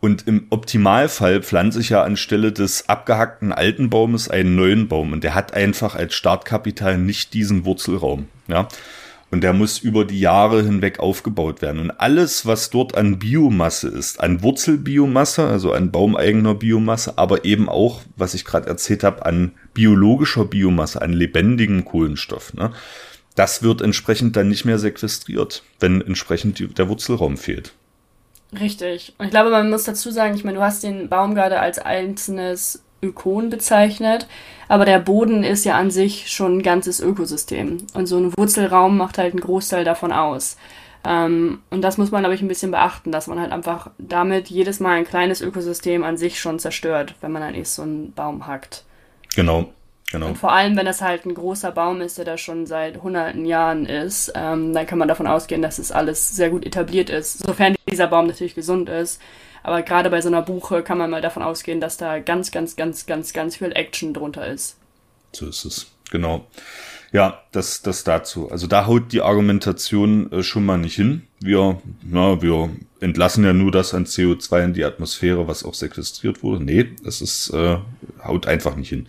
Und 0.00 0.26
im 0.26 0.46
Optimalfall 0.50 1.42
pflanze 1.42 1.80
ich 1.80 1.88
ja 1.88 2.02
anstelle 2.02 2.52
des 2.52 2.88
abgehackten 2.88 3.52
alten 3.52 3.90
Baumes 3.90 4.28
einen 4.28 4.54
neuen 4.54 4.88
Baum. 4.88 5.12
Und 5.12 5.24
der 5.24 5.34
hat 5.34 5.54
einfach 5.54 5.94
als 5.94 6.14
Startkapital 6.14 6.98
nicht 6.98 7.34
diesen 7.34 7.64
Wurzelraum. 7.64 8.28
Ja. 8.48 8.68
Und 9.30 9.40
der 9.40 9.52
muss 9.52 9.78
über 9.78 10.04
die 10.04 10.20
Jahre 10.20 10.62
hinweg 10.62 11.00
aufgebaut 11.00 11.60
werden. 11.60 11.80
Und 11.80 11.90
alles, 11.90 12.46
was 12.46 12.70
dort 12.70 12.96
an 12.96 13.18
Biomasse 13.18 13.88
ist, 13.88 14.20
an 14.20 14.42
Wurzelbiomasse, 14.42 15.44
also 15.46 15.72
an 15.72 15.90
baumeigener 15.90 16.54
Biomasse, 16.54 17.18
aber 17.18 17.44
eben 17.44 17.68
auch, 17.68 18.02
was 18.16 18.34
ich 18.34 18.44
gerade 18.44 18.68
erzählt 18.68 19.02
habe, 19.02 19.26
an 19.26 19.52
biologischer 19.74 20.44
Biomasse, 20.44 21.02
an 21.02 21.12
lebendigem 21.12 21.84
Kohlenstoff, 21.84 22.54
ne? 22.54 22.70
das 23.34 23.62
wird 23.62 23.82
entsprechend 23.82 24.36
dann 24.36 24.48
nicht 24.48 24.64
mehr 24.64 24.78
sequestriert, 24.78 25.62
wenn 25.80 26.00
entsprechend 26.00 26.78
der 26.78 26.88
Wurzelraum 26.88 27.36
fehlt. 27.36 27.72
Richtig. 28.58 29.14
Und 29.18 29.26
ich 29.26 29.30
glaube, 29.30 29.50
man 29.50 29.68
muss 29.70 29.84
dazu 29.84 30.10
sagen, 30.10 30.34
ich 30.34 30.44
meine, 30.44 30.58
du 30.58 30.64
hast 30.64 30.82
den 30.82 31.08
Baum 31.08 31.34
gerade 31.34 31.60
als 31.60 31.78
einzelnes 31.78 32.82
Ökon 33.06 33.50
bezeichnet, 33.50 34.26
aber 34.68 34.84
der 34.84 34.98
Boden 34.98 35.44
ist 35.44 35.64
ja 35.64 35.76
an 35.76 35.90
sich 35.90 36.30
schon 36.30 36.58
ein 36.58 36.62
ganzes 36.62 37.00
Ökosystem 37.00 37.78
und 37.94 38.06
so 38.06 38.18
ein 38.18 38.36
Wurzelraum 38.36 38.96
macht 38.96 39.18
halt 39.18 39.32
einen 39.32 39.40
Großteil 39.40 39.84
davon 39.84 40.12
aus. 40.12 40.56
Ähm, 41.06 41.60
und 41.70 41.82
das 41.82 41.98
muss 41.98 42.10
man, 42.10 42.22
glaube 42.22 42.34
ich, 42.34 42.42
ein 42.42 42.48
bisschen 42.48 42.72
beachten, 42.72 43.12
dass 43.12 43.28
man 43.28 43.40
halt 43.40 43.52
einfach 43.52 43.90
damit 43.98 44.48
jedes 44.48 44.80
Mal 44.80 44.96
ein 44.96 45.06
kleines 45.06 45.40
Ökosystem 45.40 46.02
an 46.02 46.16
sich 46.16 46.40
schon 46.40 46.58
zerstört, 46.58 47.14
wenn 47.20 47.32
man 47.32 47.42
eigentlich 47.42 47.68
so 47.68 47.82
einen 47.82 48.12
Baum 48.12 48.46
hackt. 48.46 48.84
Genau. 49.36 49.70
Genau. 50.12 50.28
Und 50.28 50.38
vor 50.38 50.52
allem, 50.52 50.76
wenn 50.76 50.86
das 50.86 51.02
halt 51.02 51.26
ein 51.26 51.34
großer 51.34 51.72
Baum 51.72 52.00
ist, 52.00 52.16
der 52.16 52.24
da 52.24 52.38
schon 52.38 52.66
seit 52.66 53.02
hunderten 53.02 53.44
Jahren 53.44 53.86
ist, 53.86 54.32
ähm, 54.36 54.72
dann 54.72 54.86
kann 54.86 54.98
man 54.98 55.08
davon 55.08 55.26
ausgehen, 55.26 55.62
dass 55.62 55.80
es 55.80 55.90
alles 55.90 56.34
sehr 56.34 56.48
gut 56.48 56.64
etabliert 56.64 57.10
ist, 57.10 57.44
sofern 57.44 57.74
dieser 57.88 58.06
Baum 58.06 58.26
natürlich 58.26 58.54
gesund 58.54 58.88
ist. 58.88 59.20
Aber 59.62 59.82
gerade 59.82 60.10
bei 60.10 60.20
so 60.20 60.28
einer 60.28 60.42
Buche 60.42 60.82
kann 60.82 60.98
man 60.98 61.10
mal 61.10 61.22
davon 61.22 61.42
ausgehen, 61.42 61.80
dass 61.80 61.96
da 61.96 62.20
ganz, 62.20 62.50
ganz, 62.50 62.76
ganz, 62.76 63.06
ganz, 63.06 63.32
ganz 63.32 63.56
viel 63.56 63.72
Action 63.72 64.14
drunter 64.14 64.46
ist. 64.46 64.76
So 65.32 65.48
ist 65.48 65.64
es. 65.64 65.90
Genau. 66.10 66.46
Ja, 67.12 67.42
das, 67.52 67.82
das 67.82 68.04
dazu. 68.04 68.50
Also 68.50 68.66
da 68.66 68.86
haut 68.86 69.12
die 69.12 69.22
Argumentation 69.22 70.30
äh, 70.32 70.42
schon 70.42 70.66
mal 70.66 70.78
nicht 70.78 70.96
hin. 70.96 71.22
Wir, 71.40 71.80
na, 72.02 72.42
wir 72.42 72.70
entlassen 73.00 73.44
ja 73.44 73.52
nur 73.52 73.70
das 73.70 73.94
an 73.94 74.06
CO2 74.06 74.64
in 74.64 74.74
die 74.74 74.84
Atmosphäre, 74.84 75.46
was 75.46 75.64
auch 75.64 75.74
sequestriert 75.74 76.42
wurde. 76.42 76.64
Nee, 76.64 76.90
das 77.04 77.20
ist, 77.20 77.50
äh, 77.50 77.78
haut 78.24 78.46
einfach 78.46 78.76
nicht 78.76 78.88
hin. 78.88 79.06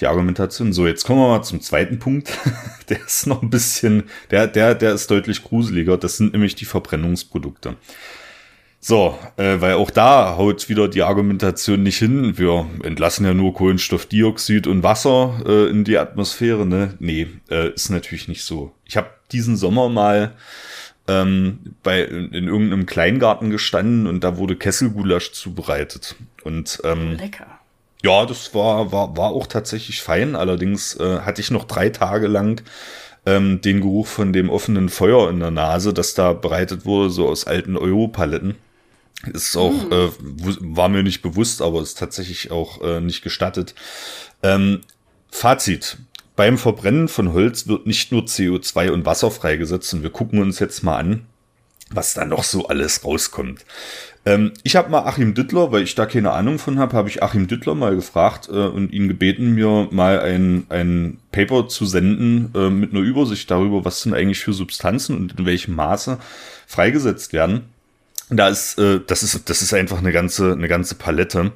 Die 0.00 0.06
Argumentation. 0.06 0.72
So, 0.72 0.86
jetzt 0.86 1.04
kommen 1.04 1.20
wir 1.20 1.28
mal 1.28 1.42
zum 1.42 1.60
zweiten 1.60 1.98
Punkt. 1.98 2.32
der 2.88 3.04
ist 3.04 3.26
noch 3.26 3.42
ein 3.42 3.50
bisschen, 3.50 4.04
der, 4.30 4.46
der, 4.46 4.74
der 4.74 4.94
ist 4.94 5.10
deutlich 5.10 5.42
gruseliger. 5.42 5.96
Das 5.98 6.16
sind 6.16 6.32
nämlich 6.32 6.54
die 6.54 6.64
Verbrennungsprodukte. 6.64 7.76
So, 8.86 9.18
äh, 9.38 9.62
weil 9.62 9.76
auch 9.76 9.90
da 9.90 10.36
haut 10.36 10.68
wieder 10.68 10.88
die 10.88 11.02
Argumentation 11.02 11.82
nicht 11.82 11.96
hin. 11.96 12.36
Wir 12.36 12.66
entlassen 12.82 13.24
ja 13.24 13.32
nur 13.32 13.54
Kohlenstoffdioxid 13.54 14.66
und 14.66 14.82
Wasser 14.82 15.40
äh, 15.46 15.70
in 15.70 15.84
die 15.84 15.96
Atmosphäre. 15.96 16.66
Ne? 16.66 16.92
Nee, 16.98 17.28
äh, 17.50 17.70
ist 17.70 17.88
natürlich 17.88 18.28
nicht 18.28 18.44
so. 18.44 18.72
Ich 18.84 18.98
habe 18.98 19.08
diesen 19.32 19.56
Sommer 19.56 19.88
mal 19.88 20.34
ähm, 21.08 21.60
bei 21.82 22.02
in, 22.02 22.32
in 22.32 22.46
irgendeinem 22.46 22.84
Kleingarten 22.84 23.48
gestanden 23.48 24.06
und 24.06 24.22
da 24.22 24.36
wurde 24.36 24.54
Kesselgulasch 24.54 25.32
zubereitet. 25.32 26.16
Und 26.42 26.82
ähm, 26.84 27.12
lecker. 27.12 27.46
Ja, 28.02 28.26
das 28.26 28.54
war, 28.54 28.92
war, 28.92 29.16
war 29.16 29.30
auch 29.30 29.46
tatsächlich 29.46 30.02
fein. 30.02 30.36
Allerdings 30.36 31.00
äh, 31.00 31.20
hatte 31.20 31.40
ich 31.40 31.50
noch 31.50 31.64
drei 31.64 31.88
Tage 31.88 32.26
lang 32.26 32.60
ähm, 33.24 33.62
den 33.62 33.80
Geruch 33.80 34.08
von 34.08 34.34
dem 34.34 34.50
offenen 34.50 34.90
Feuer 34.90 35.30
in 35.30 35.40
der 35.40 35.50
Nase, 35.50 35.94
das 35.94 36.12
da 36.12 36.34
bereitet 36.34 36.84
wurde, 36.84 37.08
so 37.08 37.26
aus 37.26 37.46
alten 37.46 37.78
Europaletten. 37.78 38.56
Ist 39.32 39.56
auch, 39.56 39.72
hm. 39.72 39.92
äh, 39.92 40.08
war 40.76 40.88
mir 40.88 41.02
nicht 41.02 41.22
bewusst, 41.22 41.62
aber 41.62 41.82
ist 41.82 41.98
tatsächlich 41.98 42.50
auch 42.50 42.82
äh, 42.82 43.00
nicht 43.00 43.22
gestattet. 43.22 43.74
Ähm, 44.42 44.80
Fazit. 45.30 45.98
Beim 46.36 46.58
Verbrennen 46.58 47.08
von 47.08 47.32
Holz 47.32 47.68
wird 47.68 47.86
nicht 47.86 48.10
nur 48.10 48.22
CO2 48.22 48.90
und 48.90 49.06
Wasser 49.06 49.30
freigesetzt 49.30 49.94
und 49.94 50.02
wir 50.02 50.10
gucken 50.10 50.40
uns 50.40 50.58
jetzt 50.58 50.82
mal 50.82 50.98
an, 50.98 51.26
was 51.90 52.14
da 52.14 52.24
noch 52.24 52.42
so 52.42 52.66
alles 52.66 53.04
rauskommt. 53.04 53.64
Ähm, 54.26 54.52
ich 54.62 54.74
habe 54.76 54.90
mal 54.90 55.04
Achim 55.04 55.34
Düttler, 55.34 55.70
weil 55.70 55.82
ich 55.82 55.94
da 55.94 56.06
keine 56.06 56.32
Ahnung 56.32 56.58
von 56.58 56.78
habe, 56.78 56.96
habe 56.96 57.08
ich 57.08 57.22
Achim 57.22 57.46
Düttler 57.46 57.74
mal 57.74 57.94
gefragt 57.94 58.48
äh, 58.48 58.52
und 58.52 58.92
ihn 58.92 59.08
gebeten, 59.08 59.54
mir 59.54 59.88
mal 59.90 60.20
ein, 60.20 60.66
ein 60.70 61.18
Paper 61.30 61.68
zu 61.68 61.84
senden 61.84 62.50
äh, 62.54 62.70
mit 62.70 62.92
einer 62.92 63.02
Übersicht 63.02 63.50
darüber, 63.50 63.84
was 63.84 64.02
sind 64.02 64.14
eigentlich 64.14 64.40
für 64.40 64.52
Substanzen 64.52 65.16
und 65.16 65.38
in 65.38 65.46
welchem 65.46 65.74
Maße 65.74 66.18
freigesetzt 66.66 67.32
werden. 67.32 67.68
Da 68.30 68.48
ist, 68.48 68.78
äh, 68.78 69.00
das 69.06 69.22
ist, 69.22 69.48
das 69.48 69.62
ist 69.62 69.74
einfach 69.74 69.98
eine 69.98 70.12
ganze, 70.12 70.52
eine 70.52 70.68
ganze 70.68 70.94
Palette. 70.94 71.52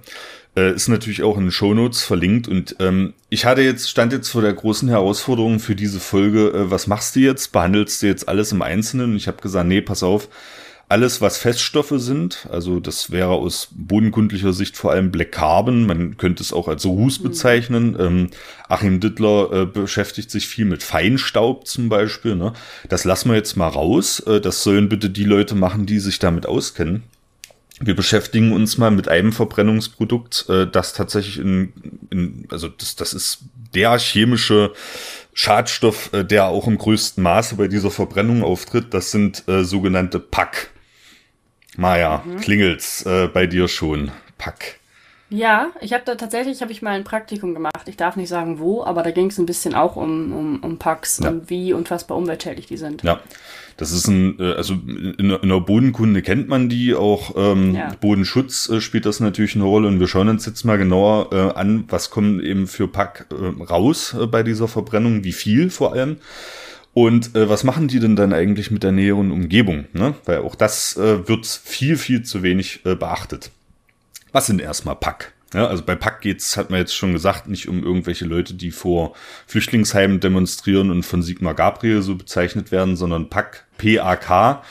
Äh, 0.57 0.75
ist 0.75 0.89
natürlich 0.89 1.23
auch 1.23 1.37
in 1.37 1.45
den 1.45 1.51
Shownotes 1.53 2.03
verlinkt 2.03 2.49
und 2.49 2.77
ähm, 2.81 3.15
ich 3.29 3.45
hatte 3.45 3.61
jetzt, 3.61 3.89
stand 3.89 4.13
jetzt 4.13 4.29
vor 4.29 4.43
der 4.43 4.55
großen 4.55 4.89
Herausforderung 4.89 5.61
für 5.61 5.77
diese 5.77 6.01
Folge, 6.01 6.49
äh, 6.49 6.71
was 6.71 6.87
machst 6.87 7.17
du 7.17 7.21
jetzt? 7.21 7.53
Behandelst 7.53 8.03
du 8.03 8.07
jetzt 8.07 8.29
alles 8.29 8.51
im 8.53 8.63
Einzelnen? 8.63 9.13
Und 9.13 9.17
ich 9.17 9.29
habe 9.29 9.41
gesagt, 9.41 9.69
nee, 9.69 9.81
pass 9.81 10.03
auf, 10.03 10.29
alles, 10.91 11.21
was 11.21 11.37
Feststoffe 11.37 11.93
sind, 11.97 12.47
also 12.51 12.81
das 12.81 13.11
wäre 13.11 13.31
aus 13.31 13.69
bodenkundlicher 13.73 14.55
Sicht 14.55 14.77
vor 14.77 14.93
allem 14.93 15.11
Black 15.11 15.33
Carbon, 15.33 15.87
man 15.87 16.17
könnte 16.17 16.43
es 16.43 16.53
auch 16.53 16.67
als 16.67 16.87
Ruß 16.87 17.21
mhm. 17.21 17.23
bezeichnen. 17.25 17.97
Ähm, 17.99 18.31
Achim 18.69 18.99
Dittler 18.99 19.53
äh, 19.53 19.67
beschäftigt 19.67 20.31
sich 20.31 20.49
viel 20.49 20.65
mit 20.65 20.83
Feinstaub 20.83 21.67
zum 21.67 21.91
Beispiel. 21.91 22.37
Ne? 22.37 22.55
Das 22.89 23.05
lassen 23.05 23.29
wir 23.29 23.37
jetzt 23.37 23.57
mal 23.57 23.69
raus. 23.69 24.21
Äh, 24.21 24.41
das 24.41 24.63
sollen 24.63 24.89
bitte 24.89 25.11
die 25.11 25.25
Leute 25.25 25.55
machen, 25.55 25.85
die 25.85 25.99
sich 25.99 26.19
damit 26.19 26.47
auskennen. 26.47 27.03
Wir 27.81 27.95
beschäftigen 27.95 28.53
uns 28.53 28.79
mal 28.79 28.91
mit 28.91 29.09
einem 29.09 29.33
Verbrennungsprodukt, 29.33 30.47
äh, 30.49 30.67
das 30.67 30.95
tatsächlich 30.95 31.39
in, 31.39 31.73
in 32.11 32.47
also 32.51 32.69
das, 32.69 32.97
das 32.97 33.13
ist 33.13 33.41
der 33.75 33.99
chemische 33.99 34.73
Schadstoff, 35.35 36.13
äh, 36.15 36.25
der 36.25 36.47
auch 36.47 36.67
im 36.67 36.79
größten 36.79 37.23
Maße 37.23 37.57
bei 37.57 37.69
dieser 37.69 37.91
Verbrennung 37.91 38.43
auftritt. 38.43 38.95
Das 38.95 39.11
sind 39.11 39.47
äh, 39.49 39.65
sogenannte 39.65 40.19
Pack. 40.19 40.71
Maja, 41.79 42.25
mhm. 42.27 42.41
klingelt's 42.41 43.07
äh, 43.07 43.29
bei 43.33 43.47
dir 43.47 43.69
schon? 43.69 44.11
Pack. 44.37 44.81
Ja, 45.31 45.69
ich 45.81 45.93
habe 45.93 46.03
da 46.05 46.17
tatsächlich 46.17 46.61
habe 46.61 46.73
ich 46.73 46.83
mal 46.83 46.91
ein 46.91 47.05
Praktikum 47.05 47.55
gemacht. 47.55 47.87
Ich 47.87 47.97
darf 47.97 48.17
nicht 48.17 48.29
sagen 48.29 48.59
wo, 48.59 48.83
aber 48.83 49.05
da 49.05 49.13
ging 49.13 49.27
es 49.27 49.39
ein 49.39 49.47
bisschen 49.47 49.77
auch 49.77 49.95
um, 49.95 50.33
um, 50.33 50.59
um 50.65 50.79
Packs 50.79 51.21
ja. 51.23 51.31
und 51.31 51.51
wie 51.51 51.73
unfassbar 51.73 52.19
umweltschädlich 52.19 52.67
die 52.67 52.79
sind. 52.79 53.05
Ja, 53.05 53.21
das 53.77 53.93
ist 53.93 54.09
ein, 54.09 54.41
äh, 54.41 54.55
also 54.55 54.75
in, 54.75 55.31
in 55.41 55.49
der 55.49 55.61
Bodenkunde 55.61 56.21
kennt 56.23 56.49
man 56.49 56.69
die, 56.69 56.97
auch 56.97 57.37
ähm, 57.37 57.77
ja. 57.77 57.93
Bodenschutz 58.01 58.69
äh, 58.71 58.81
spielt 58.81 59.07
das 59.07 59.21
natürlich 59.21 59.55
eine 59.55 59.65
Rolle 59.65 59.87
und 59.87 60.01
wir 60.01 60.09
schauen 60.09 60.29
uns 60.29 60.47
jetzt 60.47 60.65
mal 60.65 60.79
genauer 60.79 61.29
äh, 61.31 61.57
an, 61.57 61.85
was 61.89 62.11
kommt 62.11 62.43
eben 62.43 62.67
für 62.67 62.89
Pack 62.89 63.27
äh, 63.31 63.63
raus 63.63 64.17
äh, 64.21 64.27
bei 64.27 64.43
dieser 64.43 64.67
Verbrennung, 64.67 65.23
wie 65.23 65.33
viel 65.33 65.71
vor 65.71 65.93
allem. 65.93 66.17
Und 66.95 67.37
äh, 67.37 67.49
was 67.49 67.65
machen 67.65 67.89
die 67.89 68.01
denn 68.01 68.17
dann 68.17 68.33
eigentlich 68.33 68.71
mit 68.71 68.83
der 68.83 68.93
näheren 68.93 69.31
Umgebung? 69.31 69.87
Ne? 69.93 70.15
Weil 70.25 70.39
auch 70.39 70.55
das 70.55 70.97
äh, 70.97 71.29
wird 71.29 71.47
viel, 71.47 71.97
viel 71.97 72.23
zu 72.23 72.43
wenig 72.43 72.85
äh, 72.85 72.95
beachtet. 72.95 73.51
Was 74.33 74.47
sind 74.47 74.61
erstmal 74.61 74.97
Pack? 74.97 75.33
Ja, 75.55 75.67
also 75.67 75.83
bei 75.83 75.95
Pack 75.95 76.21
geht's, 76.21 76.59
hat 76.59 76.69
man 76.69 76.81
jetzt 76.81 76.95
schon 76.95 77.13
gesagt, 77.13 77.49
nicht 77.49 77.69
um 77.69 77.83
irgendwelche 77.83 78.27
Leute, 78.27 78.53
die 78.53 78.71
vor 78.71 79.15
Flüchtlingsheimen 79.47 80.21
demonstrieren 80.21 80.91
und 80.91 81.05
von 81.05 81.23
Sigmar 81.23 81.55
Gabriel 81.55 82.03
so 82.03 82.17
bezeichnet 82.17 82.71
werden, 82.71 82.97
sondern 82.97 83.31
Pack, 83.31 83.65
PAK, 83.79 84.63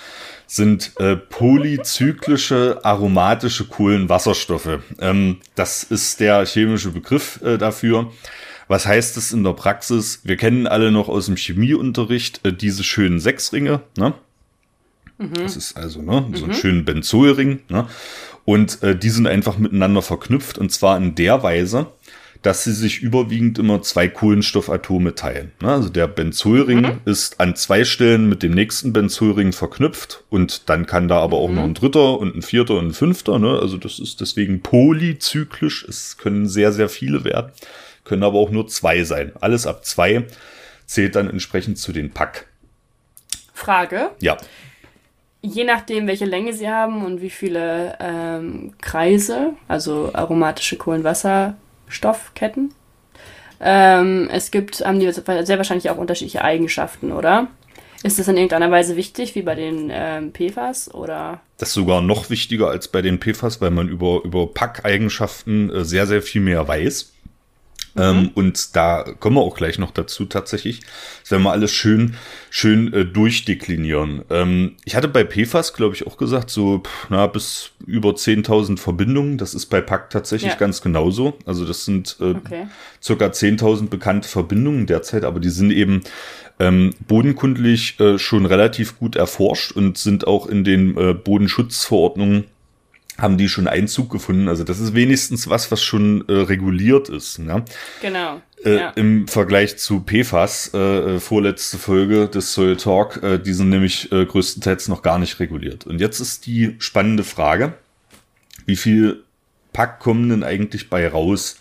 sind 0.46 0.94
äh, 1.00 1.16
polyzyklische 1.16 2.80
aromatische 2.84 3.66
Kohlenwasserstoffe. 3.66 4.80
Ähm, 5.00 5.38
das 5.56 5.84
ist 5.84 6.20
der 6.20 6.46
chemische 6.46 6.92
Begriff 6.92 7.42
äh, 7.42 7.58
dafür. 7.58 8.12
Was 8.68 8.86
heißt 8.86 9.16
das 9.18 9.32
in 9.32 9.44
der 9.44 9.54
Praxis? 9.54 10.22
Wir 10.24 10.38
kennen 10.38 10.68
alle 10.68 10.92
noch 10.92 11.08
aus 11.10 11.28
dem 11.28 11.38
Chemieunterricht 11.38 12.46
äh, 12.46 12.54
diese 12.54 12.84
schönen 12.84 13.20
Sechsringe. 13.20 13.82
Ne? 13.98 14.14
Mhm. 15.18 15.34
Das 15.36 15.56
ist 15.56 15.78
also 15.78 16.02
ne, 16.02 16.26
so 16.34 16.46
ein 16.46 16.52
mhm. 16.52 16.56
schönen 16.56 16.86
Benzolring. 16.86 17.62
Ne? 17.70 17.88
Und 18.46 18.82
äh, 18.84 18.98
die 18.98 19.10
sind 19.10 19.28
einfach 19.28 19.58
miteinander 19.58 20.02
verknüpft 20.02 20.58
und 20.58 20.72
zwar 20.72 20.98
in 20.98 21.16
der 21.16 21.44
Weise, 21.44 21.88
dass 22.42 22.64
sie 22.64 22.74
sich 22.74 23.02
überwiegend 23.02 23.58
immer 23.58 23.82
zwei 23.82 24.08
Kohlenstoffatome 24.08 25.16
teilen. 25.16 25.52
Ne? 25.62 25.70
Also 25.70 25.90
der 25.90 26.08
Benzolring 26.08 26.82
mhm. 26.82 27.00
ist 27.06 27.40
an 27.40 27.56
zwei 27.56 27.84
Stellen 27.84 28.30
mit 28.30 28.44
dem 28.44 28.54
nächsten 28.54 28.94
Benzolring 28.94 29.54
verknüpft 29.54 30.24
und 30.30 30.70
dann 30.70 30.86
kann 30.86 31.08
da 31.08 31.20
aber 31.20 31.38
auch 31.38 31.50
mhm. 31.50 31.56
noch 31.56 31.64
ein 31.64 31.74
dritter 31.74 32.20
und 32.20 32.36
ein 32.36 32.42
vierter 32.42 32.76
und 32.76 32.88
ein 32.88 32.94
fünfter. 32.94 33.40
Ne? 33.40 33.60
Also 33.60 33.78
das 33.78 34.00
ist 34.00 34.22
deswegen 34.22 34.62
polyzyklisch. 34.62 35.86
Es 35.88 36.18
können 36.18 36.48
sehr, 36.48 36.72
sehr 36.72 36.90
viele 36.90 37.24
werden, 37.24 37.52
können 38.08 38.24
aber 38.24 38.40
auch 38.40 38.50
nur 38.50 38.68
zwei 38.68 39.04
sein. 39.04 39.34
Alles 39.40 39.68
ab 39.68 39.86
zwei 39.86 40.26
zählt 40.86 41.16
dann 41.16 41.30
entsprechend 41.30 41.78
zu 41.78 41.92
den 41.92 42.12
Pack. 42.12 42.48
Frage. 43.54 44.12
Ja 44.20 44.38
je 45.42 45.64
nachdem, 45.64 46.08
welche 46.08 46.26
Länge 46.26 46.54
sie 46.54 46.70
haben 46.70 47.06
und 47.06 47.22
wie 47.22 47.30
viele 47.30 47.96
ähm, 48.00 48.74
Kreise, 48.82 49.54
also 49.68 50.10
aromatische 50.14 50.78
Kohlenwasserstoffketten, 50.78 52.74
ähm, 53.60 54.30
es 54.32 54.52
gibt, 54.52 54.86
haben 54.86 55.00
die 55.00 55.12
sehr 55.12 55.58
wahrscheinlich 55.58 55.90
auch 55.90 55.98
unterschiedliche 55.98 56.44
Eigenschaften, 56.44 57.12
oder? 57.12 57.48
Ist 58.04 58.20
das 58.20 58.28
in 58.28 58.38
irgendeiner 58.38 58.70
Weise 58.70 58.96
wichtig, 58.96 59.34
wie 59.34 59.42
bei 59.42 59.56
den 59.56 59.90
ähm, 59.92 60.32
PFAS, 60.32 60.94
oder? 60.94 61.42
Das 61.58 61.70
ist 61.70 61.76
sogar 61.76 62.02
noch 62.02 62.30
wichtiger 62.30 62.70
als 62.70 62.90
bei 62.90 63.02
den 63.02 63.20
PFAS, 63.20 63.60
weil 63.60 63.72
man 63.72 63.90
über, 63.90 64.22
über 64.24 64.46
Packeigenschaften 64.46 65.72
äh, 65.72 65.84
sehr, 65.84 66.06
sehr 66.06 66.22
viel 66.22 66.42
mehr 66.42 66.68
weiß. 66.68 67.14
Ähm, 67.98 68.22
mhm. 68.22 68.32
und 68.36 68.76
da 68.76 69.04
kommen 69.20 69.38
wir 69.38 69.42
auch 69.42 69.56
gleich 69.56 69.80
noch 69.80 69.92
dazu 69.92 70.26
tatsächlich. 70.26 70.82
Das 71.22 71.32
werden 71.32 71.44
wir 71.44 71.52
alles 71.52 71.72
schön, 71.72 72.16
schön 72.50 72.94
äh, 72.94 73.06
durchdeklinieren. 73.06 74.24
Ähm, 74.30 74.76
ich 74.86 74.96
hatte 74.96 75.08
bei 75.08 75.24
PFAS, 75.24 75.74
glaube 75.74 75.96
ich, 75.96 76.06
auch 76.06 76.18
gesagt, 76.18 76.50
so 76.50 76.80
pff, 76.80 77.08
na, 77.10 77.28
bis 77.28 77.72
über 77.86 78.12
10.000 78.12 78.78
Verbindungen. 78.78 79.38
Das 79.38 79.54
ist 79.54 79.68
bei 79.68 79.82
Pack 79.82 80.10
tatsächlich 80.10 80.54
ja. 80.54 80.58
ganz 80.58 80.82
genauso. 80.82 81.38
Also 81.46 81.66
das 81.66 81.86
sind 81.86 82.18
äh, 82.20 82.32
okay. 82.32 82.68
circa 83.02 83.26
10.000 83.26 83.90
bekannte 83.90 84.30
Verbindungen 84.30 84.86
derzeit, 84.86 85.24
aber 85.24 85.40
die 85.40 85.50
sind 85.50 85.72
eben 85.72 86.02
ähm, 86.60 86.94
bodenkundlich 87.08 88.00
äh, 88.00 88.18
schon 88.18 88.46
relativ 88.46 89.00
gut 89.00 89.16
erforscht 89.16 89.72
und 89.72 89.98
sind 89.98 90.28
auch 90.28 90.48
in 90.48 90.64
den 90.64 90.98
äh, 90.98 91.14
Bodenschutzverordnungen 91.14 92.46
haben 93.18 93.38
die 93.38 93.50
schon 93.50 93.68
Einzug 93.68 94.12
gefunden. 94.12 94.48
Also 94.48 94.64
das 94.64 94.80
ist 94.80 94.94
wenigstens 94.94 95.50
was, 95.50 95.72
was 95.72 95.84
schon 95.84 96.28
äh, 96.28 96.34
reguliert 96.34 97.10
ist. 97.10 97.40
Ne? 97.40 97.64
Genau. 98.02 98.42
Äh, 98.64 98.76
ja. 98.76 98.90
Im 98.92 99.28
Vergleich 99.28 99.78
zu 99.78 100.02
PFAS, 100.02 100.72
äh, 100.74 100.78
äh, 100.78 101.20
vorletzte 101.20 101.78
Folge 101.78 102.28
des 102.28 102.54
Soil 102.54 102.78
Talk, 102.78 103.22
äh, 103.24 103.38
die 103.40 103.54
sind 103.54 103.70
nämlich 103.70 104.12
äh, 104.12 104.26
größtenteils 104.26 104.88
noch 104.88 105.02
gar 105.02 105.20
nicht 105.20 105.40
reguliert. 105.40 105.86
Und 105.86 106.00
jetzt 106.00 106.20
ist 106.20 106.46
die 106.46 106.76
spannende 106.80 107.24
Frage, 107.24 107.74
wie 108.66 108.76
viel 108.76 109.24
Pack 109.74 110.00
kommen 110.00 110.30
denn 110.30 110.44
eigentlich 110.44 110.90
bei 110.90 111.08
raus 111.08 111.58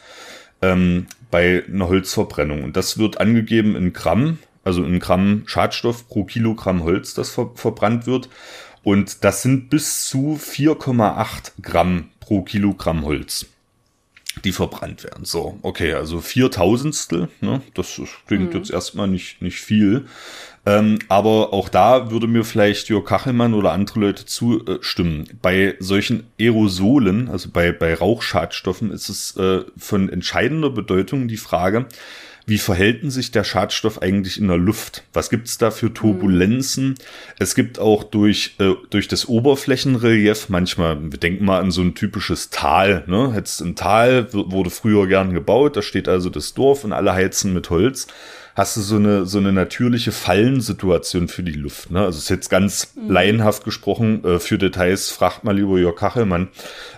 ähm, 0.62 1.07
bei 1.30 1.64
einer 1.68 1.88
Holzverbrennung? 1.88 2.64
Und 2.64 2.76
das 2.76 2.98
wird 2.98 3.20
angegeben 3.20 3.76
in 3.76 3.92
Gramm, 3.92 4.38
also 4.64 4.84
in 4.84 4.98
Gramm 4.98 5.42
Schadstoff 5.46 6.09
pro 6.09 6.24
Kilogramm 6.24 6.82
Holz, 6.82 7.14
das 7.14 7.30
ver 7.30 7.50
verbrannt 7.54 8.07
wird. 8.07 8.28
Und 8.87 9.24
das 9.24 9.43
sind 9.43 9.68
bis 9.68 10.05
zu 10.07 10.39
4,8 10.41 11.61
Gramm 11.61 12.11
pro 12.20 12.43
Kilogramm 12.43 13.05
Holz, 13.05 13.47
die 14.45 14.53
verbrannt 14.53 15.03
werden. 15.03 15.24
So, 15.24 15.59
okay, 15.62 15.95
also 15.95 16.20
Viertausendstel, 16.20 17.28
ne? 17.41 17.62
das 17.74 18.01
klingt 18.28 18.53
mhm. 18.53 18.59
jetzt 18.61 18.70
erstmal 18.70 19.09
nicht, 19.09 19.43
nicht 19.43 19.61
viel. 19.61 20.07
Ähm, 20.66 21.01
aber 21.09 21.53
auch 21.53 21.68
da 21.68 22.12
würde 22.12 22.28
mir 22.28 22.45
vielleicht 22.45 22.89
Jörg 22.89 23.05
Kachelmann 23.05 23.55
oder 23.55 23.72
andere 23.72 23.99
Leute 23.99 24.24
zustimmen. 24.24 25.37
Bei 25.43 25.74
solchen 25.80 26.28
Aerosolen, 26.39 27.28
also 27.28 27.51
bei, 27.51 27.72
bei 27.72 27.93
Rauchschadstoffen, 27.93 28.93
ist 28.93 29.09
es 29.09 29.37
äh, 29.37 29.64
von 29.76 30.09
entscheidender 30.09 30.70
Bedeutung 30.70 31.26
die 31.26 31.39
Frage, 31.39 31.87
wie 32.49 32.59
verhält 32.59 33.01
sich 33.11 33.32
der 33.32 33.42
Schadstoff 33.42 34.01
eigentlich 34.01 34.40
in 34.40 34.47
der 34.47 34.57
Luft? 34.57 35.03
Was 35.12 35.30
gibt 35.30 35.49
es 35.49 35.59
da 35.59 35.72
für 35.72 35.92
Turbulenzen? 35.92 36.90
Mhm. 36.90 36.94
Es 37.40 37.57
gibt 37.57 37.80
auch 37.80 38.05
durch, 38.05 38.55
äh, 38.61 38.74
durch 38.88 39.09
das 39.09 39.28
Oberflächenrelief 39.28 40.49
manchmal, 40.49 41.11
wir 41.11 41.18
denken 41.18 41.44
mal 41.44 41.61
an 41.61 41.72
so 41.72 41.82
ein 41.82 41.97
typisches 41.97 42.51
Tal. 42.51 43.03
Ne? 43.09 43.32
Jetzt 43.34 43.61
im 43.61 43.74
Tal 43.74 44.32
wurde 44.32 44.70
früher 44.70 45.09
gern 45.09 45.34
gebaut, 45.34 45.76
da 45.76 45.82
steht 45.82 46.09
also 46.09 46.30
das 46.30 46.55
Dorf 46.55 46.84
und 46.84 46.92
alle 46.92 47.12
heizen 47.12 47.53
mit 47.53 47.68
Holz 47.68 48.07
hast 48.57 48.76
du 48.76 48.80
so 48.80 48.96
eine, 48.96 49.26
so 49.26 49.36
eine 49.38 49.52
natürliche 49.52 50.12
Fallensituation 50.12 51.28
für 51.28 51.42
die 51.42 51.52
Luft. 51.52 51.90
Ne? 51.90 52.00
Also 52.00 52.18
ist 52.18 52.30
jetzt 52.30 52.48
ganz 52.48 52.94
mhm. 52.96 53.11
laienhaft 53.11 53.64
gesprochen, 53.64 54.24
äh, 54.24 54.38
für 54.38 54.57
Details 54.57 55.11
fragt 55.11 55.44
mal 55.44 55.54
lieber 55.54 55.78
Jörg 55.78 55.96
Kachelmann. 55.96 56.48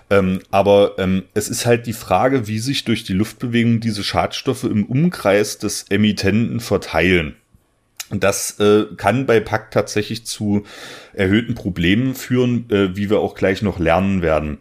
Ähm, 0.09 0.39
aber 0.51 0.93
ähm, 0.97 1.23
es 1.33 1.49
ist 1.49 1.65
halt 1.65 1.85
die 1.85 1.93
Frage, 1.93 2.47
wie 2.47 2.59
sich 2.59 2.85
durch 2.85 3.03
die 3.03 3.13
Luftbewegung 3.13 3.81
diese 3.81 4.03
Schadstoffe 4.03 4.63
im 4.63 4.85
Umkreis 4.85 5.57
des 5.57 5.85
Emittenten 5.89 6.61
verteilen. 6.61 7.35
Und 8.09 8.23
das 8.23 8.59
äh, 8.59 8.85
kann 8.95 9.25
bei 9.25 9.41
Pack 9.41 9.69
tatsächlich 9.69 10.25
zu 10.25 10.63
erhöhten 11.13 11.55
Problemen 11.55 12.15
führen, 12.15 12.69
äh, 12.71 12.95
wie 12.95 13.09
wir 13.09 13.19
auch 13.19 13.35
gleich 13.35 13.61
noch 13.61 13.79
lernen 13.79 14.21
werden. 14.21 14.59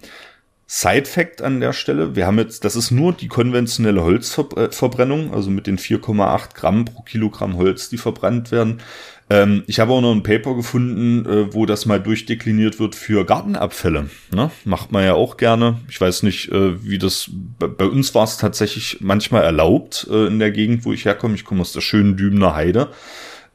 Side-Fact 0.71 1.41
an 1.41 1.61
der 1.61 1.73
Stelle, 1.73 2.15
wir 2.15 2.27
haben 2.27 2.37
jetzt, 2.37 2.63
das 2.63 2.77
ist 2.77 2.91
nur 2.91 3.15
die 3.15 3.29
konventionelle 3.29 4.05
Holzverbrennung, 4.05 5.33
also 5.33 5.51
mit 5.51 5.67
den 5.67 5.79
4,8 5.79 6.55
Gramm 6.55 6.85
pro 6.85 7.01
Kilogramm 7.01 7.57
Holz, 7.57 7.89
die 7.89 7.97
verbrannt 7.97 8.53
werden. 8.53 8.83
Ähm, 9.31 9.65
ich 9.67 9.81
habe 9.81 9.93
auch 9.93 10.03
noch 10.03 10.13
ein 10.13 10.23
Paper 10.23 10.55
gefunden, 10.55 11.25
äh, 11.25 11.55
wo 11.55 11.65
das 11.65 11.87
mal 11.87 11.99
durchdekliniert 11.99 12.79
wird 12.79 12.95
für 12.95 13.25
Gartenabfälle. 13.25 14.11
Ne? 14.35 14.51
Macht 14.67 14.93
man 14.93 15.05
ja 15.05 15.15
auch 15.15 15.39
gerne. 15.39 15.81
Ich 15.89 15.99
weiß 15.99 16.23
nicht, 16.23 16.53
äh, 16.53 16.85
wie 16.85 16.99
das, 16.99 17.31
bei, 17.59 17.67
bei 17.67 17.87
uns 17.87 18.15
war 18.15 18.25
es 18.25 18.37
tatsächlich 18.37 18.99
manchmal 19.01 19.45
erlaubt 19.45 20.07
äh, 20.11 20.27
in 20.27 20.39
der 20.39 20.51
Gegend, 20.51 20.85
wo 20.85 20.93
ich 20.93 21.07
herkomme. 21.07 21.35
Ich 21.35 21.47
komme 21.47 21.63
aus 21.63 21.73
der 21.73 21.81
schönen 21.81 22.19
Dübener 22.19 22.55
Heide 22.55 22.91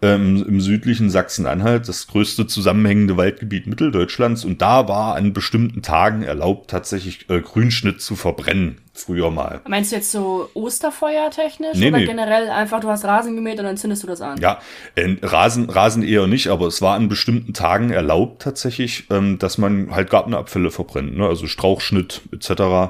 ähm, 0.03 0.45
im 0.47 0.59
südlichen 0.59 1.09
Sachsen-Anhalt, 1.09 1.87
das 1.87 2.07
größte 2.07 2.45
zusammenhängende 2.45 3.15
Waldgebiet 3.15 3.67
Mitteldeutschlands. 3.67 4.43
Und 4.43 4.61
da 4.61 4.87
war 4.89 5.15
an 5.15 5.31
bestimmten 5.31 5.81
Tagen 5.81 6.23
erlaubt, 6.23 6.69
tatsächlich 6.69 7.29
äh, 7.29 7.39
Grünschnitt 7.39 8.01
zu 8.01 8.15
verbrennen. 8.15 8.79
Früher 8.95 9.31
mal. 9.31 9.61
Meinst 9.67 9.91
du 9.91 9.95
jetzt 9.95 10.11
so 10.11 10.49
Osterfeuer 10.53 11.31
technisch 11.31 11.79
nee, 11.79 11.87
oder 11.87 11.97
nee. 11.97 12.05
generell 12.05 12.49
einfach, 12.49 12.79
du 12.79 12.89
hast 12.89 13.05
Rasen 13.05 13.35
gemäht 13.35 13.57
und 13.57 13.65
dann 13.65 13.77
zündest 13.77 14.03
du 14.03 14.07
das 14.07 14.21
an? 14.21 14.39
Ja, 14.39 14.59
äh, 14.93 15.15
Rasen, 15.23 15.67
Rasen 15.67 16.03
eher 16.03 16.27
nicht, 16.27 16.49
aber 16.49 16.67
es 16.67 16.79
war 16.81 16.95
an 16.95 17.09
bestimmten 17.09 17.53
Tagen 17.53 17.89
erlaubt 17.89 18.43
tatsächlich, 18.43 19.05
ähm, 19.09 19.39
dass 19.39 19.57
man 19.57 19.95
halt 19.95 20.11
Gartenabfälle 20.11 20.69
verbrennt, 20.69 21.17
ne? 21.17 21.25
also 21.25 21.47
Strauchschnitt 21.47 22.21
etc. 22.31 22.49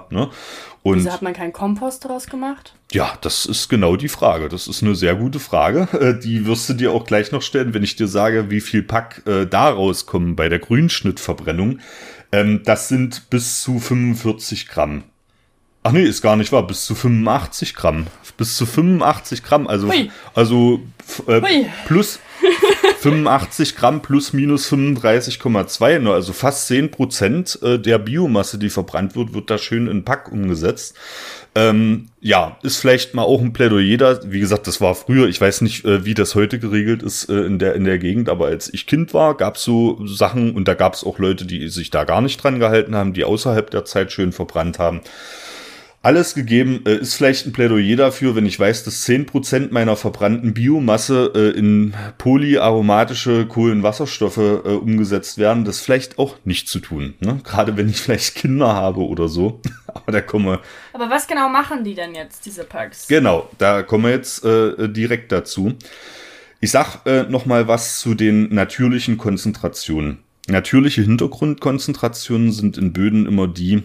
Ne? 0.09 0.29
Und 0.83 0.97
Wieso 0.97 1.13
hat 1.13 1.21
man 1.21 1.33
keinen 1.33 1.53
Kompost 1.53 2.03
daraus 2.03 2.27
gemacht? 2.27 2.75
Ja, 2.91 3.17
das 3.21 3.45
ist 3.45 3.69
genau 3.69 3.95
die 3.95 4.09
Frage. 4.09 4.49
Das 4.49 4.67
ist 4.67 4.83
eine 4.83 4.95
sehr 4.95 5.15
gute 5.15 5.39
Frage. 5.39 5.87
Äh, 6.03 6.19
die 6.19 6.45
wirst 6.45 6.67
du 6.67 6.73
dir 6.73 6.91
auch 6.91 7.05
gleich 7.05 7.31
noch 7.31 7.41
stellen, 7.41 7.73
wenn 7.73 7.83
ich 7.83 7.95
dir 7.95 8.07
sage, 8.07 8.49
wie 8.49 8.59
viel 8.59 8.83
Pack 8.83 9.21
äh, 9.25 9.45
da 9.45 9.69
rauskommen 9.69 10.35
bei 10.35 10.49
der 10.49 10.59
Grünschnittverbrennung. 10.59 11.79
Ähm, 12.33 12.61
das 12.65 12.89
sind 12.89 13.29
bis 13.29 13.61
zu 13.61 13.79
45 13.79 14.67
Gramm. 14.67 15.03
Ach 15.83 15.91
nee, 15.91 16.03
ist 16.03 16.21
gar 16.21 16.35
nicht 16.35 16.51
wahr. 16.51 16.67
Bis 16.67 16.85
zu 16.85 16.95
85 16.95 17.75
Gramm. 17.75 18.07
Bis 18.37 18.55
zu 18.55 18.65
85 18.65 19.43
Gramm. 19.43 19.67
Also, 19.67 19.87
Hui. 19.89 20.11
also 20.33 20.81
äh, 21.27 21.65
plus 21.85 22.19
85 23.03 23.75
Gramm 23.75 24.01
plus 24.01 24.31
minus 24.31 24.71
35,2, 24.71 25.99
ne, 25.99 26.11
also 26.13 26.31
fast 26.31 26.67
10 26.67 26.89
Prozent 26.89 27.59
äh, 27.61 27.77
der 27.77 27.99
Biomasse, 27.99 28.57
die 28.57 28.69
verbrannt 28.69 29.15
wird, 29.15 29.33
wird 29.33 29.49
da 29.49 29.57
schön 29.57 29.87
in 29.87 30.05
Pack 30.05 30.31
umgesetzt. 30.31 30.95
Ähm, 31.53 32.07
ja, 32.21 32.57
ist 32.63 32.77
vielleicht 32.77 33.13
mal 33.13 33.23
auch 33.23 33.41
ein 33.41 33.51
Plädoyer 33.51 33.97
da. 33.97 34.19
Wie 34.25 34.39
gesagt, 34.39 34.67
das 34.67 34.79
war 34.79 34.95
früher, 34.95 35.27
ich 35.27 35.39
weiß 35.39 35.61
nicht, 35.61 35.83
äh, 35.83 36.05
wie 36.05 36.13
das 36.13 36.33
heute 36.33 36.59
geregelt 36.59 37.03
ist 37.03 37.29
äh, 37.29 37.41
in, 37.41 37.59
der, 37.59 37.75
in 37.75 37.83
der 37.83 37.99
Gegend, 37.99 38.29
aber 38.29 38.45
als 38.47 38.73
ich 38.73 38.87
Kind 38.87 39.13
war, 39.13 39.35
gab 39.35 39.57
es 39.57 39.63
so 39.63 40.05
Sachen 40.07 40.55
und 40.55 40.67
da 40.67 40.73
gab 40.73 40.93
es 40.93 41.03
auch 41.03 41.19
Leute, 41.19 41.45
die 41.45 41.67
sich 41.67 41.89
da 41.89 42.05
gar 42.05 42.21
nicht 42.21 42.41
dran 42.41 42.59
gehalten 42.59 42.95
haben, 42.95 43.13
die 43.13 43.25
außerhalb 43.25 43.69
der 43.69 43.83
Zeit 43.83 44.13
schön 44.13 44.31
verbrannt 44.31 44.79
haben 44.79 45.01
alles 46.03 46.35
gegeben, 46.35 46.81
äh, 46.85 46.97
ist 46.97 47.15
vielleicht 47.15 47.47
ein 47.47 47.53
Plädoyer 47.53 47.95
dafür, 47.95 48.35
wenn 48.35 48.45
ich 48.45 48.59
weiß, 48.59 48.83
dass 48.83 49.01
zehn 49.01 49.25
Prozent 49.25 49.71
meiner 49.71 49.95
verbrannten 49.95 50.53
Biomasse 50.53 51.31
äh, 51.33 51.57
in 51.57 51.93
polyaromatische 52.17 53.47
Kohlenwasserstoffe 53.47 54.37
äh, 54.37 54.69
umgesetzt 54.69 55.37
werden, 55.37 55.63
das 55.63 55.79
vielleicht 55.79 56.19
auch 56.19 56.35
nicht 56.43 56.67
zu 56.67 56.79
tun. 56.79 57.13
Ne? 57.21 57.39
Gerade 57.45 57.77
wenn 57.77 57.87
ich 57.87 58.01
vielleicht 58.01 58.35
Kinder 58.35 58.73
habe 58.73 58.99
oder 58.99 59.29
so. 59.29 59.61
Aber 59.87 60.11
da 60.11 60.19
kommen 60.19 60.45
wir. 60.45 60.61
Aber 60.91 61.09
was 61.09 61.25
genau 61.25 61.47
machen 61.47 61.85
die 61.85 61.95
denn 61.95 62.13
jetzt, 62.13 62.45
diese 62.45 62.65
Packs? 62.65 63.07
Genau, 63.07 63.49
da 63.57 63.81
kommen 63.81 64.03
wir 64.03 64.11
jetzt 64.11 64.43
äh, 64.43 64.89
direkt 64.89 65.31
dazu. 65.31 65.73
Ich 66.59 66.71
sag 66.71 67.05
äh, 67.05 67.23
noch 67.23 67.45
mal 67.45 67.69
was 67.69 67.99
zu 67.99 68.13
den 68.13 68.53
natürlichen 68.53 69.17
Konzentrationen. 69.17 70.19
Natürliche 70.47 71.01
Hintergrundkonzentrationen 71.01 72.51
sind 72.51 72.77
in 72.77 72.91
Böden 72.91 73.25
immer 73.25 73.47
die, 73.47 73.83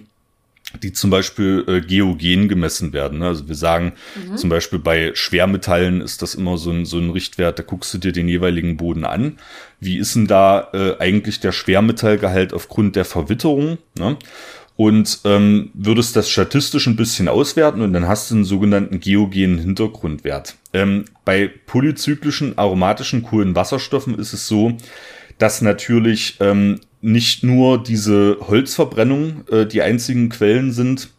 die 0.83 0.93
zum 0.93 1.11
Beispiel 1.11 1.64
äh, 1.66 1.81
geogen 1.81 2.49
gemessen 2.49 2.93
werden. 2.93 3.21
Ne? 3.21 3.27
Also 3.27 3.49
wir 3.49 3.55
sagen 3.55 3.93
mhm. 4.14 4.37
zum 4.37 4.51
Beispiel 4.51 4.79
bei 4.79 5.12
Schwermetallen 5.14 6.01
ist 6.01 6.21
das 6.21 6.35
immer 6.35 6.59
so 6.59 6.71
ein, 6.71 6.85
so 6.85 6.99
ein 6.99 7.11
Richtwert, 7.11 7.59
da 7.59 7.62
guckst 7.62 7.95
du 7.95 7.99
dir 7.99 8.12
den 8.12 8.29
jeweiligen 8.29 8.77
Boden 8.77 9.05
an. 9.05 9.39
Wie 9.81 9.97
ist 9.97 10.14
denn 10.14 10.27
da 10.27 10.69
äh, 10.75 10.97
eigentlich 10.99 11.41
der 11.41 11.53
Schwermetallgehalt 11.53 12.53
aufgrund 12.53 12.97
der 12.97 13.05
Verwitterung? 13.05 13.79
Ne? 13.99 14.19
und 14.79 15.23
ähm, 15.25 15.73
würdest 15.75 16.14
das 16.14 16.31
statistisch 16.31 16.87
ein 16.87 16.95
bisschen 16.95 17.27
auswerten 17.27 17.81
und 17.81 17.93
dann 17.93 18.07
hast 18.07 18.31
du 18.31 18.37
einen 18.37 18.45
sogenannten 18.45 19.01
geogenen 19.01 19.59
Hintergrundwert. 19.59 20.55
Ähm, 20.73 21.05
bei 21.25 21.51
polyzyklischen 21.66 22.57
aromatischen 22.57 23.25
Kohlenwasserstoffen 23.25 24.16
ist 24.16 24.33
es 24.33 24.47
so, 24.47 24.77
dass 25.39 25.62
natürlich 25.62 26.37
ähm, 26.39 26.79
nicht 27.01 27.45
nur 27.45 27.83
diese 27.83 28.39
Holzverbrennung 28.41 29.45
äh, 29.51 29.67
die 29.67 29.83
einzigen 29.83 30.29
Quellen 30.29 30.73
sind, 30.73 31.11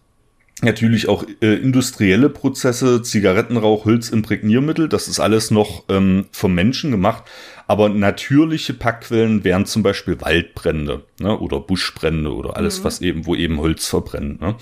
natürlich 0.61 1.07
auch 1.07 1.25
äh, 1.41 1.55
industrielle 1.55 2.29
Prozesse, 2.29 3.01
Zigarettenrauch, 3.01 3.85
Holzimprägniermittel, 3.85 4.89
das 4.89 5.07
ist 5.07 5.19
alles 5.19 5.51
noch 5.51 5.85
ähm, 5.89 6.25
vom 6.31 6.53
Menschen 6.53 6.91
gemacht, 6.91 7.23
aber 7.67 7.89
natürliche 7.89 8.73
Packquellen 8.73 9.43
wären 9.43 9.65
zum 9.65 9.83
Beispiel 9.83 10.19
Waldbrände 10.21 11.03
ne, 11.19 11.37
oder 11.37 11.59
Buschbrände 11.59 12.33
oder 12.33 12.57
alles, 12.57 12.79
mhm. 12.79 12.83
was 12.83 13.01
eben, 13.01 13.25
wo 13.25 13.35
eben 13.35 13.59
Holz 13.59 13.87
verbrennt. 13.87 14.41
Ne? 14.41 14.55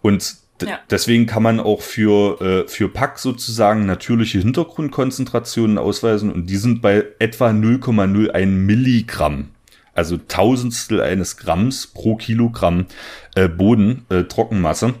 Und 0.00 0.36
ja. 0.62 0.78
deswegen 0.90 1.26
kann 1.26 1.42
man 1.42 1.58
auch 1.58 1.82
für, 1.82 2.40
äh, 2.40 2.68
für 2.68 2.88
Pack 2.88 3.18
sozusagen 3.18 3.86
natürliche 3.86 4.38
Hintergrundkonzentrationen 4.38 5.78
ausweisen 5.78 6.30
und 6.30 6.46
die 6.46 6.56
sind 6.56 6.82
bei 6.82 7.04
etwa 7.18 7.48
0,01 7.48 8.46
Milligramm. 8.46 9.48
Also 9.94 10.16
Tausendstel 10.16 11.00
eines 11.00 11.36
Gramms 11.36 11.86
pro 11.86 12.16
Kilogramm 12.16 12.86
äh, 13.34 13.48
Boden, 13.48 14.06
äh, 14.08 14.24
Trockenmasse. 14.24 14.94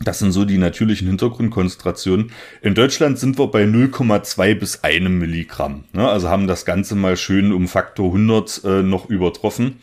Das 0.00 0.18
sind 0.18 0.32
so 0.32 0.44
die 0.44 0.58
natürlichen 0.58 1.06
Hintergrundkonzentrationen. 1.06 2.32
In 2.62 2.74
Deutschland 2.74 3.18
sind 3.18 3.38
wir 3.38 3.46
bei 3.46 3.64
0,2 3.64 4.54
bis 4.58 4.82
1 4.82 5.08
Milligramm. 5.08 5.84
Ne? 5.92 6.08
Also 6.08 6.28
haben 6.28 6.48
das 6.48 6.64
Ganze 6.64 6.96
mal 6.96 7.16
schön 7.16 7.52
um 7.52 7.68
Faktor 7.68 8.06
100 8.06 8.64
äh, 8.64 8.82
noch 8.82 9.08
übertroffen. 9.08 9.78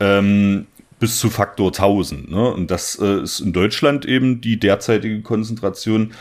Ähm, 0.00 0.66
bis 0.98 1.18
zu 1.18 1.30
Faktor 1.30 1.68
1000. 1.68 2.30
Ne? 2.30 2.52
Und 2.52 2.70
das 2.70 2.98
äh, 3.00 3.22
ist 3.22 3.40
in 3.40 3.52
Deutschland 3.54 4.04
eben 4.04 4.42
die 4.42 4.58
derzeitige 4.58 5.22
Konzentration. 5.22 6.12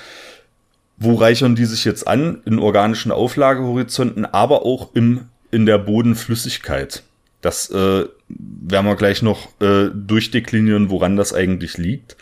Wo 0.98 1.16
reichern 1.16 1.56
die 1.56 1.66
sich 1.66 1.84
jetzt 1.84 2.08
an? 2.08 2.42
In 2.46 2.60
organischen 2.60 3.12
Auflagehorizonten, 3.12 4.26
aber 4.26 4.66
auch 4.66 4.96
im, 4.96 5.26
in 5.52 5.66
der 5.66 5.78
Bodenflüssigkeit. 5.78 7.04
Das 7.46 7.70
äh, 7.70 8.06
werden 8.28 8.88
wir 8.88 8.96
gleich 8.96 9.22
noch 9.22 9.50
äh, 9.62 9.92
durchdeklinieren, 9.94 10.90
woran 10.90 11.16
das 11.16 11.32
eigentlich 11.32 11.78
liegt. 11.78 12.18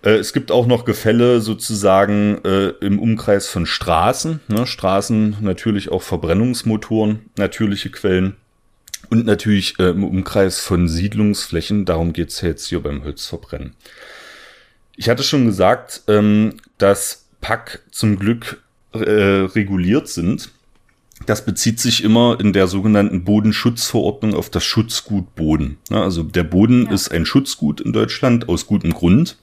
Äh, 0.00 0.12
es 0.12 0.32
gibt 0.32 0.50
auch 0.50 0.66
noch 0.66 0.86
Gefälle 0.86 1.42
sozusagen 1.42 2.42
äh, 2.42 2.68
im 2.80 2.98
Umkreis 2.98 3.48
von 3.48 3.66
Straßen. 3.66 4.40
Ne? 4.48 4.66
Straßen 4.66 5.36
natürlich 5.42 5.90
auch 5.90 6.00
Verbrennungsmotoren, 6.00 7.28
natürliche 7.36 7.90
Quellen. 7.90 8.36
Und 9.10 9.26
natürlich 9.26 9.78
äh, 9.78 9.90
im 9.90 10.04
Umkreis 10.04 10.60
von 10.60 10.88
Siedlungsflächen. 10.88 11.84
Darum 11.84 12.14
geht's 12.14 12.40
jetzt 12.40 12.66
hier 12.68 12.80
beim 12.80 13.04
Holzverbrennen. 13.04 13.74
Ich 14.96 15.10
hatte 15.10 15.22
schon 15.22 15.44
gesagt, 15.44 16.00
ähm, 16.08 16.54
dass 16.78 17.26
Pack 17.42 17.82
zum 17.90 18.18
Glück 18.18 18.62
äh, 18.94 19.00
reguliert 19.00 20.08
sind. 20.08 20.48
Das 21.26 21.44
bezieht 21.44 21.80
sich 21.80 22.04
immer 22.04 22.38
in 22.40 22.52
der 22.52 22.68
sogenannten 22.68 23.24
Bodenschutzverordnung 23.24 24.34
auf 24.34 24.48
das 24.48 24.64
Schutzgut 24.64 25.34
Boden. 25.34 25.76
Also 25.90 26.22
der 26.22 26.44
Boden 26.44 26.86
ja. 26.86 26.92
ist 26.92 27.10
ein 27.10 27.26
Schutzgut 27.26 27.80
in 27.80 27.92
Deutschland 27.92 28.48
aus 28.48 28.66
gutem 28.66 28.94
Grund. 28.94 29.36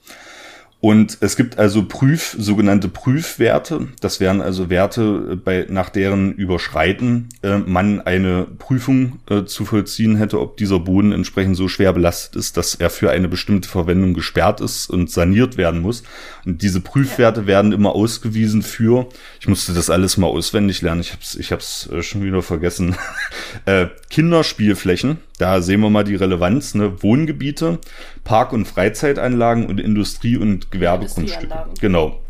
Und 0.84 1.16
es 1.22 1.36
gibt 1.36 1.58
also 1.58 1.86
Prüf, 1.86 2.36
sogenannte 2.38 2.88
Prüfwerte. 2.88 3.88
Das 4.00 4.20
wären 4.20 4.42
also 4.42 4.68
Werte, 4.68 5.40
bei, 5.42 5.64
nach 5.70 5.88
deren 5.88 6.34
Überschreiten 6.34 7.30
äh, 7.42 7.56
man 7.56 8.02
eine 8.02 8.46
Prüfung 8.58 9.18
äh, 9.30 9.44
zu 9.46 9.64
vollziehen 9.64 10.16
hätte, 10.16 10.38
ob 10.38 10.58
dieser 10.58 10.80
Boden 10.80 11.12
entsprechend 11.12 11.56
so 11.56 11.68
schwer 11.68 11.94
belastet 11.94 12.36
ist, 12.36 12.58
dass 12.58 12.74
er 12.74 12.90
für 12.90 13.10
eine 13.10 13.28
bestimmte 13.28 13.66
Verwendung 13.66 14.12
gesperrt 14.12 14.60
ist 14.60 14.90
und 14.90 15.10
saniert 15.10 15.56
werden 15.56 15.80
muss. 15.80 16.02
Und 16.44 16.60
diese 16.60 16.82
Prüfwerte 16.82 17.46
werden 17.46 17.72
immer 17.72 17.94
ausgewiesen 17.94 18.60
für, 18.60 19.08
ich 19.40 19.48
musste 19.48 19.72
das 19.72 19.88
alles 19.88 20.18
mal 20.18 20.26
auswendig 20.26 20.82
lernen, 20.82 21.00
ich 21.00 21.12
habe 21.12 21.22
es 21.22 21.34
ich 21.34 21.50
hab's, 21.50 21.88
äh, 21.90 22.02
schon 22.02 22.22
wieder 22.22 22.42
vergessen, 22.42 22.94
äh, 23.64 23.86
Kinderspielflächen, 24.10 25.16
da 25.38 25.60
sehen 25.60 25.80
wir 25.80 25.90
mal 25.90 26.04
die 26.04 26.14
Relevanz, 26.14 26.74
ne? 26.74 27.02
Wohngebiete, 27.02 27.78
Park- 28.22 28.52
und 28.52 28.66
Freizeitanlagen 28.66 29.66
und 29.66 29.80
Industrie- 29.80 30.36
und 30.36 30.70
Gewerbegrundstücke. 30.70 31.66
Genau. 31.80 32.20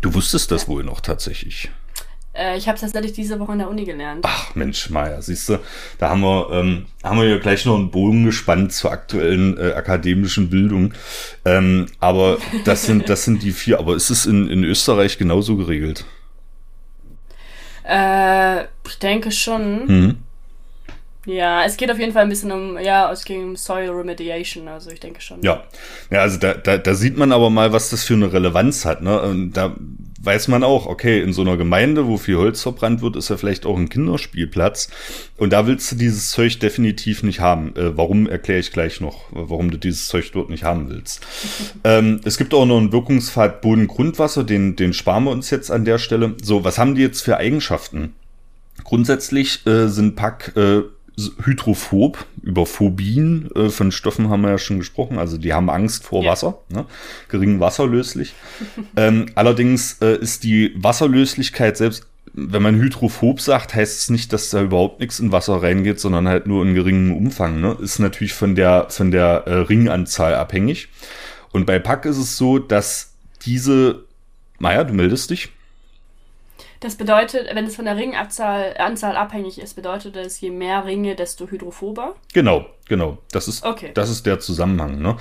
Du 0.00 0.14
wusstest 0.14 0.50
das 0.50 0.62
ja. 0.62 0.68
wohl 0.68 0.84
noch 0.84 1.00
tatsächlich. 1.00 1.70
Äh, 2.34 2.56
ich 2.56 2.66
habe 2.66 2.78
tatsächlich 2.78 3.12
diese 3.12 3.38
Woche 3.38 3.52
in 3.52 3.58
der 3.58 3.68
Uni 3.68 3.84
gelernt. 3.84 4.24
Ach 4.26 4.54
Mensch, 4.54 4.88
Maja, 4.88 5.20
siehst 5.20 5.50
du, 5.50 5.58
da 5.98 6.08
haben 6.08 6.22
wir, 6.22 6.48
ähm, 6.52 6.86
haben 7.04 7.18
wir 7.18 7.28
ja 7.28 7.38
gleich 7.38 7.66
noch 7.66 7.76
einen 7.76 7.90
Bogen 7.90 8.24
gespannt 8.24 8.72
zur 8.72 8.90
aktuellen 8.90 9.58
äh, 9.58 9.72
akademischen 9.72 10.48
Bildung. 10.48 10.94
Ähm, 11.44 11.86
aber 12.00 12.38
das 12.64 12.84
sind, 12.84 13.08
das 13.08 13.24
sind 13.24 13.42
die 13.42 13.52
vier. 13.52 13.78
Aber 13.78 13.94
ist 13.94 14.08
es 14.08 14.24
in, 14.24 14.48
in 14.48 14.64
Österreich 14.64 15.18
genauso 15.18 15.56
geregelt? 15.56 16.06
Äh, 17.84 18.62
ich 18.86 18.98
denke 19.00 19.30
schon. 19.30 19.86
Mhm. 19.86 20.18
Ja, 21.24 21.64
es 21.64 21.76
geht 21.76 21.90
auf 21.90 21.98
jeden 21.98 22.12
Fall 22.12 22.24
ein 22.24 22.28
bisschen 22.28 22.50
um, 22.50 22.78
ja, 22.78 23.10
es 23.12 23.24
ging 23.24 23.44
um 23.44 23.56
Soil 23.56 23.90
Remediation, 23.90 24.66
also 24.66 24.90
ich 24.90 24.98
denke 24.98 25.20
schon. 25.20 25.40
Ja, 25.42 25.62
ja 26.10 26.20
also 26.20 26.38
da, 26.38 26.54
da, 26.54 26.78
da 26.78 26.94
sieht 26.94 27.16
man 27.16 27.30
aber 27.30 27.48
mal, 27.48 27.72
was 27.72 27.90
das 27.90 28.02
für 28.02 28.14
eine 28.14 28.32
Relevanz 28.32 28.84
hat. 28.84 29.02
Ne? 29.02 29.20
Und 29.22 29.52
da 29.52 29.76
weiß 30.20 30.48
man 30.48 30.64
auch, 30.64 30.86
okay, 30.86 31.20
in 31.20 31.32
so 31.32 31.42
einer 31.42 31.56
Gemeinde, 31.56 32.06
wo 32.06 32.16
viel 32.16 32.36
Holz 32.36 32.62
verbrannt 32.62 33.02
wird, 33.02 33.16
ist 33.16 33.28
ja 33.28 33.36
vielleicht 33.36 33.66
auch 33.66 33.76
ein 33.76 33.88
Kinderspielplatz. 33.88 34.88
Und 35.36 35.52
da 35.52 35.66
willst 35.66 35.92
du 35.92 35.96
dieses 35.96 36.30
Zeug 36.30 36.58
definitiv 36.58 37.22
nicht 37.22 37.38
haben. 37.38 37.74
Äh, 37.76 37.96
warum 37.96 38.28
erkläre 38.28 38.60
ich 38.60 38.72
gleich 38.72 39.00
noch, 39.00 39.26
warum 39.30 39.70
du 39.70 39.78
dieses 39.78 40.08
Zeug 40.08 40.30
dort 40.32 40.50
nicht 40.50 40.64
haben 40.64 40.90
willst. 40.90 41.24
ähm, 41.84 42.20
es 42.24 42.36
gibt 42.36 42.52
auch 42.52 42.66
noch 42.66 42.78
einen 42.78 42.92
Wirkungspfad 42.92 43.60
Boden-Grundwasser, 43.60 44.42
den, 44.42 44.74
den 44.74 44.92
sparen 44.92 45.24
wir 45.24 45.30
uns 45.30 45.50
jetzt 45.50 45.70
an 45.70 45.84
der 45.84 45.98
Stelle. 45.98 46.34
So, 46.42 46.64
was 46.64 46.78
haben 46.78 46.96
die 46.96 47.02
jetzt 47.02 47.22
für 47.22 47.36
Eigenschaften? 47.36 48.14
Grundsätzlich 48.82 49.64
äh, 49.66 49.88
sind 49.88 50.16
Pack 50.16 50.52
äh, 50.56 50.82
hydrophob, 51.16 52.24
über 52.42 52.66
Phobien 52.66 53.50
äh, 53.54 53.68
von 53.68 53.92
Stoffen 53.92 54.30
haben 54.30 54.42
wir 54.42 54.50
ja 54.50 54.58
schon 54.58 54.78
gesprochen, 54.78 55.18
also 55.18 55.36
die 55.36 55.52
haben 55.52 55.70
Angst 55.70 56.04
vor 56.04 56.22
ja. 56.22 56.30
Wasser, 56.30 56.58
ne? 56.68 56.86
gering 57.28 57.60
wasserlöslich. 57.60 58.34
ähm, 58.96 59.26
allerdings 59.34 59.98
äh, 60.00 60.16
ist 60.16 60.44
die 60.44 60.72
Wasserlöslichkeit 60.76 61.76
selbst, 61.76 62.06
wenn 62.34 62.62
man 62.62 62.76
hydrophob 62.76 63.40
sagt, 63.40 63.74
heißt 63.74 63.98
es 63.98 64.10
nicht, 64.10 64.32
dass 64.32 64.50
da 64.50 64.62
überhaupt 64.62 65.00
nichts 65.00 65.20
in 65.20 65.32
Wasser 65.32 65.62
reingeht, 65.62 66.00
sondern 66.00 66.28
halt 66.28 66.46
nur 66.46 66.64
in 66.64 66.74
geringem 66.74 67.14
Umfang. 67.14 67.60
Ne? 67.60 67.76
Ist 67.80 67.98
natürlich 67.98 68.32
von 68.32 68.54
der, 68.54 68.86
von 68.88 69.10
der 69.10 69.44
äh, 69.46 69.54
Ringanzahl 69.54 70.34
abhängig. 70.34 70.88
Und 71.52 71.66
bei 71.66 71.78
Pack 71.78 72.06
ist 72.06 72.16
es 72.16 72.38
so, 72.38 72.58
dass 72.58 73.12
diese, 73.44 74.04
Maja, 74.58 74.84
du 74.84 74.94
meldest 74.94 75.28
dich? 75.28 75.50
Das 76.82 76.96
bedeutet, 76.96 77.46
wenn 77.54 77.64
es 77.64 77.76
von 77.76 77.84
der 77.84 77.96
Ringanzahl 77.96 78.74
Anzahl 78.76 79.14
abhängig 79.14 79.60
ist, 79.60 79.74
bedeutet 79.74 80.16
das, 80.16 80.40
je 80.40 80.50
mehr 80.50 80.84
Ringe, 80.84 81.14
desto 81.14 81.46
hydrophober? 81.46 82.16
Genau, 82.34 82.66
genau. 82.88 83.18
Das 83.30 83.46
ist, 83.46 83.64
okay. 83.64 83.92
das 83.94 84.10
ist 84.10 84.26
der 84.26 84.40
Zusammenhang. 84.40 85.00
Ne? 85.00 85.16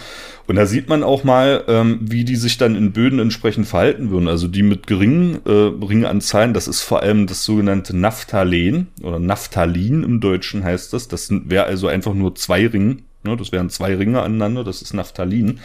Und 0.47 0.55
da 0.55 0.65
sieht 0.65 0.89
man 0.89 1.03
auch 1.03 1.23
mal, 1.23 1.63
ähm, 1.67 1.99
wie 2.01 2.25
die 2.25 2.35
sich 2.35 2.57
dann 2.57 2.75
in 2.75 2.93
Böden 2.93 3.19
entsprechend 3.19 3.67
verhalten 3.67 4.09
würden. 4.09 4.27
Also 4.27 4.47
die 4.47 4.63
mit 4.63 4.87
geringen 4.87 5.39
äh, 5.45 5.85
Ringanzahlen, 5.85 6.55
das 6.55 6.67
ist 6.67 6.81
vor 6.81 7.03
allem 7.03 7.27
das 7.27 7.45
sogenannte 7.45 7.95
Naphtalen 7.95 8.87
oder 9.03 9.19
Naphthalin 9.19 10.03
im 10.03 10.19
Deutschen 10.19 10.63
heißt 10.63 10.93
das. 10.93 11.09
Das 11.09 11.29
wäre 11.29 11.65
also 11.65 11.87
einfach 11.87 12.15
nur 12.15 12.33
zwei 12.33 12.65
Ringe 12.65 12.97
Ne, 13.23 13.37
das 13.37 13.51
wären 13.51 13.69
zwei 13.69 13.95
Ringe 13.95 14.21
aneinander, 14.23 14.63
das 14.63 14.81
ist 14.81 14.95
Naphthalin. 14.95 15.59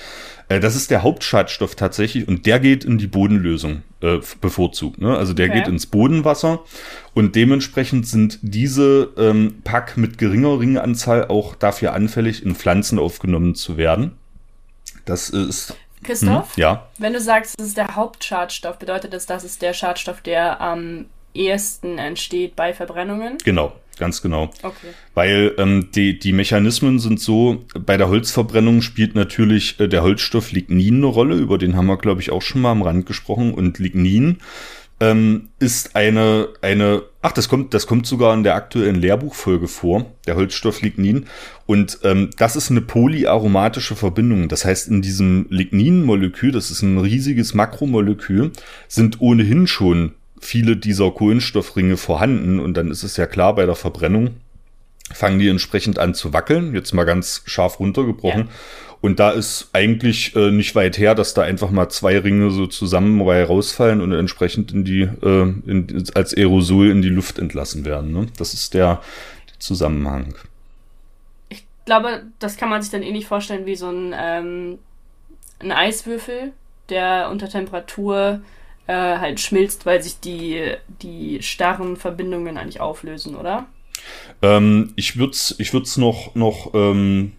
Äh, 0.49 0.61
das 0.61 0.77
ist 0.77 0.91
der 0.91 1.03
Hauptschadstoff 1.03 1.75
tatsächlich 1.75 2.29
und 2.29 2.47
der 2.47 2.61
geht 2.61 2.85
in 2.85 2.99
die 2.99 3.07
Bodenlösung 3.07 3.83
äh, 4.01 4.19
bevorzugt. 4.41 5.01
Ne? 5.01 5.17
Also 5.17 5.33
der 5.33 5.49
okay. 5.49 5.59
geht 5.59 5.69
ins 5.69 5.87
Bodenwasser 5.87 6.61
und 7.15 7.35
dementsprechend 7.35 8.07
sind 8.07 8.39
diese 8.43 9.13
ähm, 9.17 9.61
Pack 9.65 9.97
mit 9.97 10.19
geringer 10.19 10.59
Ringanzahl 10.59 11.29
auch 11.29 11.55
dafür 11.55 11.93
anfällig, 11.93 12.45
in 12.45 12.55
Pflanzen 12.55 12.99
aufgenommen 12.99 13.55
zu 13.55 13.77
werden. 13.77 14.13
Das 15.05 15.31
ist. 15.31 15.77
Christoph? 16.03 16.57
Mh, 16.57 16.63
ja. 16.63 16.87
Wenn 16.99 17.13
du 17.13 17.21
sagst, 17.21 17.59
das 17.59 17.69
ist 17.69 17.77
der 17.77 17.97
Hauptschadstoff, 17.97 18.79
bedeutet 18.79 19.13
das, 19.13 19.27
das 19.27 19.45
ist 19.45 19.63
der 19.63 19.73
Schadstoff, 19.73 20.21
der 20.21 20.61
am 20.61 21.07
ehesten 21.35 21.99
entsteht 21.99 22.57
bei 22.57 22.73
Verbrennungen? 22.73 23.39
Genau. 23.45 23.73
Ganz 23.99 24.21
genau. 24.21 24.51
Okay. 24.63 24.89
Weil 25.15 25.55
ähm, 25.59 25.89
die, 25.95 26.19
die 26.19 26.33
Mechanismen 26.33 26.99
sind 26.99 27.19
so, 27.19 27.65
bei 27.79 27.97
der 27.97 28.09
Holzverbrennung 28.09 28.83
spielt 28.83 29.15
natürlich 29.15 29.81
äh, 29.81 29.89
der 29.89 30.03
Holzstoff 30.03 30.53
Lignin 30.53 30.97
eine 30.97 31.07
Rolle, 31.07 31.37
über 31.37 31.57
den 31.57 31.77
haben 31.77 31.87
wir, 31.87 31.97
glaube 31.97 32.21
ich, 32.21 32.31
auch 32.31 32.43
schon 32.43 32.61
mal 32.61 32.73
am 32.73 32.83
Rand 32.83 33.07
gesprochen. 33.07 33.55
Und 33.55 33.79
Lignin 33.79 34.39
ähm, 35.01 35.49
ist 35.59 35.97
eine, 35.97 36.49
eine, 36.63 37.03
ach, 37.23 37.33
das 37.33 37.49
kommt, 37.49 37.73
das 37.73 37.87
kommt 37.87 38.07
sogar 38.07 38.35
in 38.35 38.43
der 38.43 38.55
aktuellen 38.55 38.97
Lehrbuchfolge 38.97 39.69
vor, 39.69 40.07
der 40.27 40.37
Holzstoff 40.37 40.83
Lignin. 40.83 41.27
Und 41.65 41.99
ähm, 42.03 42.31
das 42.37 42.57
ist 42.57 42.71
eine 42.71 42.83
polyaromatische 42.83 43.97
Verbindung. 43.97 44.49
Das 44.49 44.65
heißt, 44.67 44.89
in 44.89 45.01
diesem 45.01 45.47
Lignin-Molekül, 45.49 46.53
das 46.53 46.71
ist 46.71 46.83
ein 46.83 46.99
riesiges 46.99 47.55
Makromolekül, 47.55 48.53
sind 48.89 49.21
ohnehin 49.21 49.67
schon 49.67 50.13
viele 50.47 50.77
dieser 50.77 51.11
Kohlenstoffringe 51.11 51.97
vorhanden 51.97 52.59
und 52.61 52.75
dann 52.75 52.91
ist 52.91 53.03
es 53.03 53.17
ja 53.17 53.27
klar 53.27 53.55
bei 53.55 53.67
der 53.67 53.75
Verbrennung, 53.75 54.37
fangen 55.13 55.39
die 55.39 55.49
entsprechend 55.49 55.99
an 55.99 56.15
zu 56.15 56.33
wackeln, 56.33 56.75
jetzt 56.75 56.95
mal 56.95 57.05
ganz 57.05 57.43
scharf 57.47 57.81
runtergebrochen. 57.81 58.43
Ja. 58.43 58.53
Und 59.03 59.21
da 59.21 59.31
ist 59.31 59.69
eigentlich 59.73 60.35
äh, 60.35 60.51
nicht 60.51 60.75
weit 60.75 60.99
her, 60.99 61.15
dass 61.15 61.35
da 61.35 61.43
einfach 61.43 61.71
mal 61.71 61.89
zwei 61.91 62.19
Ringe 62.19 62.51
so 62.51 62.67
zusammen 62.67 63.21
rausfallen 63.21 64.01
und 64.01 64.13
entsprechend 64.13 64.73
in 64.73 64.85
die, 64.85 65.03
äh, 65.03 65.53
in, 65.67 66.05
als 66.15 66.35
Aerosol 66.35 66.91
in 66.91 67.03
die 67.03 67.11
Luft 67.11 67.39
entlassen 67.39 67.85
werden. 67.85 68.13
Ne? 68.13 68.27
Das 68.39 68.55
ist 68.55 68.75
der, 68.75 69.03
der 69.51 69.61
Zusammenhang. 69.61 70.35
Ich 71.51 71.65
glaube, 71.85 72.23
das 72.39 72.57
kann 72.57 72.71
man 72.71 72.83
sich 72.83 72.91
dann 72.91 73.03
ähnlich 73.03 73.27
vorstellen 73.27 73.67
wie 73.67 73.77
so 73.77 73.91
ein, 73.91 74.15
ähm, 74.19 74.79
ein 75.61 75.73
Eiswürfel, 75.73 76.53
der 76.89 77.29
unter 77.31 77.49
Temperatur 77.49 78.41
äh, 78.87 78.93
halt 79.19 79.41
schmilzt, 79.41 79.87
weil 79.87 80.03
sich 80.03 80.21
die, 80.21 80.75
die 81.03 81.43
starren 81.43 81.97
Verbindungen 81.97 82.57
eigentlich 82.57 82.81
auflösen, 82.81 83.37
oder? 83.37 83.67
Ähm, 84.43 84.93
ich 84.97 85.17
würde 85.17 85.33
es 85.33 85.55
ich 85.59 85.73
würd's 85.73 85.97
noch, 85.97 86.35
noch 86.35 86.73
ähm, 86.75 87.33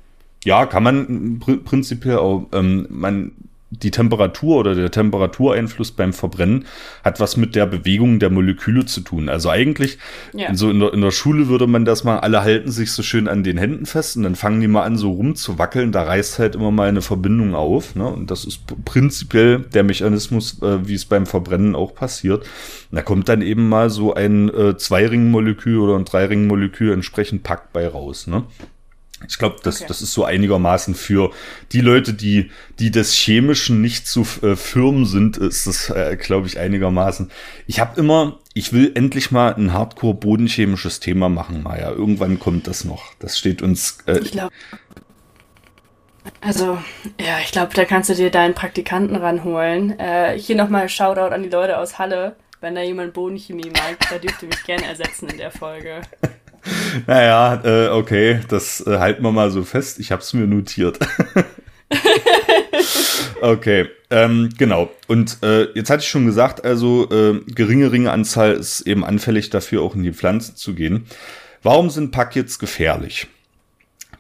ja, 0.44 0.66
kann 0.66 0.84
man 0.84 1.40
pr 1.40 1.58
prinzipiell 1.58 2.18
auch, 2.18 2.48
ähm, 2.54 2.88
man, 2.90 3.32
die 3.70 3.92
Temperatur 3.92 4.58
oder 4.58 4.76
der 4.76 4.92
Temperatureinfluss 4.92 5.92
beim 5.92 6.14
Verbrennen 6.14 6.66
hat 7.04 7.20
was 7.20 7.36
mit 7.36 7.54
der 7.54 7.66
Bewegung 7.66 8.20
der 8.20 8.30
Moleküle 8.30 8.86
zu 8.86 9.02
tun. 9.02 9.28
Also 9.28 9.50
eigentlich, 9.50 9.98
ja. 10.34 10.54
so 10.56 10.70
in 10.70 10.80
der, 10.80 10.94
in 10.94 11.02
der 11.02 11.12
Schule 11.12 11.50
würde 11.50 11.68
man 11.68 11.84
das 11.84 12.06
mal, 12.06 12.20
alle 12.20 12.44
halten 12.44 12.72
sich 12.72 12.94
so 12.94 13.04
schön 13.04 13.28
an 13.28 13.44
den 13.44 13.58
Händen 13.58 13.86
fest 13.86 14.16
und 14.16 14.24
dann 14.24 14.36
fangen 14.36 14.62
die 14.62 14.70
mal 14.70 14.84
an 14.84 14.98
so 14.98 15.12
rumzuwackeln, 15.12 15.92
da 15.92 16.04
reißt 16.04 16.40
halt 16.40 16.56
immer 16.56 16.72
mal 16.72 16.88
eine 16.88 17.02
Verbindung 17.02 17.56
auf. 17.56 17.96
Ne? 17.96 18.08
Und 18.08 18.32
das 18.32 18.46
ist 18.46 18.62
prinzipiell 18.86 19.60
der 19.60 19.84
Mechanismus, 19.84 20.62
äh, 20.62 20.88
wie 20.88 20.96
es 20.96 21.06
beim 21.06 21.26
Verbrennen 21.26 21.76
auch 21.76 21.94
passiert. 21.94 22.44
Und 22.92 22.96
da 22.96 23.02
kommt 23.02 23.28
dann 23.28 23.42
eben 23.42 23.68
mal 23.68 23.90
so 23.90 24.14
ein 24.14 24.50
äh, 24.50 24.78
Zweiringmolekül 24.78 25.80
oder 25.80 25.98
ein 25.98 26.06
Dreiringmolekül 26.06 26.94
entsprechend 26.94 27.44
packt 27.44 27.74
bei 27.74 27.86
raus. 27.86 28.28
Ne? 28.28 28.44
Ich 29.28 29.40
glaube, 29.40 29.58
das, 29.64 29.78
okay. 29.78 29.86
das 29.88 30.02
ist 30.02 30.14
so 30.14 30.26
einigermaßen 30.26 30.94
für 30.94 31.32
die 31.72 31.82
Leute, 31.82 32.14
die, 32.14 32.52
die 32.78 32.92
des 32.92 33.14
Chemischen 33.14 33.82
nicht 33.82 34.08
zu 34.08 34.28
äh, 34.44 34.56
firm 34.56 35.06
sind, 35.06 35.38
ist 35.38 35.66
das, 35.66 35.90
äh, 35.90 36.18
glaube 36.18 36.46
ich, 36.46 36.60
einigermaßen. 36.60 37.32
Ich 37.66 37.80
habe 37.80 38.00
immer, 38.00 38.38
ich 38.54 38.74
will 38.74 38.92
endlich 38.94 39.32
mal 39.32 39.56
ein 39.56 39.74
Hardcore-bodenchemisches 39.74 41.00
Thema 41.00 41.30
machen, 41.30 41.64
Maja. 41.64 41.90
Irgendwann 41.90 42.38
kommt 42.38 42.68
das 42.68 42.86
noch. 42.86 43.14
Das 43.18 43.40
steht 43.40 43.64
uns. 43.64 43.98
Äh, 44.06 44.20
ich 44.20 44.32
glaube. 44.32 44.54
Also, 46.42 46.78
ja, 47.20 47.40
ich 47.44 47.52
glaube, 47.52 47.74
da 47.74 47.86
kannst 47.86 48.10
du 48.10 48.16
dir 48.16 48.30
deinen 48.30 48.54
Praktikanten 48.54 49.16
ranholen. 49.16 49.98
Äh, 49.98 50.38
hier 50.38 50.56
nochmal 50.56 50.90
Shoutout 50.90 51.34
an 51.34 51.42
die 51.42 51.50
Leute 51.50 51.80
aus 51.80 51.98
Halle. 51.98 52.36
Wenn 52.60 52.76
da 52.76 52.82
jemand 52.82 53.14
Bodenchemie 53.14 53.70
mag, 53.70 53.98
da 54.10 54.18
dürft 54.18 54.42
ihr 54.44 54.50
mich 54.50 54.64
gerne 54.64 54.86
ersetzen 54.86 55.30
in 55.30 55.38
der 55.38 55.52
Folge. 55.52 56.02
naja, 57.06 57.62
äh, 57.64 57.90
okay, 57.90 58.40
das 58.48 58.86
äh, 58.86 59.00
halten 59.00 59.24
wir 59.24 59.32
mal 59.32 59.52
so 59.52 59.64
fest. 59.64 60.00
Ich 60.00 60.12
habe 60.12 60.22
es 60.22 60.34
mir 60.34 60.48
notiert. 60.48 61.00
okay, 63.42 63.88
ähm, 64.10 64.50
genau. 64.58 64.90
Und 65.08 65.38
äh, 65.44 65.66
jetzt 65.74 65.90
hatte 65.90 66.04
ich 66.04 66.10
schon 66.10 66.26
gesagt, 66.26 66.64
also 66.64 67.10
äh, 67.12 67.40
geringe 67.48 67.92
Ringeanzahl 67.92 68.54
ist 68.54 68.82
eben 68.82 69.04
anfällig 69.04 69.50
dafür, 69.50 69.82
auch 69.82 69.96
in 69.96 70.04
die 70.04 70.14
Pflanzen 70.14 70.56
zu 70.56 70.74
gehen. 70.74 71.06
Warum 71.64 71.90
sind 71.90 72.12
Pack 72.12 72.36
jetzt 72.36 72.60
gefährlich? 72.60 73.28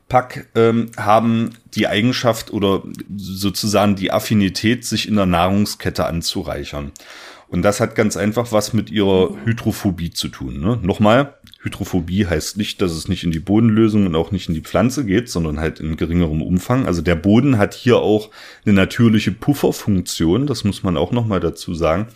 Pack 0.09 0.47
ähm, 0.55 0.91
haben 0.97 1.51
die 1.75 1.87
Eigenschaft 1.87 2.51
oder 2.51 2.83
sozusagen 3.17 3.95
die 3.95 4.11
Affinität, 4.11 4.85
sich 4.85 5.07
in 5.07 5.15
der 5.15 5.25
Nahrungskette 5.25 6.05
anzureichern. 6.05 6.91
Und 7.49 7.61
das 7.61 7.79
hat 7.79 7.95
ganz 7.95 8.17
einfach 8.17 8.51
was 8.51 8.73
mit 8.73 8.91
ihrer 8.91 9.29
Hydrophobie 9.45 10.11
zu 10.11 10.27
tun. 10.27 10.59
Ne? 10.59 10.79
Nochmal, 10.81 11.35
Hydrophobie 11.61 12.25
heißt 12.25 12.57
nicht, 12.57 12.81
dass 12.81 12.91
es 12.91 13.07
nicht 13.07 13.23
in 13.23 13.31
die 13.31 13.39
Bodenlösung 13.39 14.05
und 14.05 14.15
auch 14.15 14.31
nicht 14.31 14.49
in 14.49 14.55
die 14.55 14.61
Pflanze 14.61 15.05
geht, 15.05 15.29
sondern 15.29 15.59
halt 15.59 15.79
in 15.79 15.95
geringerem 15.95 16.41
Umfang. 16.41 16.85
Also 16.85 17.01
der 17.01 17.15
Boden 17.15 17.57
hat 17.57 17.73
hier 17.73 17.97
auch 17.97 18.29
eine 18.65 18.73
natürliche 18.73 19.31
Pufferfunktion, 19.31 20.45
das 20.45 20.65
muss 20.65 20.83
man 20.83 20.97
auch 20.97 21.11
nochmal 21.11 21.39
dazu 21.39 21.73
sagen. 21.73 22.07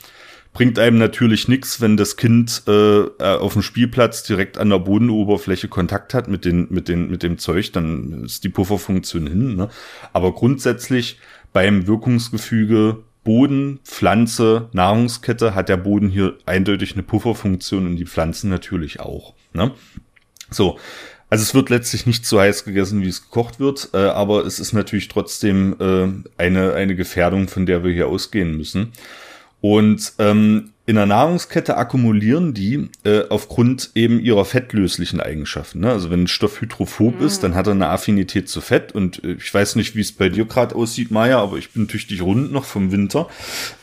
Bringt 0.54 0.78
einem 0.80 0.98
natürlich 0.98 1.48
nichts, 1.48 1.80
wenn 1.80 1.96
das 1.96 2.18
Kind 2.18 2.64
äh, 2.68 3.04
auf 3.20 3.54
dem 3.54 3.62
Spielplatz 3.62 4.24
direkt 4.24 4.58
an 4.58 4.70
der 4.70 4.80
Bodenoberfläche 4.80 5.70
Kontakt 5.70 6.14
hat 6.14 6.28
mit, 6.28 6.44
den, 6.44 6.68
mit, 6.70 6.90
den, 6.90 7.10
mit 7.10 7.24
dem 7.24 7.38
Zeug, 7.38 7.72
dann 7.72 8.26
ist 8.26 8.44
die 8.44 8.50
Pufferfunktion 8.50 9.28
hin. 9.28 9.56
Ne? 9.56 9.70
Aber 10.12 10.34
grundsätzlich 10.34 11.20
beim 11.54 11.88
Wirkungsgefüge 11.88 12.98
Boden, 13.24 13.80
Pflanze, 13.84 14.70
Nahrungskette 14.74 15.54
hat 15.54 15.70
der 15.70 15.78
Boden 15.78 16.10
hier 16.10 16.38
eindeutig 16.46 16.94
eine 16.94 17.04
Pufferfunktion 17.04 17.86
und 17.86 17.96
die 17.98 18.06
Pflanzen 18.06 18.50
natürlich 18.50 19.00
auch. 19.00 19.36
Ne? 19.54 19.72
So, 20.50 20.80
also 21.30 21.44
es 21.44 21.54
wird 21.54 21.70
letztlich 21.70 22.06
nicht 22.06 22.26
so 22.26 22.40
heiß 22.40 22.66
gegessen, 22.66 23.02
wie 23.04 23.08
es 23.08 23.24
gekocht 23.24 23.60
wird, 23.60 23.90
äh, 23.94 23.98
aber 23.98 24.46
es 24.46 24.60
ist 24.60 24.74
natürlich 24.74 25.08
trotzdem 25.08 25.76
äh, 25.80 26.42
eine, 26.42 26.74
eine 26.74 26.96
Gefährdung, 26.96 27.48
von 27.48 27.66
der 27.66 27.84
wir 27.84 27.94
hier 27.94 28.08
ausgehen 28.08 28.58
müssen. 28.58 28.92
Und 29.62 30.14
ähm, 30.18 30.71
in 30.88 30.96
der 30.96 31.06
Nahrungskette 31.06 31.78
akkumulieren 31.78 32.56
die 32.56 32.90
äh, 33.04 33.22
aufgrund 33.30 33.92
eben 33.94 34.20
ihrer 34.20 34.46
fettlöslichen 34.46 35.22
Eigenschaften. 35.22 35.82
Ne? 35.82 35.92
Also 35.92 36.10
wenn 36.10 36.24
ein 36.24 36.28
Stoff 36.28 36.60
hydrophob 36.60 37.20
mhm. 37.20 37.26
ist, 37.26 37.44
dann 37.44 37.54
hat 37.54 37.68
er 37.68 37.74
eine 37.74 37.90
Affinität 37.90 38.50
zu 38.50 38.62
Fett. 38.62 38.92
Und 38.94 39.24
äh, 39.24 39.34
ich 39.34 39.54
weiß 39.54 39.76
nicht, 39.76 39.96
wie 39.96 40.02
es 40.02 40.12
bei 40.12 40.30
dir 40.30 40.46
gerade 40.46 40.76
aussieht, 40.76 41.12
Maya, 41.12 41.40
aber 41.40 41.58
ich 41.58 41.72
bin 41.72 41.88
tüchtig 41.88 42.24
rund 42.24 42.52
noch 42.52 42.66
vom 42.66 42.92
Winter. 42.92 43.28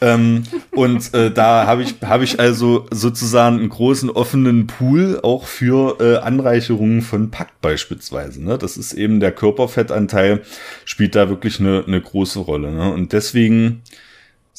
Ähm, 0.00 0.42
und 0.72 1.14
äh, 1.14 1.30
da 1.30 1.66
habe 1.66 1.84
ich, 1.84 1.94
hab 2.02 2.20
ich 2.20 2.40
also 2.40 2.86
sozusagen 2.90 3.60
einen 3.60 3.68
großen 3.68 4.10
offenen 4.10 4.66
Pool 4.66 5.20
auch 5.22 5.46
für 5.46 6.00
äh, 6.00 6.16
Anreicherungen 6.16 7.02
von 7.02 7.30
Pack 7.30 7.60
beispielsweise. 7.60 8.42
Ne? 8.42 8.58
Das 8.58 8.76
ist 8.76 8.92
eben 8.92 9.20
der 9.20 9.30
Körperfettanteil, 9.30 10.42
spielt 10.84 11.14
da 11.14 11.28
wirklich 11.28 11.60
eine, 11.60 11.84
eine 11.86 12.00
große 12.00 12.40
Rolle. 12.40 12.72
Ne? 12.72 12.92
Und 12.92 13.12
deswegen 13.12 13.82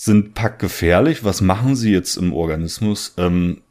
sind 0.04 0.34
Pack 0.34 0.60
gefährlich. 0.60 1.26
Was 1.26 1.42
machen 1.42 1.76
sie 1.76 1.92
jetzt 1.92 2.16
im 2.16 2.32
Organismus? 2.32 3.14
Ähm, 3.18 3.62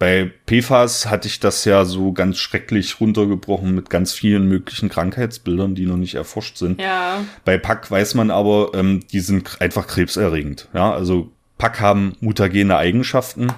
bei 0.00 0.32
PFAS 0.46 1.06
hatte 1.06 1.28
ich 1.28 1.38
das 1.38 1.64
ja 1.64 1.84
so 1.84 2.12
ganz 2.12 2.38
schrecklich 2.38 3.00
runtergebrochen 3.00 3.72
mit 3.74 3.88
ganz 3.88 4.12
vielen 4.12 4.48
möglichen 4.48 4.88
Krankheitsbildern, 4.88 5.76
die 5.76 5.86
noch 5.86 5.96
nicht 5.96 6.16
erforscht 6.16 6.58
sind. 6.58 6.80
Ja. 6.80 7.24
Bei 7.44 7.56
Pack 7.56 7.88
weiß 7.88 8.14
man 8.14 8.32
aber, 8.32 8.72
ähm, 8.74 9.04
die 9.12 9.20
sind 9.20 9.60
einfach 9.60 9.86
krebserregend. 9.86 10.68
Ja, 10.74 10.92
also 10.92 11.30
Pack 11.56 11.80
haben 11.80 12.16
mutagene 12.20 12.76
Eigenschaften, 12.76 13.52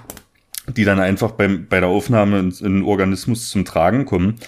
die 0.69 0.85
dann 0.85 1.01
einfach 1.01 1.31
beim, 1.31 1.67
bei 1.67 1.81
der 1.81 1.89
Aufnahme 1.89 2.41
in, 2.41 2.51
in 2.51 2.75
den 2.75 2.83
Organismus 2.85 3.49
zum 3.49 3.65
Tragen 3.65 4.05
kommen. 4.05 4.39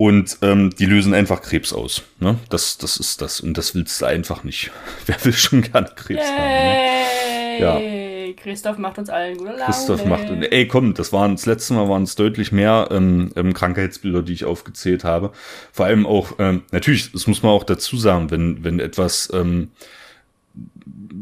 Und 0.00 0.38
ähm, 0.40 0.70
die 0.70 0.86
lösen 0.86 1.12
einfach 1.12 1.42
Krebs 1.42 1.74
aus. 1.74 2.04
Ne? 2.20 2.38
Das, 2.48 2.78
das 2.78 2.96
ist 2.96 3.20
das. 3.20 3.38
Und 3.38 3.58
das 3.58 3.74
willst 3.74 4.00
du 4.00 4.06
einfach 4.06 4.44
nicht. 4.44 4.70
Wer 5.06 5.22
will 5.22 5.34
schon 5.34 5.60
gerne 5.60 5.90
Krebs 5.94 6.22
Yay. 6.22 6.38
haben? 6.38 7.60
Ne? 7.60 8.30
Ja. 8.30 8.32
Christoph 8.34 8.78
macht 8.78 8.96
uns 8.96 9.10
allen 9.10 9.36
gute 9.36 9.50
Laune. 9.50 9.64
Christoph 9.66 10.06
macht 10.06 10.30
ey 10.30 10.66
komm, 10.66 10.94
das 10.94 11.12
waren 11.12 11.32
das 11.32 11.44
letzte 11.44 11.74
Mal 11.74 11.90
waren 11.90 12.04
es 12.04 12.14
deutlich 12.14 12.50
mehr 12.50 12.88
ähm, 12.90 13.32
ähm, 13.36 13.52
Krankheitsbilder, 13.52 14.22
die 14.22 14.32
ich 14.32 14.46
aufgezählt 14.46 15.04
habe. 15.04 15.32
Vor 15.70 15.84
allem 15.84 16.06
auch 16.06 16.32
ähm, 16.38 16.62
natürlich, 16.70 17.12
das 17.12 17.26
muss 17.26 17.42
man 17.42 17.52
auch 17.52 17.64
dazu 17.64 17.98
sagen, 17.98 18.30
wenn 18.30 18.64
wenn 18.64 18.80
etwas 18.80 19.28
ähm, 19.34 19.68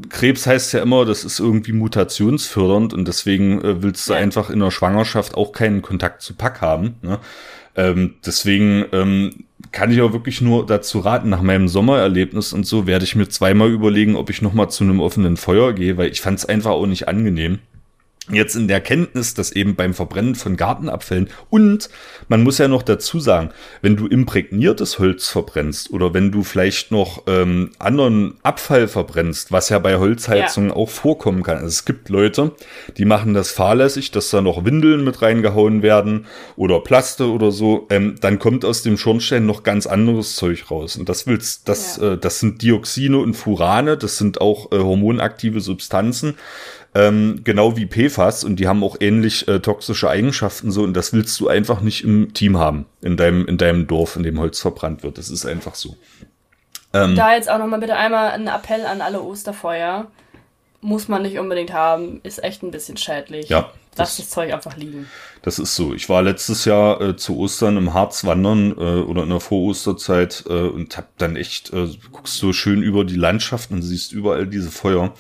Krebs 0.09 0.47
heißt 0.47 0.73
ja 0.75 0.83
immer, 0.83 1.05
das 1.05 1.25
ist 1.25 1.41
irgendwie 1.41 1.73
mutationsfördernd 1.73 2.95
und 2.95 3.09
deswegen 3.09 3.61
äh, 3.61 3.83
willst 3.83 4.09
du 4.09 4.13
ja. 4.13 4.21
einfach 4.21 4.51
in 4.51 4.61
der 4.61 4.71
Schwangerschaft 4.71 5.35
auch 5.35 5.51
keinen 5.51 5.83
Kontakt 5.83 6.23
zu 6.23 6.35
Pack 6.35 6.61
haben. 6.61 6.95
Ne? 7.03 7.19
Ähm, 7.79 8.15
deswegen 8.27 8.87
ähm, 8.91 9.45
kann 9.71 9.93
ich 9.93 10.01
auch 10.01 10.13
wirklich 10.13 10.41
nur 10.41 10.67
dazu 10.67 10.99
raten, 10.99 11.29
nach 11.29 11.43
meinem 11.43 11.69
Sommererlebnis 11.69 12.53
und 12.53 12.67
so 12.67 12.89
werde 12.89 13.05
ich 13.05 13.15
mir 13.15 13.29
zweimal 13.29 13.71
überlegen, 13.71 14.17
ob 14.17 14.31
ich 14.31 14.43
nochmal 14.43 14.69
zu 14.69 14.83
einem 14.83 14.99
offenen 14.99 15.37
Feuer 15.37 15.73
gehe, 15.73 15.97
weil 15.97 16.11
ich 16.11 16.21
fand 16.21 16.41
es 16.41 16.45
einfach 16.45 16.73
auch 16.73 16.87
nicht 16.87 17.07
angenehm 17.07 17.61
jetzt 18.31 18.57
in 18.57 18.69
der 18.69 18.81
Kenntnis, 18.81 19.35
dass 19.35 19.53
eben 19.53 19.75
beim 19.75 19.95
Verbrennen 19.95 20.35
von 20.35 20.57
Gartenabfällen 20.57 21.29
und 21.51 21.89
man 22.29 22.43
muss 22.43 22.59
ja 22.59 22.69
noch 22.69 22.83
dazu 22.83 23.21
sagen, 23.21 23.51
wenn 23.83 23.97
du 23.97 24.07
imprägniertes 24.07 24.99
Holz 24.99 25.29
verbrennst 25.29 25.91
oder 25.91 26.15
wenn 26.15 26.31
du 26.31 26.43
vielleicht 26.43 26.91
noch 26.91 27.23
ähm, 27.27 27.71
anderen 27.79 28.35
Abfall 28.43 28.89
verbrennst, 28.89 29.53
was 29.53 29.69
ja 29.69 29.79
bei 29.79 29.97
Holzheizungen 29.97 30.71
ja. 30.71 30.77
auch 30.77 30.89
vorkommen 30.89 31.43
kann. 31.43 31.57
Also 31.57 31.69
es 31.69 31.85
gibt 31.85 32.09
Leute, 32.09 32.53
die 32.97 33.05
machen 33.05 33.35
das 33.35 33.51
fahrlässig, 33.51 34.11
dass 34.11 34.31
da 34.31 34.41
noch 34.41 34.65
Windeln 34.65 35.05
mit 35.05 35.23
reingehauen 35.23 35.83
werden 35.83 36.27
oder 36.57 36.81
Plaste 36.81 37.31
oder 37.31 37.51
so, 37.51 37.87
ähm, 37.91 38.17
dann 38.21 38.39
kommt 38.39 38.65
aus 38.65 38.83
dem 38.83 38.99
Schornstein 38.99 39.47
noch 39.47 39.63
ganz 39.63 39.87
anderes 39.87 40.37
Zeug 40.37 40.71
raus. 40.71 40.97
Und 40.97 41.09
das 41.09 41.27
willst, 41.27 41.69
das, 41.69 41.99
ja. 41.99 42.15
äh, 42.15 42.19
das 42.19 42.41
sind 42.41 42.63
Dioxine 42.63 43.19
und 43.19 43.35
Furane, 43.35 43.97
das 43.97 44.19
sind 44.19 44.41
auch 44.41 44.73
äh, 44.73 44.79
hormonaktive 44.79 45.61
Substanzen 45.61 46.35
ähm, 46.95 47.43
genau 47.45 47.77
wie 47.77 47.87
PFAS 47.87 48.45
und 48.45 48.57
die 48.57 48.67
haben 48.67 48.83
auch 48.83 48.97
ähnlich 49.01 49.47
äh, 49.49 49.61
toxische 49.61 50.09
Eigenschaften 50.09 50.71
so 50.71 50.83
und 50.83 50.95
das 50.95 51.13
willst 51.13 51.39
du 51.41 51.49
einfach 51.49 51.81
nicht 51.81 52.05
im 52.05 52.33
Team 52.35 52.59
haben, 52.59 52.87
in 53.03 53.17
deinem, 53.17 53.47
in 53.47 53.59
deinem 53.59 53.87
Dorf, 53.87 54.17
in 54.17 54.23
dem 54.23 54.39
Holz 54.39 54.61
verbrannt 54.61 55.03
wird. 55.03 55.19
Das 55.19 55.31
ist 55.31 55.47
einfach 55.47 55.75
so. 55.75 55.97
Ähm, 56.95 57.15
da 57.15 57.35
jetzt 57.35 57.51
auch 57.51 57.59
nochmal 57.59 57.81
bitte 57.81 57.97
einmal 57.97 58.31
ein 58.31 58.49
Appell 58.49 58.87
an 58.87 59.01
alle 59.01 59.23
Osterfeuer. 59.23 60.07
Muss 60.81 61.09
man 61.09 61.23
nicht 61.23 61.39
unbedingt 61.39 61.73
haben, 61.73 62.21
ist 62.23 62.43
echt 62.43 62.63
ein 62.63 62.71
bisschen 62.71 62.97
schädlich. 62.97 63.49
Ja, 63.49 63.73
Lass 63.99 64.17
das, 64.17 64.27
das 64.27 64.31
Zeug 64.31 64.53
einfach 64.53 64.77
liegen. 64.77 65.09
Das 65.43 65.59
ist 65.59 65.75
so. 65.75 65.93
Ich 65.93 66.09
war 66.09 66.23
letztes 66.23 66.65
Jahr 66.65 67.01
äh, 67.01 67.17
zu 67.17 67.37
Ostern 67.37 67.77
im 67.77 67.95
Harz 67.95 68.25
wandern 68.25 68.73
äh, 68.73 69.03
oder 69.03 69.25
in 69.25 69.31
der 69.31 69.41
Vorosterzeit 69.41 70.45
äh, 70.49 70.53
und 70.53 70.97
hab 70.97 71.17
dann 71.19 71.37
echt, 71.37 71.73
äh, 71.73 71.89
guckst 72.13 72.37
so 72.37 72.53
schön 72.53 72.83
über 72.83 73.05
die 73.05 73.17
Landschaft 73.17 73.71
und 73.71 73.83
siehst 73.83 74.13
überall 74.13 74.47
diese 74.47 74.71
Feuer. 74.71 75.15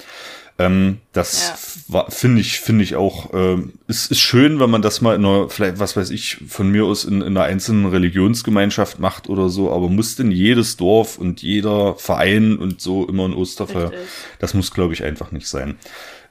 Ähm, 0.60 0.98
das 1.12 1.86
ja. 1.88 2.06
finde 2.08 2.40
ich, 2.40 2.58
finde 2.58 2.82
ich 2.82 2.96
auch, 2.96 3.32
äh, 3.32 3.58
ist, 3.86 4.10
ist 4.10 4.18
schön, 4.18 4.58
wenn 4.58 4.70
man 4.70 4.82
das 4.82 5.00
mal 5.00 5.14
in 5.14 5.24
einer, 5.24 5.48
vielleicht, 5.48 5.78
was 5.78 5.96
weiß 5.96 6.10
ich, 6.10 6.38
von 6.48 6.68
mir 6.70 6.84
aus 6.84 7.04
in, 7.04 7.20
in 7.20 7.36
einer 7.36 7.44
einzelnen 7.44 7.86
Religionsgemeinschaft 7.86 8.98
macht 8.98 9.28
oder 9.28 9.50
so, 9.50 9.72
aber 9.72 9.88
muss 9.88 10.16
denn 10.16 10.32
jedes 10.32 10.76
Dorf 10.76 11.16
und 11.16 11.42
jeder 11.42 11.94
Verein 11.94 12.58
und 12.58 12.80
so 12.80 13.06
immer 13.06 13.24
ein 13.24 13.34
Osterfeuer? 13.34 13.92
Richtig. 13.92 14.08
Das 14.40 14.54
muss, 14.54 14.72
glaube 14.72 14.94
ich, 14.94 15.04
einfach 15.04 15.30
nicht 15.30 15.46
sein. 15.46 15.76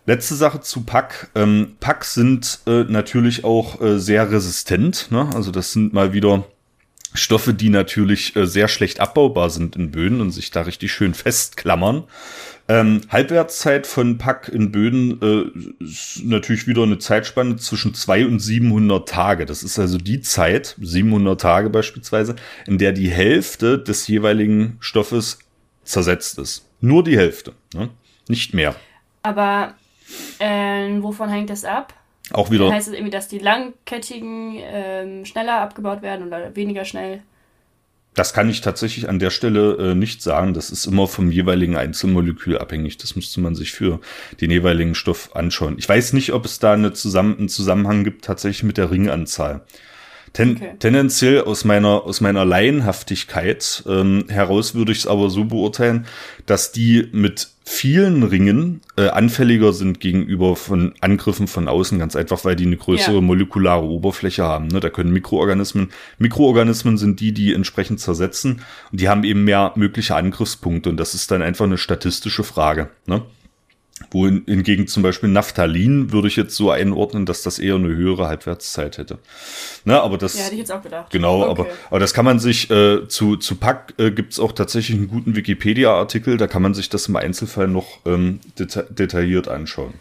Letzte 0.06 0.36
Sache 0.36 0.60
zu 0.62 0.82
Pack. 0.82 1.30
Ähm, 1.36 1.76
Pack 1.80 2.04
sind 2.04 2.60
äh, 2.66 2.84
natürlich 2.84 3.46
auch 3.46 3.82
äh, 3.82 3.98
sehr 4.00 4.30
resistent. 4.32 5.08
Ne? 5.10 5.30
Also 5.36 5.52
das 5.52 5.72
sind 5.72 5.94
mal 5.94 6.14
wieder 6.14 6.46
Stoffe, 7.14 7.54
die 7.54 7.70
natürlich 7.70 8.36
äh, 8.36 8.46
sehr 8.46 8.68
schlecht 8.68 9.00
abbaubar 9.00 9.50
sind 9.50 9.76
in 9.76 9.92
Böden 9.92 10.22
und 10.22 10.32
sich 10.32 10.52
da 10.52 10.62
richtig 10.62 10.92
schön 10.94 11.14
festklammern. 11.14 12.04
Ähm, 12.70 13.02
Halbwertszeit 13.10 13.88
von 13.88 14.18
Pack 14.18 14.50
in 14.50 14.72
Böden 14.72 15.22
äh, 15.22 15.84
ist 15.84 16.22
natürlich 16.26 16.68
wieder 16.68 16.84
eine 16.84 16.98
Zeitspanne 16.98 17.56
zwischen 17.56 17.94
200 17.94 18.32
und 18.32 18.40
700 18.40 19.08
Tage. 19.08 19.46
Das 19.46 19.64
ist 19.64 19.80
also 19.80 19.98
die 19.98 20.20
Zeit, 20.20 20.76
700 20.82 21.40
Tage 21.40 21.70
beispielsweise, 21.70 22.36
in 22.66 22.78
der 22.78 22.92
die 22.92 23.10
Hälfte 23.10 23.80
des 23.80 24.08
jeweiligen 24.08 24.78
Stoffes 24.82 25.40
zersetzt 25.84 26.40
ist. 26.40 26.68
Nur 26.82 27.06
die 27.06 27.18
Hälfte, 27.18 27.54
ne? 27.74 27.90
nicht 28.28 28.54
mehr. 28.54 28.76
Aber 29.24 29.74
äh, 30.40 31.02
wovon 31.02 31.30
hängt 31.30 31.50
das 31.50 31.64
ab? 31.64 31.94
Auch 32.32 32.52
wieder. 32.52 32.70
Heißt 32.70 32.90
es 32.90 32.94
irgendwie, 32.94 33.12
dass 33.12 33.30
die 33.30 33.40
langkettigen 33.40 34.58
ähm, 34.58 35.26
schneller 35.26 35.62
abgebaut 35.62 36.02
werden 36.02 36.28
oder 36.28 36.54
weniger 36.56 36.84
schnell? 36.84 37.22
Das 38.18 38.34
kann 38.34 38.50
ich 38.50 38.62
tatsächlich 38.62 39.08
an 39.10 39.20
der 39.20 39.30
Stelle 39.30 39.92
äh, 39.92 39.96
nicht 39.96 40.24
sagen. 40.24 40.56
Das 40.56 40.72
ist 40.72 40.88
immer 40.88 41.08
vom 41.08 41.32
jeweiligen 41.32 41.78
Einzelmolekül 41.78 42.58
abhängig. 42.58 42.98
Das 42.98 43.16
müsste 43.16 43.40
man 43.42 43.54
sich 43.54 43.74
für 43.74 44.00
den 44.42 44.50
jeweiligen 44.50 44.96
Stoff 44.96 45.36
anschauen. 45.36 45.76
Ich 45.78 45.88
weiß 45.88 46.14
nicht, 46.14 46.34
ob 46.34 46.46
es 46.46 46.58
da 46.58 46.74
eine 46.74 46.94
zusammen, 46.94 47.38
einen 47.38 47.48
Zusammenhang 47.48 48.04
gibt 48.04 48.26
tatsächlich 48.26 48.64
mit 48.64 48.78
der 48.78 48.90
Ringanzahl. 48.90 49.62
Ten, 50.38 50.56
okay. 50.56 50.74
Tendenziell 50.78 51.42
aus 51.42 51.66
meiner, 51.66 52.04
aus 52.04 52.22
meiner 52.22 52.46
Laienhaftigkeit 52.46 53.84
ähm, 53.88 54.26
heraus 54.28 54.76
würde 54.76 54.92
ich 54.92 55.00
es 55.00 55.08
aber 55.08 55.32
so 55.32 55.46
beurteilen, 55.46 56.06
dass 56.46 56.72
die 56.72 57.10
mit 57.12 57.48
vielen 57.66 58.22
Ringen 58.22 58.82
äh, 58.98 59.08
anfälliger 59.08 59.74
sind 59.74 60.00
gegenüber 60.00 60.56
von 60.56 60.94
Angriffen 61.02 61.48
von 61.48 61.68
außen, 61.68 61.98
ganz 61.98 62.16
einfach, 62.16 62.46
weil 62.46 62.56
die 62.56 62.68
eine 62.68 62.78
größere 62.78 63.16
ja. 63.16 63.22
molekulare 63.22 63.84
Oberfläche 63.84 64.44
haben. 64.44 64.68
Ne? 64.68 64.80
Da 64.80 64.92
können 64.92 65.12
Mikroorganismen, 65.12 65.90
Mikroorganismen 66.20 67.00
sind 67.00 67.20
die, 67.20 67.32
die 67.32 67.56
entsprechend 67.56 68.00
zersetzen 68.00 68.62
und 68.92 69.02
die 69.02 69.10
haben 69.10 69.24
eben 69.24 69.44
mehr 69.44 69.72
mögliche 69.74 70.16
Angriffspunkte 70.16 70.92
und 70.92 70.98
das 70.98 71.16
ist 71.16 71.32
dann 71.32 71.42
einfach 71.42 71.66
eine 71.66 71.80
statistische 71.80 72.44
Frage. 72.44 72.92
Ne? 73.08 73.24
Wo 74.12 74.28
hingegen 74.28 74.88
zum 74.88 75.02
Beispiel 75.02 75.28
Naphthalin 75.30 76.12
würde 76.12 76.28
ich 76.28 76.36
jetzt 76.36 76.56
so 76.56 76.70
einordnen, 76.70 77.26
dass 77.26 77.42
das 77.42 77.58
eher 77.58 77.76
eine 77.76 77.88
höhere 77.88 78.28
Halbwertszeit 78.28 78.98
hätte. 78.98 79.18
Na, 79.86 80.02
aber 80.02 80.18
das. 80.18 80.38
Ja, 80.38 80.44
hätte 80.44 80.54
ich 80.54 80.60
jetzt 80.60 80.72
auch 80.72 80.84
gedacht. 80.84 81.12
Genau, 81.12 81.42
okay. 81.42 81.50
aber, 81.50 81.68
aber 81.90 82.00
das 82.00 82.14
kann 82.14 82.24
man 82.24 82.40
sich 82.40 82.70
äh, 82.70 83.08
zu, 83.08 83.38
zu 83.38 83.56
Pack 83.56 83.96
äh, 83.98 84.12
gibt 84.12 84.40
auch 84.40 84.52
tatsächlich 84.52 84.98
einen 84.98 85.08
guten 85.08 85.36
Wikipedia-Artikel, 85.36 86.38
da 86.38 86.48
kann 86.48 86.62
man 86.62 86.74
sich 86.74 86.90
das 86.90 87.08
im 87.08 87.16
Einzelfall 87.16 87.68
noch 87.68 88.00
ähm, 88.06 88.40
deta 88.60 88.84
detailliert 88.84 89.48
anschauen. 89.48 89.94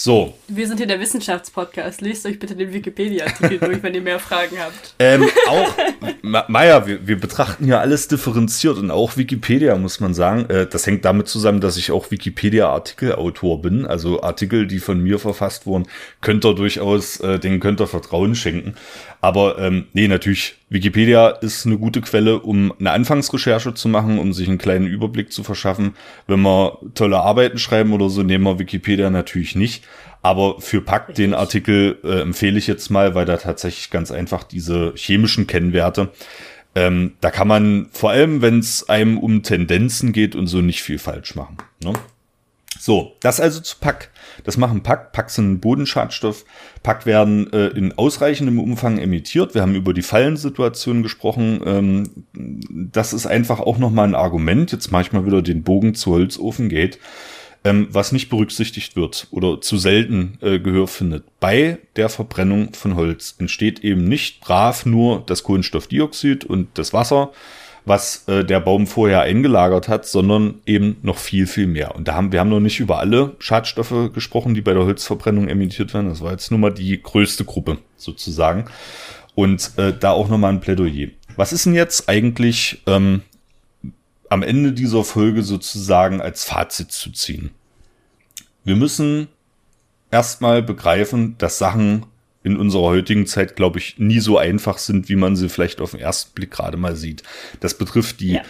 So. 0.00 0.32
Wir 0.46 0.68
sind 0.68 0.76
hier 0.76 0.86
der 0.86 1.00
Wissenschaftspodcast. 1.00 2.02
Lest 2.02 2.24
euch 2.24 2.38
bitte 2.38 2.54
den 2.54 2.72
Wikipedia-Artikel 2.72 3.58
durch, 3.58 3.82
wenn 3.82 3.94
ihr 3.96 4.00
mehr 4.00 4.20
Fragen 4.20 4.56
habt. 4.56 4.94
Ähm, 5.00 5.28
auch, 5.48 5.74
Maya, 6.48 6.86
wir, 6.86 7.04
wir 7.08 7.18
betrachten 7.18 7.64
hier 7.64 7.80
alles 7.80 8.06
differenziert 8.06 8.78
und 8.78 8.92
auch 8.92 9.16
Wikipedia, 9.16 9.76
muss 9.76 9.98
man 9.98 10.14
sagen. 10.14 10.48
Äh, 10.50 10.68
das 10.68 10.86
hängt 10.86 11.04
damit 11.04 11.26
zusammen, 11.26 11.60
dass 11.60 11.76
ich 11.76 11.90
auch 11.90 12.12
Wikipedia-Artikelautor 12.12 13.60
bin. 13.60 13.86
Also 13.86 14.22
Artikel, 14.22 14.68
die 14.68 14.78
von 14.78 15.02
mir 15.02 15.18
verfasst 15.18 15.66
wurden, 15.66 15.88
könnt 16.20 16.46
ihr 16.46 16.54
durchaus, 16.54 17.18
äh, 17.18 17.40
denen 17.40 17.58
könnt 17.58 17.80
ihr 17.80 17.88
Vertrauen 17.88 18.36
schenken. 18.36 18.76
Aber 19.20 19.58
ähm, 19.58 19.86
nee, 19.92 20.06
natürlich, 20.06 20.56
Wikipedia 20.68 21.28
ist 21.28 21.66
eine 21.66 21.78
gute 21.78 22.00
Quelle, 22.00 22.38
um 22.38 22.72
eine 22.78 22.92
Anfangsrecherche 22.92 23.74
zu 23.74 23.88
machen, 23.88 24.18
um 24.18 24.32
sich 24.32 24.48
einen 24.48 24.58
kleinen 24.58 24.86
Überblick 24.86 25.32
zu 25.32 25.42
verschaffen. 25.42 25.94
Wenn 26.26 26.40
wir 26.42 26.78
tolle 26.94 27.18
Arbeiten 27.18 27.58
schreiben 27.58 27.92
oder 27.92 28.10
so, 28.10 28.22
nehmen 28.22 28.44
wir 28.44 28.58
Wikipedia 28.58 29.10
natürlich 29.10 29.56
nicht. 29.56 29.84
Aber 30.22 30.60
für 30.60 30.80
Pack 30.80 31.14
den 31.14 31.34
Artikel 31.34 31.98
äh, 32.04 32.20
empfehle 32.20 32.58
ich 32.58 32.66
jetzt 32.66 32.90
mal, 32.90 33.14
weil 33.14 33.24
da 33.24 33.36
tatsächlich 33.36 33.90
ganz 33.90 34.10
einfach 34.10 34.44
diese 34.44 34.92
chemischen 34.96 35.46
Kennwerte, 35.46 36.10
ähm, 36.74 37.14
da 37.20 37.30
kann 37.30 37.48
man 37.48 37.88
vor 37.92 38.10
allem, 38.10 38.42
wenn 38.42 38.58
es 38.58 38.88
einem 38.88 39.18
um 39.18 39.42
Tendenzen 39.42 40.12
geht 40.12 40.36
und 40.36 40.46
so, 40.46 40.60
nicht 40.60 40.82
viel 40.82 40.98
falsch 40.98 41.34
machen. 41.34 41.56
Ne? 41.82 41.92
So, 42.78 43.16
das 43.20 43.40
also 43.40 43.60
zu 43.60 43.76
Pack. 43.80 44.10
Das 44.44 44.56
machen 44.56 44.82
Pack. 44.82 45.12
Pack 45.12 45.30
sind 45.30 45.60
Bodenschadstoff. 45.60 46.44
Pack 46.82 47.06
werden 47.06 47.52
äh, 47.52 47.68
in 47.68 47.96
ausreichendem 47.96 48.58
Umfang 48.60 48.98
emittiert. 48.98 49.54
Wir 49.54 49.62
haben 49.62 49.74
über 49.74 49.94
die 49.94 50.02
Fallensituation 50.02 51.02
gesprochen. 51.02 51.60
Ähm, 51.64 52.10
das 52.70 53.12
ist 53.12 53.26
einfach 53.26 53.60
auch 53.60 53.78
nochmal 53.78 54.08
ein 54.08 54.14
Argument. 54.14 54.72
Jetzt 54.72 54.90
mache 54.90 55.02
ich 55.02 55.12
mal 55.12 55.26
wieder 55.26 55.42
den 55.42 55.62
Bogen 55.62 55.94
zu 55.94 56.12
Holzofengate. 56.12 56.98
Ähm, 57.64 57.88
was 57.90 58.12
nicht 58.12 58.28
berücksichtigt 58.28 58.94
wird 58.94 59.26
oder 59.32 59.60
zu 59.60 59.78
selten 59.78 60.38
äh, 60.40 60.60
Gehör 60.60 60.86
findet. 60.86 61.24
Bei 61.40 61.78
der 61.96 62.08
Verbrennung 62.08 62.72
von 62.74 62.94
Holz 62.94 63.34
entsteht 63.38 63.80
eben 63.80 64.04
nicht 64.04 64.40
brav 64.40 64.86
nur 64.86 65.24
das 65.26 65.42
Kohlenstoffdioxid 65.42 66.44
und 66.44 66.68
das 66.78 66.92
Wasser, 66.92 67.32
was 67.88 68.28
äh, 68.28 68.44
der 68.44 68.60
Baum 68.60 68.86
vorher 68.86 69.22
eingelagert 69.22 69.88
hat, 69.88 70.06
sondern 70.06 70.60
eben 70.66 70.98
noch 71.02 71.18
viel, 71.18 71.46
viel 71.46 71.66
mehr. 71.66 71.94
Und 71.94 72.08
da 72.08 72.14
haben 72.14 72.32
wir 72.32 72.40
haben 72.40 72.50
noch 72.50 72.60
nicht 72.60 72.80
über 72.80 72.98
alle 72.98 73.34
Schadstoffe 73.38 74.12
gesprochen, 74.12 74.54
die 74.54 74.60
bei 74.60 74.74
der 74.74 74.84
Holzverbrennung 74.84 75.48
emittiert 75.48 75.94
werden. 75.94 76.08
Das 76.08 76.20
war 76.20 76.32
jetzt 76.32 76.50
nur 76.50 76.60
mal 76.60 76.72
die 76.72 77.02
größte 77.02 77.44
Gruppe 77.44 77.78
sozusagen. 77.96 78.66
Und 79.34 79.72
äh, 79.76 79.92
da 79.98 80.10
auch 80.10 80.28
nochmal 80.28 80.52
ein 80.52 80.60
Plädoyer. 80.60 81.08
Was 81.36 81.52
ist 81.52 81.66
denn 81.66 81.74
jetzt 81.74 82.08
eigentlich 82.08 82.82
ähm, 82.86 83.22
am 84.28 84.42
Ende 84.42 84.72
dieser 84.72 85.04
Folge 85.04 85.42
sozusagen 85.42 86.20
als 86.20 86.44
Fazit 86.44 86.90
zu 86.92 87.10
ziehen? 87.12 87.50
Wir 88.64 88.76
müssen 88.76 89.28
erstmal 90.10 90.62
begreifen, 90.62 91.36
dass 91.38 91.58
Sachen 91.58 92.06
in 92.48 92.56
unserer 92.56 92.84
heutigen 92.84 93.26
Zeit, 93.26 93.56
glaube 93.56 93.78
ich, 93.78 93.98
nie 93.98 94.20
so 94.20 94.38
einfach 94.38 94.78
sind, 94.78 95.08
wie 95.08 95.16
man 95.16 95.36
sie 95.36 95.48
vielleicht 95.48 95.80
auf 95.80 95.90
den 95.92 96.00
ersten 96.00 96.34
Blick 96.34 96.50
gerade 96.50 96.76
mal 96.76 96.96
sieht. 96.96 97.22
Das 97.60 97.74
betrifft 97.74 98.20
die, 98.20 98.34
ja. 98.34 98.42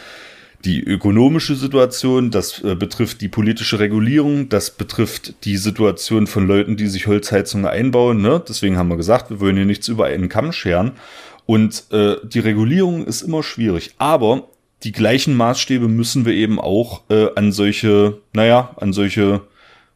die 0.64 0.82
ökonomische 0.82 1.56
Situation, 1.56 2.30
das 2.30 2.62
äh, 2.62 2.76
betrifft 2.76 3.20
die 3.20 3.28
politische 3.28 3.80
Regulierung, 3.80 4.48
das 4.48 4.70
betrifft 4.70 5.44
die 5.44 5.56
Situation 5.56 6.26
von 6.28 6.46
Leuten, 6.46 6.76
die 6.76 6.86
sich 6.86 7.06
Holzheizungen 7.08 7.66
einbauen. 7.66 8.22
Ne? 8.22 8.42
Deswegen 8.48 8.78
haben 8.78 8.88
wir 8.88 8.96
gesagt, 8.96 9.30
wir 9.30 9.40
wollen 9.40 9.56
hier 9.56 9.66
nichts 9.66 9.88
über 9.88 10.06
einen 10.06 10.28
Kamm 10.28 10.52
scheren. 10.52 10.92
Und 11.44 11.84
äh, 11.90 12.16
die 12.22 12.40
Regulierung 12.40 13.04
ist 13.04 13.22
immer 13.22 13.42
schwierig. 13.42 13.94
Aber 13.98 14.48
die 14.84 14.92
gleichen 14.92 15.36
Maßstäbe 15.36 15.88
müssen 15.88 16.24
wir 16.24 16.34
eben 16.34 16.60
auch 16.60 17.02
äh, 17.10 17.28
an 17.34 17.50
solche, 17.50 18.18
naja, 18.32 18.76
an 18.76 18.92
solche 18.92 19.40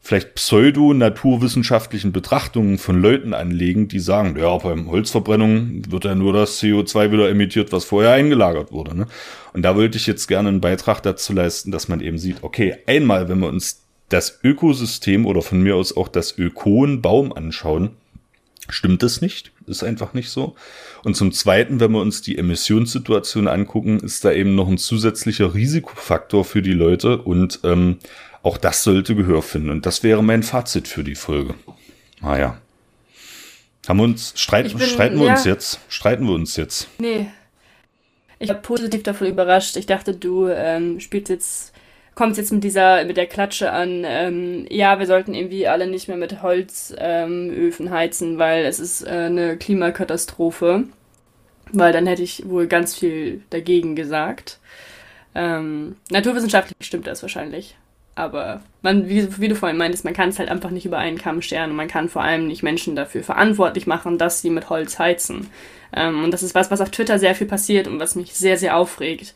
vielleicht 0.05 0.35
pseudo-naturwissenschaftlichen 0.35 2.11
Betrachtungen 2.11 2.77
von 2.77 3.01
Leuten 3.01 3.33
anlegen, 3.33 3.87
die 3.87 3.99
sagen, 3.99 4.37
ja, 4.37 4.57
beim 4.57 4.91
Holzverbrennung 4.91 5.89
wird 5.89 6.03
ja 6.03 6.13
nur 6.13 6.33
das 6.33 6.61
CO2 6.61 7.13
wieder 7.13 7.29
emittiert, 7.29 7.71
was 7.71 7.85
vorher 7.85 8.11
eingelagert 8.11 8.73
wurde. 8.73 8.97
Ne? 8.97 9.07
Und 9.53 9.61
da 9.61 9.77
wollte 9.77 9.97
ich 9.97 10.05
jetzt 10.05 10.27
gerne 10.27 10.49
einen 10.49 10.59
Beitrag 10.59 11.01
dazu 11.03 11.31
leisten, 11.31 11.71
dass 11.71 11.87
man 11.87 12.01
eben 12.01 12.17
sieht, 12.17 12.43
okay, 12.43 12.75
einmal, 12.85 13.29
wenn 13.29 13.39
wir 13.39 13.47
uns 13.47 13.81
das 14.09 14.39
Ökosystem 14.43 15.25
oder 15.25 15.41
von 15.41 15.61
mir 15.61 15.77
aus 15.77 15.95
auch 15.95 16.09
das 16.09 16.37
Ökon-Baum 16.37 17.31
anschauen, 17.31 17.91
stimmt 18.67 19.03
es 19.03 19.21
nicht, 19.21 19.53
ist 19.67 19.85
einfach 19.85 20.13
nicht 20.13 20.29
so. 20.29 20.55
Und 21.05 21.15
zum 21.15 21.31
Zweiten, 21.31 21.79
wenn 21.79 21.93
wir 21.93 22.01
uns 22.01 22.21
die 22.21 22.37
Emissionssituation 22.37 23.47
angucken, 23.47 24.01
ist 24.01 24.25
da 24.25 24.33
eben 24.33 24.53
noch 24.55 24.67
ein 24.67 24.77
zusätzlicher 24.77 25.53
Risikofaktor 25.53 26.43
für 26.43 26.61
die 26.61 26.73
Leute 26.73 27.19
und 27.19 27.61
ähm, 27.63 27.99
auch 28.43 28.57
das 28.57 28.83
sollte 28.83 29.15
Gehör 29.15 29.41
finden. 29.41 29.69
Und 29.69 29.85
das 29.85 30.03
wäre 30.03 30.23
mein 30.23 30.43
Fazit 30.43 30.87
für 30.87 31.03
die 31.03 31.15
Folge. 31.15 31.55
Naja. 32.21 32.57
Ah 33.85 33.87
Haben 33.89 33.99
wir 33.99 34.03
uns, 34.03 34.33
streiten, 34.35 34.77
bin, 34.77 34.87
streiten 34.87 35.17
wir 35.17 35.27
ja. 35.27 35.33
uns 35.33 35.45
jetzt? 35.45 35.79
Streiten 35.87 36.25
wir 36.25 36.33
uns 36.33 36.57
jetzt? 36.57 36.87
Nee. 36.99 37.27
Ich 38.39 38.49
war 38.49 38.57
positiv 38.57 39.03
davon 39.03 39.27
überrascht. 39.27 39.77
Ich 39.77 39.85
dachte, 39.85 40.13
du 40.13 40.49
ähm, 40.49 40.99
spielst 40.99 41.29
jetzt, 41.29 41.73
kommst 42.15 42.37
jetzt 42.37 42.51
mit 42.51 42.65
dieser, 42.65 43.05
mit 43.05 43.15
der 43.15 43.27
Klatsche 43.27 43.71
an, 43.71 44.03
ähm, 44.05 44.65
ja, 44.69 44.99
wir 44.99 45.07
sollten 45.07 45.33
irgendwie 45.33 45.67
alle 45.67 45.87
nicht 45.87 46.09
mehr 46.09 46.17
mit 46.17 46.41
Holzöfen 46.41 47.87
ähm, 47.87 47.89
heizen, 47.89 48.37
weil 48.37 48.65
es 48.65 48.79
ist 48.79 49.03
äh, 49.03 49.09
eine 49.09 49.57
Klimakatastrophe. 49.57 50.83
Weil 51.71 51.93
dann 51.93 52.05
hätte 52.05 52.21
ich 52.21 52.47
wohl 52.49 52.67
ganz 52.67 52.95
viel 52.95 53.41
dagegen 53.49 53.95
gesagt. 53.95 54.59
Ähm, 55.33 55.95
naturwissenschaftlich 56.11 56.75
stimmt 56.81 57.07
das 57.07 57.21
wahrscheinlich. 57.21 57.77
Aber 58.15 58.61
man, 58.81 59.09
wie, 59.09 59.39
wie 59.39 59.47
du 59.47 59.55
vorhin 59.55 59.77
meintest, 59.77 60.05
man 60.05 60.13
kann 60.13 60.29
es 60.29 60.39
halt 60.39 60.49
einfach 60.49 60.69
nicht 60.69 60.85
über 60.85 60.97
einen 60.97 61.17
Kamm 61.17 61.41
scheren 61.41 61.71
und 61.71 61.75
man 61.75 61.87
kann 61.87 62.09
vor 62.09 62.23
allem 62.23 62.47
nicht 62.47 62.63
Menschen 62.63 62.95
dafür 62.95 63.23
verantwortlich 63.23 63.87
machen, 63.87 64.17
dass 64.17 64.41
sie 64.41 64.49
mit 64.49 64.69
Holz 64.69 64.99
heizen. 64.99 65.49
Ähm, 65.95 66.23
und 66.23 66.31
das 66.31 66.43
ist 66.43 66.55
was, 66.55 66.69
was 66.69 66.81
auf 66.81 66.91
Twitter 66.91 67.17
sehr 67.17 67.35
viel 67.35 67.47
passiert 67.47 67.87
und 67.87 67.99
was 67.99 68.15
mich 68.15 68.33
sehr, 68.33 68.57
sehr 68.57 68.77
aufregt. 68.77 69.33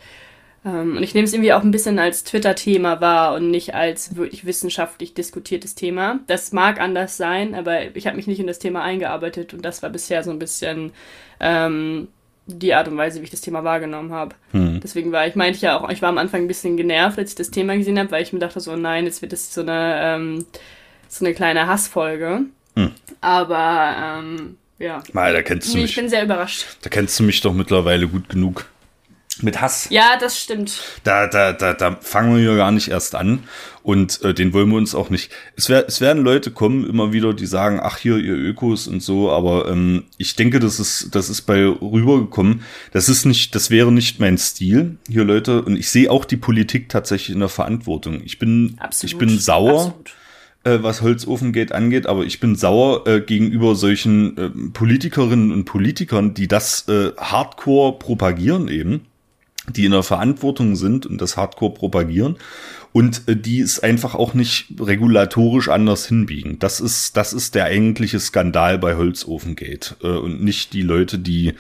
Ähm, 0.65 0.97
und 0.97 1.03
ich 1.03 1.13
nehme 1.13 1.25
es 1.25 1.33
irgendwie 1.33 1.53
auch 1.53 1.63
ein 1.63 1.71
bisschen 1.71 1.97
als 1.97 2.23
Twitter-Thema 2.23 3.01
wahr 3.01 3.35
und 3.35 3.49
nicht 3.49 3.73
als 3.73 4.15
wirklich 4.15 4.45
wissenschaftlich 4.45 5.13
diskutiertes 5.13 5.75
Thema. 5.75 6.19
Das 6.27 6.51
mag 6.51 6.79
anders 6.79 7.17
sein, 7.17 7.55
aber 7.55 7.95
ich 7.95 8.05
habe 8.05 8.17
mich 8.17 8.27
nicht 8.27 8.39
in 8.39 8.47
das 8.47 8.59
Thema 8.59 8.83
eingearbeitet 8.83 9.53
und 9.53 9.63
das 9.63 9.81
war 9.81 9.89
bisher 9.89 10.23
so 10.23 10.31
ein 10.31 10.39
bisschen 10.39 10.91
ähm, 11.39 12.09
die 12.47 12.73
Art 12.73 12.87
und 12.87 12.97
Weise, 12.97 13.19
wie 13.19 13.25
ich 13.25 13.29
das 13.29 13.41
Thema 13.41 13.63
wahrgenommen 13.63 14.11
habe. 14.11 14.35
Hm. 14.51 14.79
Deswegen 14.81 15.11
war 15.11 15.27
ich, 15.27 15.35
meinte 15.35 15.57
ich 15.57 15.61
ja 15.61 15.79
auch, 15.79 15.89
ich 15.89 16.01
war 16.01 16.09
am 16.09 16.17
Anfang 16.17 16.41
ein 16.41 16.47
bisschen 16.47 16.77
genervt, 16.77 17.19
als 17.19 17.31
ich 17.31 17.35
das 17.35 17.51
Thema 17.51 17.77
gesehen 17.77 17.99
habe, 17.99 18.11
weil 18.11 18.23
ich 18.23 18.33
mir 18.33 18.39
dachte 18.39 18.59
so, 18.59 18.75
nein, 18.75 19.05
jetzt 19.05 19.21
wird 19.21 19.33
das 19.33 19.53
so 19.53 19.61
eine, 19.61 19.99
ähm, 20.01 20.45
so 21.09 21.25
eine 21.25 21.33
kleine 21.33 21.67
Hassfolge. 21.67 22.41
Hm. 22.75 22.91
Aber 23.21 23.95
ähm, 24.19 24.57
ja. 24.79 25.03
Mal, 25.13 25.33
da 25.33 25.41
kennst 25.41 25.67
du 25.67 25.77
ich 25.77 25.81
mich. 25.81 25.91
Ich 25.91 25.97
bin 25.97 26.09
sehr 26.09 26.23
überrascht. 26.23 26.65
Da 26.81 26.89
kennst 26.89 27.19
du 27.19 27.23
mich 27.23 27.41
doch 27.41 27.53
mittlerweile 27.53 28.07
gut 28.07 28.29
genug 28.29 28.65
mit 29.43 29.61
Hass. 29.61 29.87
Ja, 29.89 30.17
das 30.19 30.39
stimmt. 30.39 30.81
Da, 31.03 31.27
da, 31.27 31.53
da, 31.53 31.73
da 31.73 31.97
fangen 32.01 32.35
wir 32.35 32.43
ja 32.43 32.55
gar 32.55 32.71
nicht 32.71 32.89
erst 32.89 33.15
an. 33.15 33.43
Und 33.83 34.21
äh, 34.21 34.33
den 34.33 34.51
wollen 34.51 34.69
wir 34.69 34.77
uns 34.77 34.93
auch 34.93 35.09
nicht. 35.09 35.31
Es, 35.55 35.69
wär, 35.69 35.87
es 35.87 36.01
werden 36.01 36.21
Leute 36.21 36.51
kommen, 36.51 36.85
immer 36.89 37.13
wieder, 37.13 37.33
die 37.33 37.45
sagen, 37.45 37.79
ach 37.81 37.97
hier, 37.97 38.17
ihr 38.17 38.35
Ökos 38.35 38.87
und 38.87 39.01
so, 39.01 39.31
aber 39.31 39.69
ähm, 39.69 40.03
ich 40.17 40.35
denke, 40.35 40.59
das 40.59 40.79
ist, 40.79 41.15
das 41.15 41.29
ist 41.29 41.43
bei 41.43 41.65
rübergekommen. 41.65 42.63
Das 42.91 43.07
ist 43.07 43.25
nicht, 43.25 43.55
das 43.55 43.69
wäre 43.69 43.91
nicht 43.91 44.19
mein 44.19 44.37
Stil, 44.37 44.97
hier 45.07 45.23
Leute. 45.23 45.61
Und 45.61 45.77
ich 45.77 45.89
sehe 45.89 46.11
auch 46.11 46.25
die 46.25 46.35
Politik 46.35 46.89
tatsächlich 46.89 47.33
in 47.33 47.39
der 47.39 47.49
Verantwortung. 47.49 48.21
Ich 48.25 48.39
bin, 48.39 48.75
Absolut. 48.79 49.13
ich 49.13 49.17
bin 49.17 49.39
sauer. 49.39 49.79
Absolut 49.87 50.13
äh, 50.63 50.83
was 50.83 51.01
Holzofengate 51.01 51.73
angeht, 51.73 52.07
aber 52.07 52.25
ich 52.25 52.39
bin 52.39 52.55
sauer 52.55 53.07
äh, 53.07 53.21
gegenüber 53.21 53.75
solchen 53.75 54.37
äh, 54.37 54.49
Politikerinnen 54.73 55.51
und 55.51 55.65
Politikern, 55.65 56.33
die 56.33 56.47
das 56.47 56.87
äh, 56.89 57.11
hardcore 57.17 57.97
propagieren 57.99 58.67
eben 58.67 59.05
die 59.75 59.85
in 59.85 59.91
der 59.91 60.03
Verantwortung 60.03 60.75
sind 60.75 61.05
und 61.05 61.19
das 61.19 61.37
Hardcore 61.37 61.73
propagieren 61.73 62.37
und 62.93 63.27
äh, 63.27 63.35
die 63.35 63.59
es 63.59 63.79
einfach 63.79 64.15
auch 64.15 64.33
nicht 64.33 64.67
regulatorisch 64.79 65.69
anders 65.69 66.07
hinbiegen. 66.07 66.59
Das 66.59 66.79
ist, 66.79 67.17
das 67.17 67.33
ist 67.33 67.55
der 67.55 67.65
eigentliche 67.65 68.19
Skandal 68.19 68.77
bei 68.77 68.95
Holzofengate 68.95 69.95
äh, 70.01 70.07
und 70.07 70.43
nicht 70.43 70.73
die 70.73 70.81
Leute, 70.81 71.19
die 71.19 71.53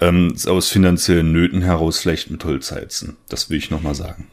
ähm, 0.00 0.34
aus 0.46 0.68
finanziellen 0.68 1.32
Nöten 1.32 1.62
heraus 1.62 1.98
vielleicht 1.98 2.30
mit 2.30 2.44
Holz 2.44 2.70
heizen. 2.72 3.16
Das 3.28 3.50
will 3.50 3.58
ich 3.58 3.70
nochmal 3.70 3.94
sagen. 3.94 4.28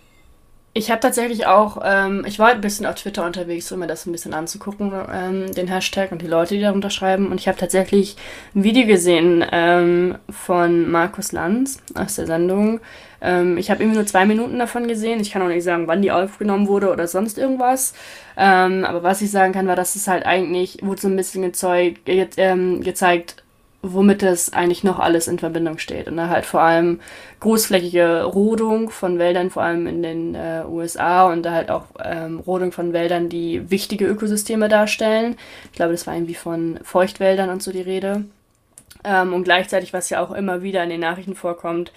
Ich 0.77 0.91
habe 0.91 0.99
tatsächlich 0.99 1.47
auch, 1.47 1.81
ähm, 1.85 2.25
ich 2.27 2.37
war 2.37 2.49
ein 2.49 2.59
bisschen 2.59 2.85
auf 2.85 2.95
Twitter 2.95 3.25
unterwegs, 3.25 3.71
um 3.71 3.79
mir 3.79 3.87
das 3.87 4.05
ein 4.05 4.11
bisschen 4.11 4.33
anzugucken, 4.33 4.91
ähm, 5.09 5.53
den 5.53 5.69
Hashtag 5.69 6.11
und 6.11 6.21
die 6.21 6.27
Leute, 6.27 6.55
die 6.55 6.59
darunter 6.59 6.89
schreiben. 6.89 7.31
Und 7.31 7.39
ich 7.39 7.47
habe 7.47 7.57
tatsächlich 7.57 8.17
ein 8.53 8.65
Video 8.65 8.85
gesehen 8.85 9.41
ähm, 9.53 10.17
von 10.29 10.91
Markus 10.91 11.31
Lanz 11.31 11.79
aus 11.95 12.15
der 12.15 12.27
Sendung. 12.27 12.81
Ähm, 13.25 13.57
ich 13.57 13.71
habe 13.71 13.81
irgendwie 13.81 13.97
nur 13.97 14.05
zwei 14.05 14.25
Minuten 14.25 14.59
davon 14.59 14.87
gesehen. 14.87 15.19
Ich 15.19 15.31
kann 15.31 15.41
auch 15.41 15.47
nicht 15.47 15.63
sagen, 15.63 15.87
wann 15.87 16.01
die 16.01 16.11
aufgenommen 16.11 16.67
wurde 16.67 16.91
oder 16.91 17.07
sonst 17.07 17.37
irgendwas. 17.37 17.93
Ähm, 18.37 18.85
aber 18.85 19.03
was 19.03 19.21
ich 19.21 19.31
sagen 19.31 19.53
kann, 19.53 19.67
war, 19.67 19.75
dass 19.75 19.95
es 19.95 20.07
halt 20.07 20.25
eigentlich, 20.25 20.77
wurde 20.81 21.01
so 21.01 21.07
ein 21.07 21.15
bisschen 21.15 21.41
gezeugt, 21.41 22.05
ge 22.05 22.27
ähm, 22.37 22.81
gezeigt, 22.81 23.43
womit 23.81 24.23
es 24.23 24.53
eigentlich 24.53 24.83
noch 24.83 24.99
alles 24.99 25.27
in 25.27 25.39
Verbindung 25.39 25.77
steht. 25.79 26.07
Und 26.07 26.17
da 26.17 26.29
halt 26.29 26.45
vor 26.45 26.61
allem 26.61 26.99
großflächige 27.39 28.23
Rodung 28.23 28.89
von 28.89 29.19
Wäldern, 29.19 29.49
vor 29.49 29.63
allem 29.63 29.87
in 29.87 30.03
den 30.03 30.35
äh, 30.35 30.63
USA 30.67 31.31
und 31.31 31.43
da 31.43 31.51
halt 31.51 31.71
auch 31.71 31.85
ähm, 32.03 32.39
Rodung 32.39 32.71
von 32.71 32.93
Wäldern, 32.93 33.29
die 33.29 33.69
wichtige 33.71 34.05
Ökosysteme 34.05 34.69
darstellen. 34.69 35.35
Ich 35.65 35.73
glaube, 35.73 35.91
das 35.93 36.07
war 36.07 36.13
irgendwie 36.13 36.35
von 36.35 36.79
Feuchtwäldern 36.83 37.49
und 37.49 37.63
so 37.63 37.71
die 37.71 37.81
Rede. 37.81 38.25
Ähm, 39.03 39.33
und 39.33 39.43
gleichzeitig, 39.43 39.93
was 39.93 40.09
ja 40.09 40.23
auch 40.23 40.31
immer 40.31 40.61
wieder 40.63 40.83
in 40.83 40.89
den 40.89 41.01
Nachrichten 41.01 41.35
vorkommt, 41.35 41.91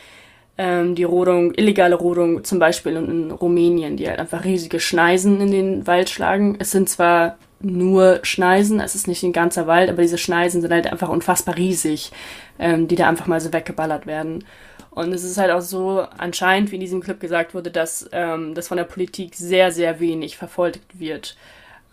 ähm, 0.58 0.96
die 0.96 1.04
Rodung, 1.04 1.54
illegale 1.54 1.94
Rodung 1.94 2.44
zum 2.44 2.58
Beispiel 2.58 2.96
in 2.96 3.30
Rumänien, 3.30 3.96
die 3.96 4.08
halt 4.08 4.18
einfach 4.18 4.44
riesige 4.44 4.80
Schneisen 4.80 5.40
in 5.40 5.52
den 5.52 5.86
Wald 5.86 6.10
schlagen. 6.10 6.56
Es 6.58 6.72
sind 6.72 6.88
zwar 6.88 7.38
nur 7.60 8.20
Schneisen, 8.22 8.80
es 8.80 8.94
ist 8.94 9.08
nicht 9.08 9.22
ein 9.22 9.32
ganzer 9.32 9.66
Wald, 9.66 9.88
aber 9.88 10.02
diese 10.02 10.18
Schneisen 10.18 10.60
sind 10.60 10.72
halt 10.72 10.86
einfach 10.86 11.08
unfassbar 11.08 11.56
riesig, 11.56 12.12
ähm, 12.58 12.88
die 12.88 12.96
da 12.96 13.08
einfach 13.08 13.26
mal 13.26 13.40
so 13.40 13.52
weggeballert 13.52 14.06
werden. 14.06 14.44
Und 14.90 15.12
es 15.12 15.22
ist 15.22 15.38
halt 15.38 15.52
auch 15.52 15.60
so 15.60 16.04
anscheinend, 16.18 16.72
wie 16.72 16.76
in 16.76 16.80
diesem 16.80 17.00
Clip 17.00 17.20
gesagt 17.20 17.54
wurde, 17.54 17.70
dass 17.70 18.08
ähm, 18.12 18.54
das 18.54 18.66
von 18.66 18.78
der 18.78 18.84
Politik 18.84 19.36
sehr, 19.36 19.70
sehr 19.70 20.00
wenig 20.00 20.36
verfolgt 20.36 20.98
wird. 20.98 21.36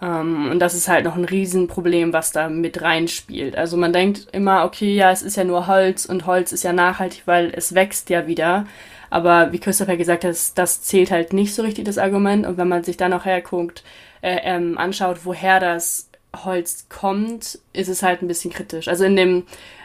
Ähm, 0.01 0.51
und 0.51 0.59
das 0.59 0.73
ist 0.73 0.87
halt 0.87 1.05
noch 1.05 1.15
ein 1.15 1.25
Riesenproblem, 1.25 2.13
was 2.13 2.31
da 2.31 2.49
mit 2.49 2.81
reinspielt. 2.81 3.55
Also 3.57 3.77
man 3.77 3.93
denkt 3.93 4.27
immer, 4.31 4.65
okay, 4.65 4.93
ja, 4.93 5.11
es 5.11 5.21
ist 5.21 5.37
ja 5.37 5.43
nur 5.43 5.67
Holz 5.67 6.05
und 6.05 6.25
Holz 6.25 6.51
ist 6.51 6.63
ja 6.63 6.73
nachhaltig, 6.73 7.23
weil 7.25 7.51
es 7.55 7.75
wächst 7.75 8.09
ja 8.09 8.27
wieder. 8.27 8.65
Aber 9.09 9.51
wie 9.51 9.59
Christopher 9.59 9.97
gesagt 9.97 10.25
hat, 10.25 10.35
das 10.55 10.81
zählt 10.81 11.11
halt 11.11 11.31
nicht 11.31 11.55
so 11.55 11.61
richtig 11.61 11.85
das 11.85 11.97
Argument. 11.97 12.45
Und 12.45 12.57
wenn 12.57 12.67
man 12.67 12.83
sich 12.83 12.97
dann 12.97 13.13
auch 13.13 13.25
herguckt, 13.25 13.83
äh, 14.21 14.39
ähm, 14.43 14.77
anschaut, 14.77 15.19
woher 15.23 15.59
das 15.59 16.09
Holz 16.43 16.87
kommt, 16.89 17.59
ist 17.73 17.87
es 17.87 18.03
halt 18.03 18.21
ein 18.21 18.27
bisschen 18.27 18.51
kritisch. 18.51 18.87
Also 18.87 19.05
in 19.05 19.15
dem 19.15 19.43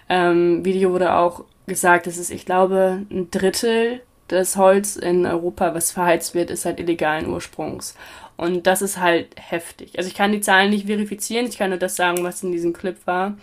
ähm, 0.08 0.64
Video 0.64 0.90
wurde 0.92 1.14
auch 1.14 1.44
gesagt, 1.66 2.06
es, 2.06 2.30
ich 2.30 2.44
glaube, 2.44 3.02
ein 3.10 3.30
Drittel 3.30 4.00
des 4.30 4.56
Holz 4.56 4.96
in 4.96 5.26
Europa, 5.26 5.74
was 5.74 5.92
verheizt 5.92 6.34
wird, 6.34 6.50
ist 6.50 6.64
halt 6.64 6.80
illegalen 6.80 7.28
Ursprungs. 7.28 7.94
Und 8.40 8.66
das 8.66 8.80
ist 8.80 8.98
halt 8.98 9.26
heftig. 9.36 9.98
Also 9.98 10.08
ich 10.08 10.14
kann 10.14 10.32
die 10.32 10.40
Zahlen 10.40 10.70
nicht 10.70 10.86
verifizieren, 10.86 11.44
ich 11.44 11.58
kann 11.58 11.68
nur 11.68 11.78
das 11.78 11.94
sagen, 11.94 12.24
was 12.24 12.42
in 12.42 12.52
diesem 12.52 12.72
Clip 12.72 12.96
war. 13.04 13.36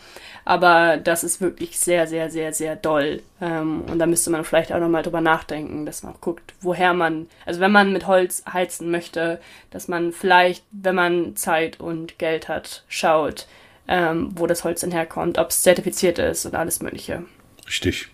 Aber 0.44 0.98
das 0.98 1.24
ist 1.24 1.40
wirklich 1.40 1.78
sehr, 1.78 2.08
sehr, 2.08 2.32
sehr, 2.32 2.52
sehr 2.52 2.76
doll. 2.76 3.22
Ähm, 3.40 3.82
und 3.82 4.00
da 4.00 4.08
müsste 4.08 4.32
man 4.32 4.44
vielleicht 4.44 4.72
auch 4.72 4.80
nochmal 4.80 5.04
drüber 5.04 5.22
nachdenken, 5.22 5.86
dass 5.86 6.02
man 6.02 6.16
guckt, 6.20 6.56
woher 6.62 6.96
man, 6.96 7.28
also 7.46 7.60
wenn 7.60 7.72
man 7.72 7.94
mit 7.94 8.08
Holz 8.08 8.44
heizen 8.52 8.90
möchte, 8.90 9.40
dass 9.70 9.88
man 9.88 10.14
vielleicht, 10.14 10.64
wenn 10.72 10.96
man 10.96 11.36
Zeit 11.36 11.80
und 11.80 12.18
Geld 12.18 12.48
hat, 12.48 12.84
schaut, 12.88 13.46
ähm, 13.88 14.32
wo 14.34 14.48
das 14.48 14.64
Holz 14.64 14.82
denn 14.82 14.92
herkommt, 14.92 15.38
ob 15.38 15.52
es 15.52 15.62
zertifiziert 15.62 16.18
ist 16.18 16.48
und 16.48 16.56
alles 16.56 16.82
Mögliche. 16.82 17.24
Richtig. 17.68 18.10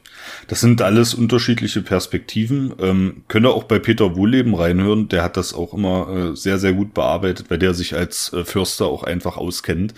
Das 0.48 0.62
sind 0.62 0.82
alles 0.82 1.14
unterschiedliche 1.14 1.82
Perspektiven. 1.82 2.74
Ähm, 2.80 3.24
könnt 3.28 3.46
ihr 3.46 3.54
auch 3.54 3.64
bei 3.64 3.80
Peter 3.80 4.16
Wohlleben 4.16 4.56
reinhören. 4.56 5.10
Der 5.10 5.24
hat 5.24 5.38
das 5.38 5.54
auch 5.54 5.74
immer 5.74 6.32
äh, 6.34 6.36
sehr, 6.36 6.60
sehr 6.60 6.74
gut 6.74 6.94
bearbeitet, 6.94 7.50
weil 7.50 7.60
der 7.60 7.74
sich 7.74 7.96
als 7.96 8.32
äh, 8.34 8.44
Förster 8.44 8.86
auch 8.86 9.04
einfach 9.04 9.38
auskennt 9.38 9.94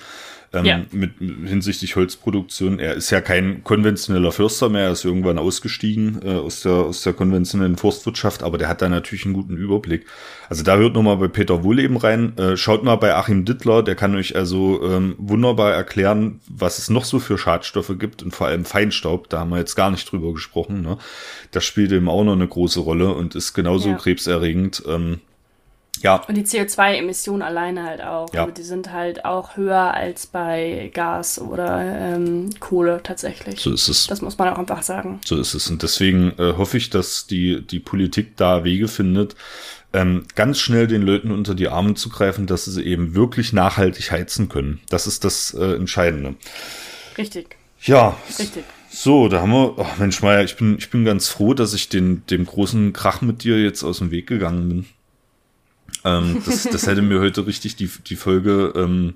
ähm, 0.56 0.66
ja. 0.66 0.82
mit 0.92 1.12
hinsichtlich 1.20 1.96
Holzproduktion. 1.96 2.80
Er 2.80 2.94
ist 2.94 3.10
ja 3.10 3.22
kein 3.22 3.64
konventioneller 3.64 4.32
Förster 4.32 4.70
mehr, 4.70 4.86
er 4.86 4.92
ist 4.92 5.06
irgendwann 5.06 5.38
ausgestiegen 5.38 6.20
äh, 6.24 6.36
aus, 6.36 6.62
der, 6.62 6.74
aus 6.74 7.04
der 7.04 7.14
konventionellen 7.14 7.78
Forstwirtschaft, 7.78 8.44
aber 8.44 8.58
der 8.58 8.70
hat 8.70 8.82
da 8.82 8.90
natürlich 8.90 9.26
einen 9.26 9.34
guten 9.34 9.58
Überblick. 9.58 10.06
Also 10.50 10.64
da 10.64 10.78
hört 10.78 10.94
nochmal 10.94 11.18
bei 11.18 11.28
Peter 11.28 11.64
Wohleben 11.64 11.98
rein. 11.98 12.38
Äh, 12.38 12.58
schaut 12.58 12.84
mal 12.84 12.96
bei 12.96 13.14
Achim 13.16 13.46
Dittler, 13.46 13.84
der 13.84 13.96
kann 13.96 14.16
euch 14.16 14.36
also 14.36 14.82
ähm, 14.84 15.16
wunderbar 15.18 15.74
erklären, 15.74 16.40
was 16.48 16.78
es 16.78 16.90
noch 16.90 17.06
so 17.06 17.20
für 17.20 17.38
Schadstoffe 17.38 17.94
gibt 17.98 18.24
und 18.24 18.32
vor 18.36 18.48
allem 18.48 18.66
Feinstaub. 18.66 19.30
Da 19.30 19.40
haben 19.40 19.50
wir 19.50 19.58
jetzt 19.58 19.76
gar 19.76 19.92
nicht 19.92 20.12
drüber 20.12 20.34
gesprochen. 20.34 20.82
Ne? 20.82 20.98
Das 21.52 21.66
spielt 21.66 21.92
eben 21.92 22.10
auch 22.10 22.24
noch 22.24 22.34
eine 22.34 22.48
große 22.48 22.80
Rolle 22.80 23.14
und 23.14 23.36
ist 23.36 23.54
genauso 23.54 23.90
ja. 23.90 23.96
krebserregend. 23.96 24.84
Ähm, 24.88 25.20
ja. 26.06 26.22
Und 26.28 26.36
die 26.36 26.44
CO2-Emissionen 26.44 27.42
alleine 27.42 27.84
halt 27.84 28.02
auch. 28.02 28.32
Ja. 28.32 28.42
Also 28.42 28.54
die 28.54 28.62
sind 28.62 28.92
halt 28.92 29.26
auch 29.26 29.58
höher 29.58 29.92
als 29.92 30.28
bei 30.28 30.92
Gas 30.94 31.40
oder 31.40 31.82
ähm, 31.82 32.52
Kohle 32.60 33.02
tatsächlich. 33.02 33.60
So 33.60 33.74
ist 33.74 33.88
es. 33.88 34.06
Das 34.06 34.22
muss 34.22 34.38
man 34.38 34.50
auch 34.50 34.60
einfach 34.60 34.84
sagen. 34.84 35.20
So 35.26 35.36
ist 35.40 35.56
es. 35.56 35.68
Und 35.68 35.82
deswegen 35.82 36.34
äh, 36.38 36.54
hoffe 36.58 36.78
ich, 36.78 36.92
dass 36.92 37.26
die, 37.26 37.66
die 37.66 37.80
Politik 37.80 38.38
da 38.38 38.64
Wege 38.64 38.88
findet, 38.88 39.36
ähm, 39.94 40.26
ganz 40.36 40.60
schnell 40.60 40.86
den 40.86 41.02
Leuten 41.02 41.32
unter 41.32 41.56
die 41.56 41.70
Arme 41.70 41.96
zu 41.96 42.10
greifen, 42.10 42.46
dass 42.46 42.66
sie 42.66 42.84
eben 42.84 43.16
wirklich 43.16 43.52
nachhaltig 43.52 44.12
heizen 44.12 44.48
können. 44.48 44.82
Das 44.90 45.08
ist 45.08 45.24
das 45.24 45.56
äh, 45.56 45.74
Entscheidende. 45.74 46.36
Richtig. 47.18 47.56
Ja. 47.82 48.16
Richtig. 48.38 48.64
So, 48.92 49.28
da 49.28 49.42
haben 49.42 49.52
wir, 49.52 49.80
oh 49.80 49.88
Mensch, 49.98 50.22
Meier, 50.22 50.44
ich 50.44 50.56
bin, 50.56 50.78
ich 50.78 50.92
bin 50.92 51.04
ganz 51.04 51.30
froh, 51.30 51.56
dass 51.56 51.74
ich 51.74 51.90
den, 51.90 52.24
dem 52.28 52.46
großen 52.46 52.94
Krach 52.94 53.22
mit 53.22 53.44
dir 53.44 53.60
jetzt 53.60 53.84
aus 53.84 53.98
dem 53.98 54.12
Weg 54.12 54.28
gegangen 54.28 54.70
bin. 54.70 54.86
Ähm, 56.06 56.42
das, 56.46 56.64
das 56.64 56.88
hätte 56.88 57.02
mir 57.02 57.20
heute 57.20 57.46
richtig 57.46 57.76
die, 57.76 57.90
die 58.08 58.16
Folge 58.16 58.74
ähm, 58.76 59.14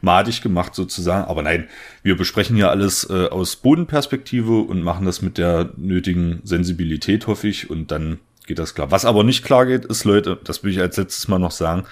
madig 0.00 0.42
gemacht 0.42 0.74
sozusagen. 0.74 1.26
Aber 1.28 1.42
nein, 1.42 1.68
wir 2.02 2.16
besprechen 2.16 2.56
ja 2.56 2.68
alles 2.68 3.08
äh, 3.08 3.28
aus 3.28 3.56
Bodenperspektive 3.56 4.60
und 4.60 4.82
machen 4.82 5.06
das 5.06 5.22
mit 5.22 5.38
der 5.38 5.70
nötigen 5.76 6.40
Sensibilität, 6.44 7.26
hoffe 7.26 7.48
ich. 7.48 7.70
Und 7.70 7.90
dann 7.90 8.18
geht 8.46 8.58
das 8.58 8.74
klar. 8.74 8.90
Was 8.90 9.04
aber 9.04 9.24
nicht 9.24 9.44
klar 9.44 9.66
geht, 9.66 9.84
ist, 9.84 10.04
Leute, 10.04 10.38
das 10.42 10.62
will 10.62 10.70
ich 10.70 10.80
als 10.80 10.96
letztes 10.96 11.28
Mal 11.28 11.38
noch 11.38 11.50
sagen, 11.50 11.84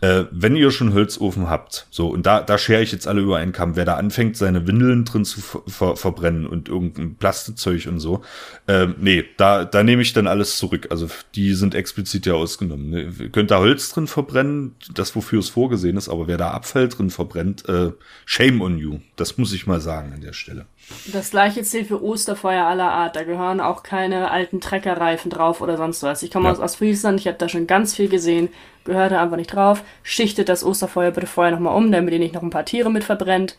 äh, 0.00 0.24
wenn 0.30 0.56
ihr 0.56 0.70
schon 0.70 0.94
Holzofen 0.94 1.48
habt, 1.48 1.86
so, 1.90 2.08
und 2.08 2.24
da, 2.26 2.40
da 2.40 2.58
schere 2.58 2.82
ich 2.82 2.90
jetzt 2.92 3.06
alle 3.06 3.20
über 3.20 3.36
einen 3.36 3.52
Kamm, 3.52 3.76
wer 3.76 3.84
da 3.84 3.96
anfängt, 3.96 4.36
seine 4.36 4.66
Windeln 4.66 5.04
drin 5.04 5.24
zu 5.24 5.40
ver 5.40 5.62
ver 5.66 5.96
verbrennen 5.96 6.46
und 6.46 6.68
irgendein 6.68 7.16
Plastikzeug 7.16 7.86
und 7.86 8.00
so, 8.00 8.22
äh, 8.66 8.88
nee, 8.98 9.24
da, 9.36 9.64
da 9.64 9.82
nehme 9.82 10.02
ich 10.02 10.12
dann 10.12 10.26
alles 10.26 10.56
zurück. 10.56 10.88
Also 10.90 11.08
die 11.34 11.54
sind 11.54 11.74
explizit 11.74 12.26
ja 12.26 12.34
ausgenommen. 12.34 12.90
Ne? 12.90 13.12
Ihr 13.18 13.28
könnt 13.28 13.50
da 13.50 13.58
Holz 13.58 13.90
drin 13.90 14.06
verbrennen, 14.06 14.74
das 14.94 15.14
wofür 15.14 15.40
es 15.40 15.50
vorgesehen 15.50 15.96
ist, 15.96 16.08
aber 16.08 16.26
wer 16.26 16.38
da 16.38 16.50
Abfall 16.50 16.88
drin 16.88 17.10
verbrennt, 17.10 17.68
äh, 17.68 17.92
shame 18.24 18.62
on 18.62 18.78
you. 18.78 19.00
Das 19.16 19.38
muss 19.38 19.52
ich 19.52 19.66
mal 19.66 19.80
sagen 19.80 20.12
an 20.12 20.22
der 20.22 20.32
Stelle. 20.32 20.66
Das 21.12 21.30
gleiche 21.30 21.62
zählt 21.62 21.88
für 21.88 22.02
Osterfeuer 22.02 22.64
aller 22.64 22.90
Art. 22.90 23.16
Da 23.16 23.24
gehören 23.24 23.60
auch 23.60 23.82
keine 23.82 24.30
alten 24.30 24.60
Treckerreifen 24.60 25.30
drauf 25.30 25.60
oder 25.60 25.76
sonst 25.76 26.02
was. 26.02 26.22
Ich 26.22 26.30
komme 26.30 26.46
ja. 26.46 26.52
aus 26.52 26.60
Ostfriesland, 26.60 27.20
ich 27.20 27.26
habe 27.26 27.38
da 27.38 27.48
schon 27.48 27.66
ganz 27.66 27.94
viel 27.94 28.08
gesehen. 28.08 28.48
Gehört 28.84 29.12
da 29.12 29.22
einfach 29.22 29.36
nicht 29.36 29.54
drauf. 29.54 29.82
Schichtet 30.02 30.48
das 30.48 30.64
Osterfeuer 30.64 31.10
bitte 31.10 31.26
vorher 31.26 31.52
nochmal 31.52 31.76
um, 31.76 31.90
damit 31.90 32.12
ihr 32.12 32.18
nicht 32.18 32.34
noch 32.34 32.42
ein 32.42 32.50
paar 32.50 32.64
Tiere 32.64 32.90
mit 32.90 33.04
verbrennt. 33.04 33.56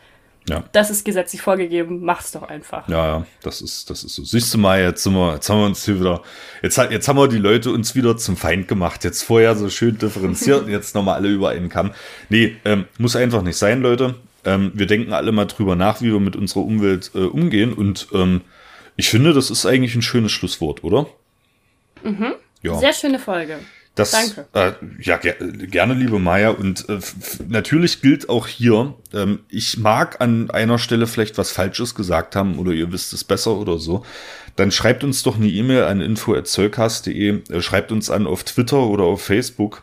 Ja. 0.48 0.64
Das 0.72 0.90
ist 0.90 1.04
gesetzlich 1.04 1.40
vorgegeben, 1.40 2.04
macht's 2.04 2.32
doch 2.32 2.42
einfach. 2.42 2.88
Ja, 2.88 3.06
ja, 3.06 3.26
das 3.42 3.60
ist, 3.60 3.88
das 3.90 4.02
ist 4.02 4.16
so. 4.16 4.24
Siehst 4.24 4.52
du 4.52 4.58
mal, 4.58 4.80
jetzt 4.80 5.04
sind 5.04 5.14
wir, 5.14 5.34
jetzt 5.34 5.48
haben 5.48 5.60
wir 5.60 5.66
uns 5.66 5.84
hier 5.84 6.00
wieder, 6.00 6.22
jetzt, 6.62 6.76
jetzt 6.76 7.06
haben 7.06 7.16
wir 7.16 7.28
die 7.28 7.38
Leute 7.38 7.70
uns 7.70 7.94
wieder 7.94 8.16
zum 8.16 8.36
Feind 8.36 8.66
gemacht. 8.66 9.04
Jetzt 9.04 9.22
vorher 9.22 9.54
so 9.54 9.68
schön 9.68 9.98
differenziert, 9.98 10.66
jetzt 10.68 10.94
nochmal 10.94 11.14
alle 11.16 11.28
über 11.28 11.50
einen 11.50 11.68
Kamm. 11.68 11.92
Nee, 12.28 12.56
ähm, 12.64 12.86
muss 12.98 13.14
einfach 13.14 13.42
nicht 13.42 13.56
sein, 13.56 13.82
Leute. 13.82 14.16
Ähm, 14.44 14.72
wir 14.74 14.86
denken 14.86 15.12
alle 15.12 15.32
mal 15.32 15.46
drüber 15.46 15.76
nach, 15.76 16.00
wie 16.00 16.12
wir 16.12 16.20
mit 16.20 16.36
unserer 16.36 16.64
Umwelt 16.64 17.12
äh, 17.14 17.18
umgehen. 17.18 17.72
Und 17.72 18.08
ähm, 18.12 18.42
ich 18.96 19.08
finde, 19.08 19.32
das 19.32 19.50
ist 19.50 19.66
eigentlich 19.66 19.94
ein 19.94 20.02
schönes 20.02 20.32
Schlusswort, 20.32 20.84
oder? 20.84 21.06
Mhm. 22.02 22.34
Ja. 22.62 22.78
Sehr 22.78 22.92
schöne 22.92 23.18
Folge. 23.18 23.58
Das, 23.94 24.12
Danke. 24.12 24.46
Äh, 24.54 24.72
ja, 25.00 25.18
ger 25.18 25.34
gerne, 25.34 25.92
liebe 25.92 26.18
Maya. 26.18 26.50
Und 26.50 26.88
äh, 26.88 26.98
natürlich 27.46 28.00
gilt 28.00 28.28
auch 28.30 28.46
hier, 28.46 28.94
ähm, 29.12 29.40
ich 29.50 29.76
mag 29.76 30.20
an 30.20 30.50
einer 30.50 30.78
Stelle 30.78 31.06
vielleicht 31.06 31.36
was 31.36 31.52
Falsches 31.52 31.94
gesagt 31.94 32.34
haben 32.34 32.58
oder 32.58 32.72
ihr 32.72 32.90
wisst 32.90 33.12
es 33.12 33.22
besser 33.22 33.54
oder 33.54 33.78
so. 33.78 34.04
Dann 34.56 34.70
schreibt 34.70 35.04
uns 35.04 35.22
doch 35.22 35.36
eine 35.36 35.48
E-Mail 35.48 35.84
an 35.84 36.00
info.zollcast.de, 36.00 37.42
äh, 37.50 37.60
schreibt 37.60 37.92
uns 37.92 38.08
an 38.10 38.26
auf 38.26 38.44
Twitter 38.44 38.80
oder 38.80 39.04
auf 39.04 39.22
Facebook. 39.22 39.82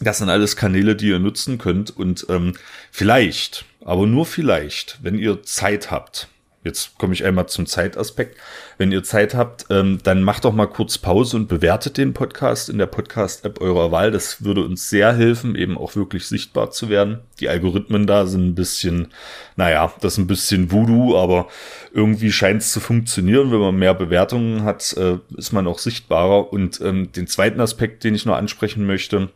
Das 0.00 0.18
sind 0.18 0.28
alles 0.28 0.56
Kanäle, 0.56 0.94
die 0.94 1.08
ihr 1.08 1.18
nutzen 1.18 1.58
könnt. 1.58 1.96
Und 1.96 2.26
ähm, 2.28 2.54
vielleicht, 2.90 3.64
aber 3.84 4.06
nur 4.06 4.26
vielleicht, 4.26 4.98
wenn 5.02 5.18
ihr 5.18 5.42
Zeit 5.42 5.90
habt, 5.90 6.28
jetzt 6.64 6.98
komme 6.98 7.14
ich 7.14 7.24
einmal 7.24 7.46
zum 7.46 7.66
Zeitaspekt, 7.66 8.36
wenn 8.76 8.92
ihr 8.92 9.02
Zeit 9.02 9.34
habt, 9.34 9.66
ähm, 9.70 9.98
dann 10.02 10.22
macht 10.22 10.44
doch 10.44 10.52
mal 10.52 10.66
kurz 10.66 10.98
Pause 10.98 11.36
und 11.36 11.48
bewertet 11.48 11.96
den 11.96 12.12
Podcast 12.12 12.68
in 12.68 12.78
der 12.78 12.86
Podcast-App 12.86 13.60
eurer 13.60 13.90
Wahl. 13.90 14.10
Das 14.10 14.44
würde 14.44 14.64
uns 14.64 14.88
sehr 14.88 15.14
helfen, 15.14 15.56
eben 15.56 15.78
auch 15.78 15.96
wirklich 15.96 16.26
sichtbar 16.26 16.70
zu 16.70 16.88
werden. 16.88 17.20
Die 17.40 17.48
Algorithmen 17.48 18.06
da 18.06 18.26
sind 18.26 18.48
ein 18.48 18.54
bisschen, 18.54 19.08
naja, 19.56 19.92
das 20.00 20.14
ist 20.14 20.18
ein 20.18 20.26
bisschen 20.26 20.70
Voodoo, 20.70 21.16
aber 21.16 21.48
irgendwie 21.92 22.30
scheint 22.30 22.62
es 22.62 22.72
zu 22.72 22.80
funktionieren. 22.80 23.50
Wenn 23.50 23.60
man 23.60 23.76
mehr 23.76 23.94
Bewertungen 23.94 24.62
hat, 24.62 24.96
äh, 24.96 25.18
ist 25.36 25.52
man 25.52 25.66
auch 25.66 25.78
sichtbarer. 25.78 26.52
Und 26.52 26.80
ähm, 26.80 27.10
den 27.12 27.26
zweiten 27.26 27.60
Aspekt, 27.60 28.04
den 28.04 28.14
ich 28.14 28.26
noch 28.26 28.36
ansprechen 28.36 28.86
möchte, 28.86 29.30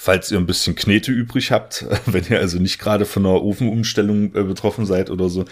falls 0.00 0.30
ihr 0.30 0.38
ein 0.38 0.46
bisschen 0.46 0.76
Knete 0.76 1.10
übrig 1.10 1.50
habt, 1.50 1.84
wenn 2.06 2.24
ihr 2.30 2.38
also 2.38 2.60
nicht 2.60 2.78
gerade 2.78 3.04
von 3.04 3.26
einer 3.26 3.42
Ofenumstellung 3.42 4.26
äh, 4.36 4.44
betroffen 4.44 4.86
seid 4.86 5.10
oder 5.10 5.28
so, 5.28 5.44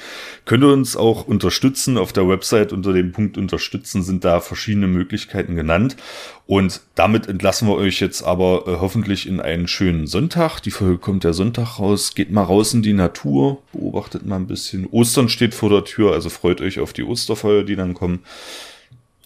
könnt 0.44 0.62
ihr 0.62 0.72
uns 0.72 0.96
auch 0.96 1.26
unterstützen. 1.26 1.98
Auf 1.98 2.12
der 2.12 2.28
Website 2.28 2.72
unter 2.72 2.92
dem 2.92 3.10
Punkt 3.10 3.36
Unterstützen 3.38 4.04
sind 4.04 4.24
da 4.24 4.38
verschiedene 4.38 4.86
Möglichkeiten 4.86 5.56
genannt. 5.56 5.96
Und 6.46 6.80
damit 6.94 7.26
entlassen 7.26 7.66
wir 7.66 7.74
euch 7.74 7.98
jetzt 7.98 8.22
aber 8.22 8.68
äh, 8.68 8.76
hoffentlich 8.80 9.26
in 9.26 9.40
einen 9.40 9.66
schönen 9.66 10.06
Sonntag. 10.06 10.60
Die 10.60 10.70
Folge 10.70 10.98
kommt 10.98 11.24
der 11.24 11.34
Sonntag 11.34 11.80
raus. 11.80 12.14
Geht 12.14 12.30
mal 12.30 12.44
raus 12.44 12.72
in 12.72 12.82
die 12.82 12.92
Natur, 12.92 13.60
beobachtet 13.72 14.24
mal 14.26 14.36
ein 14.36 14.46
bisschen. 14.46 14.86
Ostern 14.92 15.28
steht 15.28 15.56
vor 15.56 15.70
der 15.70 15.84
Tür, 15.84 16.12
also 16.12 16.30
freut 16.30 16.60
euch 16.60 16.78
auf 16.78 16.92
die 16.92 17.02
Osterfeuer, 17.02 17.64
die 17.64 17.74
dann 17.74 17.94
kommen. 17.94 18.20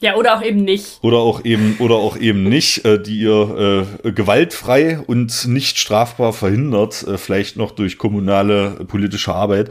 Ja, 0.00 0.16
oder 0.16 0.36
auch 0.36 0.42
eben 0.42 0.64
nicht. 0.64 0.98
Oder 1.02 1.18
auch 1.18 1.44
eben, 1.44 1.76
oder 1.78 1.96
auch 1.96 2.16
eben 2.16 2.44
nicht, 2.44 2.84
äh, 2.86 3.00
die 3.00 3.20
ihr 3.20 3.86
äh, 4.04 4.12
gewaltfrei 4.12 4.98
und 4.98 5.46
nicht 5.46 5.78
strafbar 5.78 6.32
verhindert, 6.32 7.02
äh, 7.02 7.18
vielleicht 7.18 7.56
noch 7.56 7.72
durch 7.72 7.98
kommunale 7.98 8.84
politische 8.88 9.34
Arbeit. 9.34 9.70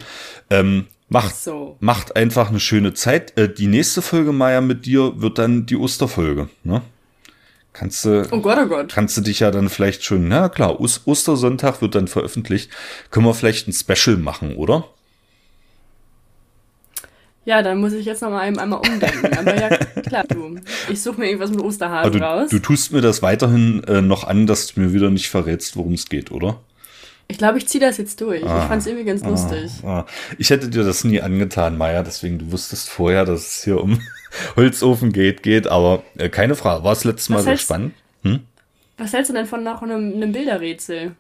Ähm, 0.51 0.85
macht, 1.09 1.35
so. 1.35 1.77
macht 1.79 2.15
einfach 2.15 2.49
eine 2.49 2.59
schöne 2.59 2.93
Zeit. 2.93 3.35
Äh, 3.37 3.51
die 3.51 3.67
nächste 3.67 4.03
Folge, 4.03 4.31
Maya, 4.31 4.61
mit 4.61 4.85
dir 4.85 5.19
wird 5.19 5.39
dann 5.39 5.65
die 5.65 5.77
Osterfolge. 5.77 6.49
Ne? 6.63 6.83
Kannst 7.73 8.05
du, 8.05 8.27
oh 8.31 8.41
Gott, 8.41 8.57
oh 8.61 8.67
Gott. 8.67 8.93
kannst 8.93 9.17
du 9.17 9.21
dich 9.21 9.39
ja 9.39 9.49
dann 9.49 9.69
vielleicht 9.69 10.03
schon, 10.03 10.27
na 10.27 10.49
klar, 10.49 10.79
Ostersonntag 10.79 11.81
wird 11.81 11.95
dann 11.95 12.07
veröffentlicht. 12.07 12.69
Können 13.09 13.25
wir 13.25 13.33
vielleicht 13.33 13.67
ein 13.67 13.73
Special 13.73 14.17
machen, 14.17 14.55
oder? 14.57 14.85
Ja, 17.49 17.63
dann 17.63 17.79
muss 17.79 17.93
ich 17.93 18.05
jetzt 18.05 18.21
noch 18.21 18.29
mal 18.29 18.41
einmal 18.41 18.77
umdenken. 18.77 19.35
Aber 19.35 19.59
ja, 19.59 19.69
klar, 20.07 20.23
du. 20.29 20.59
Ich 20.87 21.01
suche 21.01 21.19
mir 21.19 21.25
irgendwas 21.25 21.49
mit 21.49 21.61
Osterhasen 21.61 22.11
du, 22.11 22.19
raus. 22.19 22.51
Du 22.51 22.59
tust 22.59 22.93
mir 22.93 23.01
das 23.01 23.23
weiterhin 23.23 23.83
äh, 23.85 24.03
noch 24.03 24.23
an, 24.23 24.45
dass 24.45 24.67
du 24.67 24.79
mir 24.79 24.93
wieder 24.93 25.09
nicht 25.09 25.29
verrätst, 25.29 25.75
worum 25.75 25.93
es 25.93 26.07
geht, 26.09 26.29
oder? 26.29 26.59
Ich 27.27 27.39
glaube, 27.39 27.57
ich 27.57 27.67
ziehe 27.67 27.83
das 27.83 27.97
jetzt 27.97 28.21
durch. 28.21 28.45
Ah, 28.45 28.61
ich 28.61 28.67
fand 28.67 28.81
es 28.83 28.87
irgendwie 28.87 29.05
ganz 29.05 29.23
ah, 29.23 29.29
lustig. 29.29 29.71
Ah. 29.83 30.05
Ich 30.37 30.51
hätte 30.51 30.69
dir 30.69 30.83
das 30.83 31.03
nie 31.03 31.21
angetan, 31.21 31.75
Maya, 31.75 32.03
deswegen 32.03 32.37
du 32.37 32.51
wusstest 32.51 32.87
vorher, 32.87 33.25
dass 33.25 33.39
es 33.47 33.63
hier 33.63 33.81
um 33.81 33.99
Holzofen 34.55 35.11
geht, 35.11 35.41
geht, 35.41 35.67
aber 35.67 36.03
äh, 36.19 36.29
keine 36.29 36.53
Frage. 36.53 36.83
War 36.83 36.93
es 36.93 37.03
letztes 37.03 37.29
Mal 37.29 37.41
sehr 37.41 37.57
spannend? 37.57 37.95
Hm? 38.21 38.41
Was 38.99 39.11
hältst 39.13 39.31
du 39.31 39.33
denn 39.33 39.47
von 39.47 39.63
nach 39.63 39.81
einem, 39.81 40.13
einem 40.13 40.33
Bilderrätsel? 40.33 41.15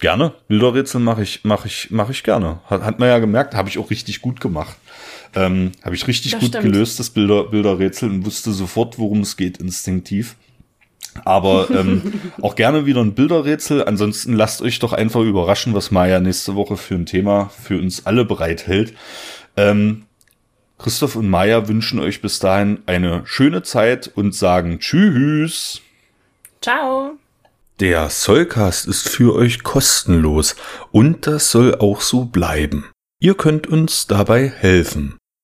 Gerne. 0.00 0.32
Bilderrätsel 0.48 1.00
mache 1.00 1.22
ich, 1.22 1.44
mache 1.44 1.68
ich, 1.68 1.92
mache 1.92 2.10
ich 2.10 2.24
gerne. 2.24 2.58
Hat, 2.66 2.82
hat 2.82 2.98
man 2.98 3.08
ja 3.08 3.20
gemerkt, 3.20 3.54
habe 3.54 3.68
ich 3.68 3.78
auch 3.78 3.90
richtig 3.90 4.20
gut 4.20 4.40
gemacht. 4.40 4.76
Ähm, 5.34 5.72
Habe 5.84 5.94
ich 5.94 6.06
richtig 6.06 6.32
das 6.32 6.40
gut 6.40 6.48
stimmt. 6.50 6.64
gelöst, 6.64 6.98
das 6.98 7.10
Bilder, 7.10 7.44
Bilderrätsel, 7.44 8.10
und 8.10 8.26
wusste 8.26 8.52
sofort, 8.52 8.98
worum 8.98 9.20
es 9.20 9.36
geht, 9.36 9.58
instinktiv. 9.58 10.36
Aber 11.24 11.68
ähm, 11.70 12.20
auch 12.42 12.54
gerne 12.56 12.86
wieder 12.86 13.00
ein 13.00 13.14
Bilderrätsel. 13.14 13.84
Ansonsten 13.84 14.32
lasst 14.32 14.62
euch 14.62 14.78
doch 14.78 14.92
einfach 14.92 15.20
überraschen, 15.22 15.74
was 15.74 15.90
Maya 15.90 16.20
nächste 16.20 16.54
Woche 16.54 16.76
für 16.76 16.94
ein 16.94 17.06
Thema 17.06 17.50
für 17.62 17.78
uns 17.78 18.06
alle 18.06 18.24
bereithält. 18.24 18.94
Ähm, 19.56 20.04
Christoph 20.78 21.16
und 21.16 21.28
Maya 21.28 21.68
wünschen 21.68 22.00
euch 22.00 22.22
bis 22.22 22.38
dahin 22.38 22.80
eine 22.86 23.22
schöne 23.26 23.62
Zeit 23.62 24.10
und 24.14 24.34
sagen 24.34 24.78
Tschüss. 24.78 25.82
Ciao. 26.62 27.18
Der 27.80 28.10
Soulcast 28.10 28.86
ist 28.86 29.08
für 29.08 29.34
euch 29.34 29.62
kostenlos 29.62 30.56
und 30.90 31.26
das 31.26 31.50
soll 31.50 31.74
auch 31.76 32.00
so 32.00 32.24
bleiben. 32.26 32.86
Ihr 33.20 33.34
könnt 33.34 33.66
uns 33.66 34.06
dabei 34.06 34.48
helfen. 34.48 35.16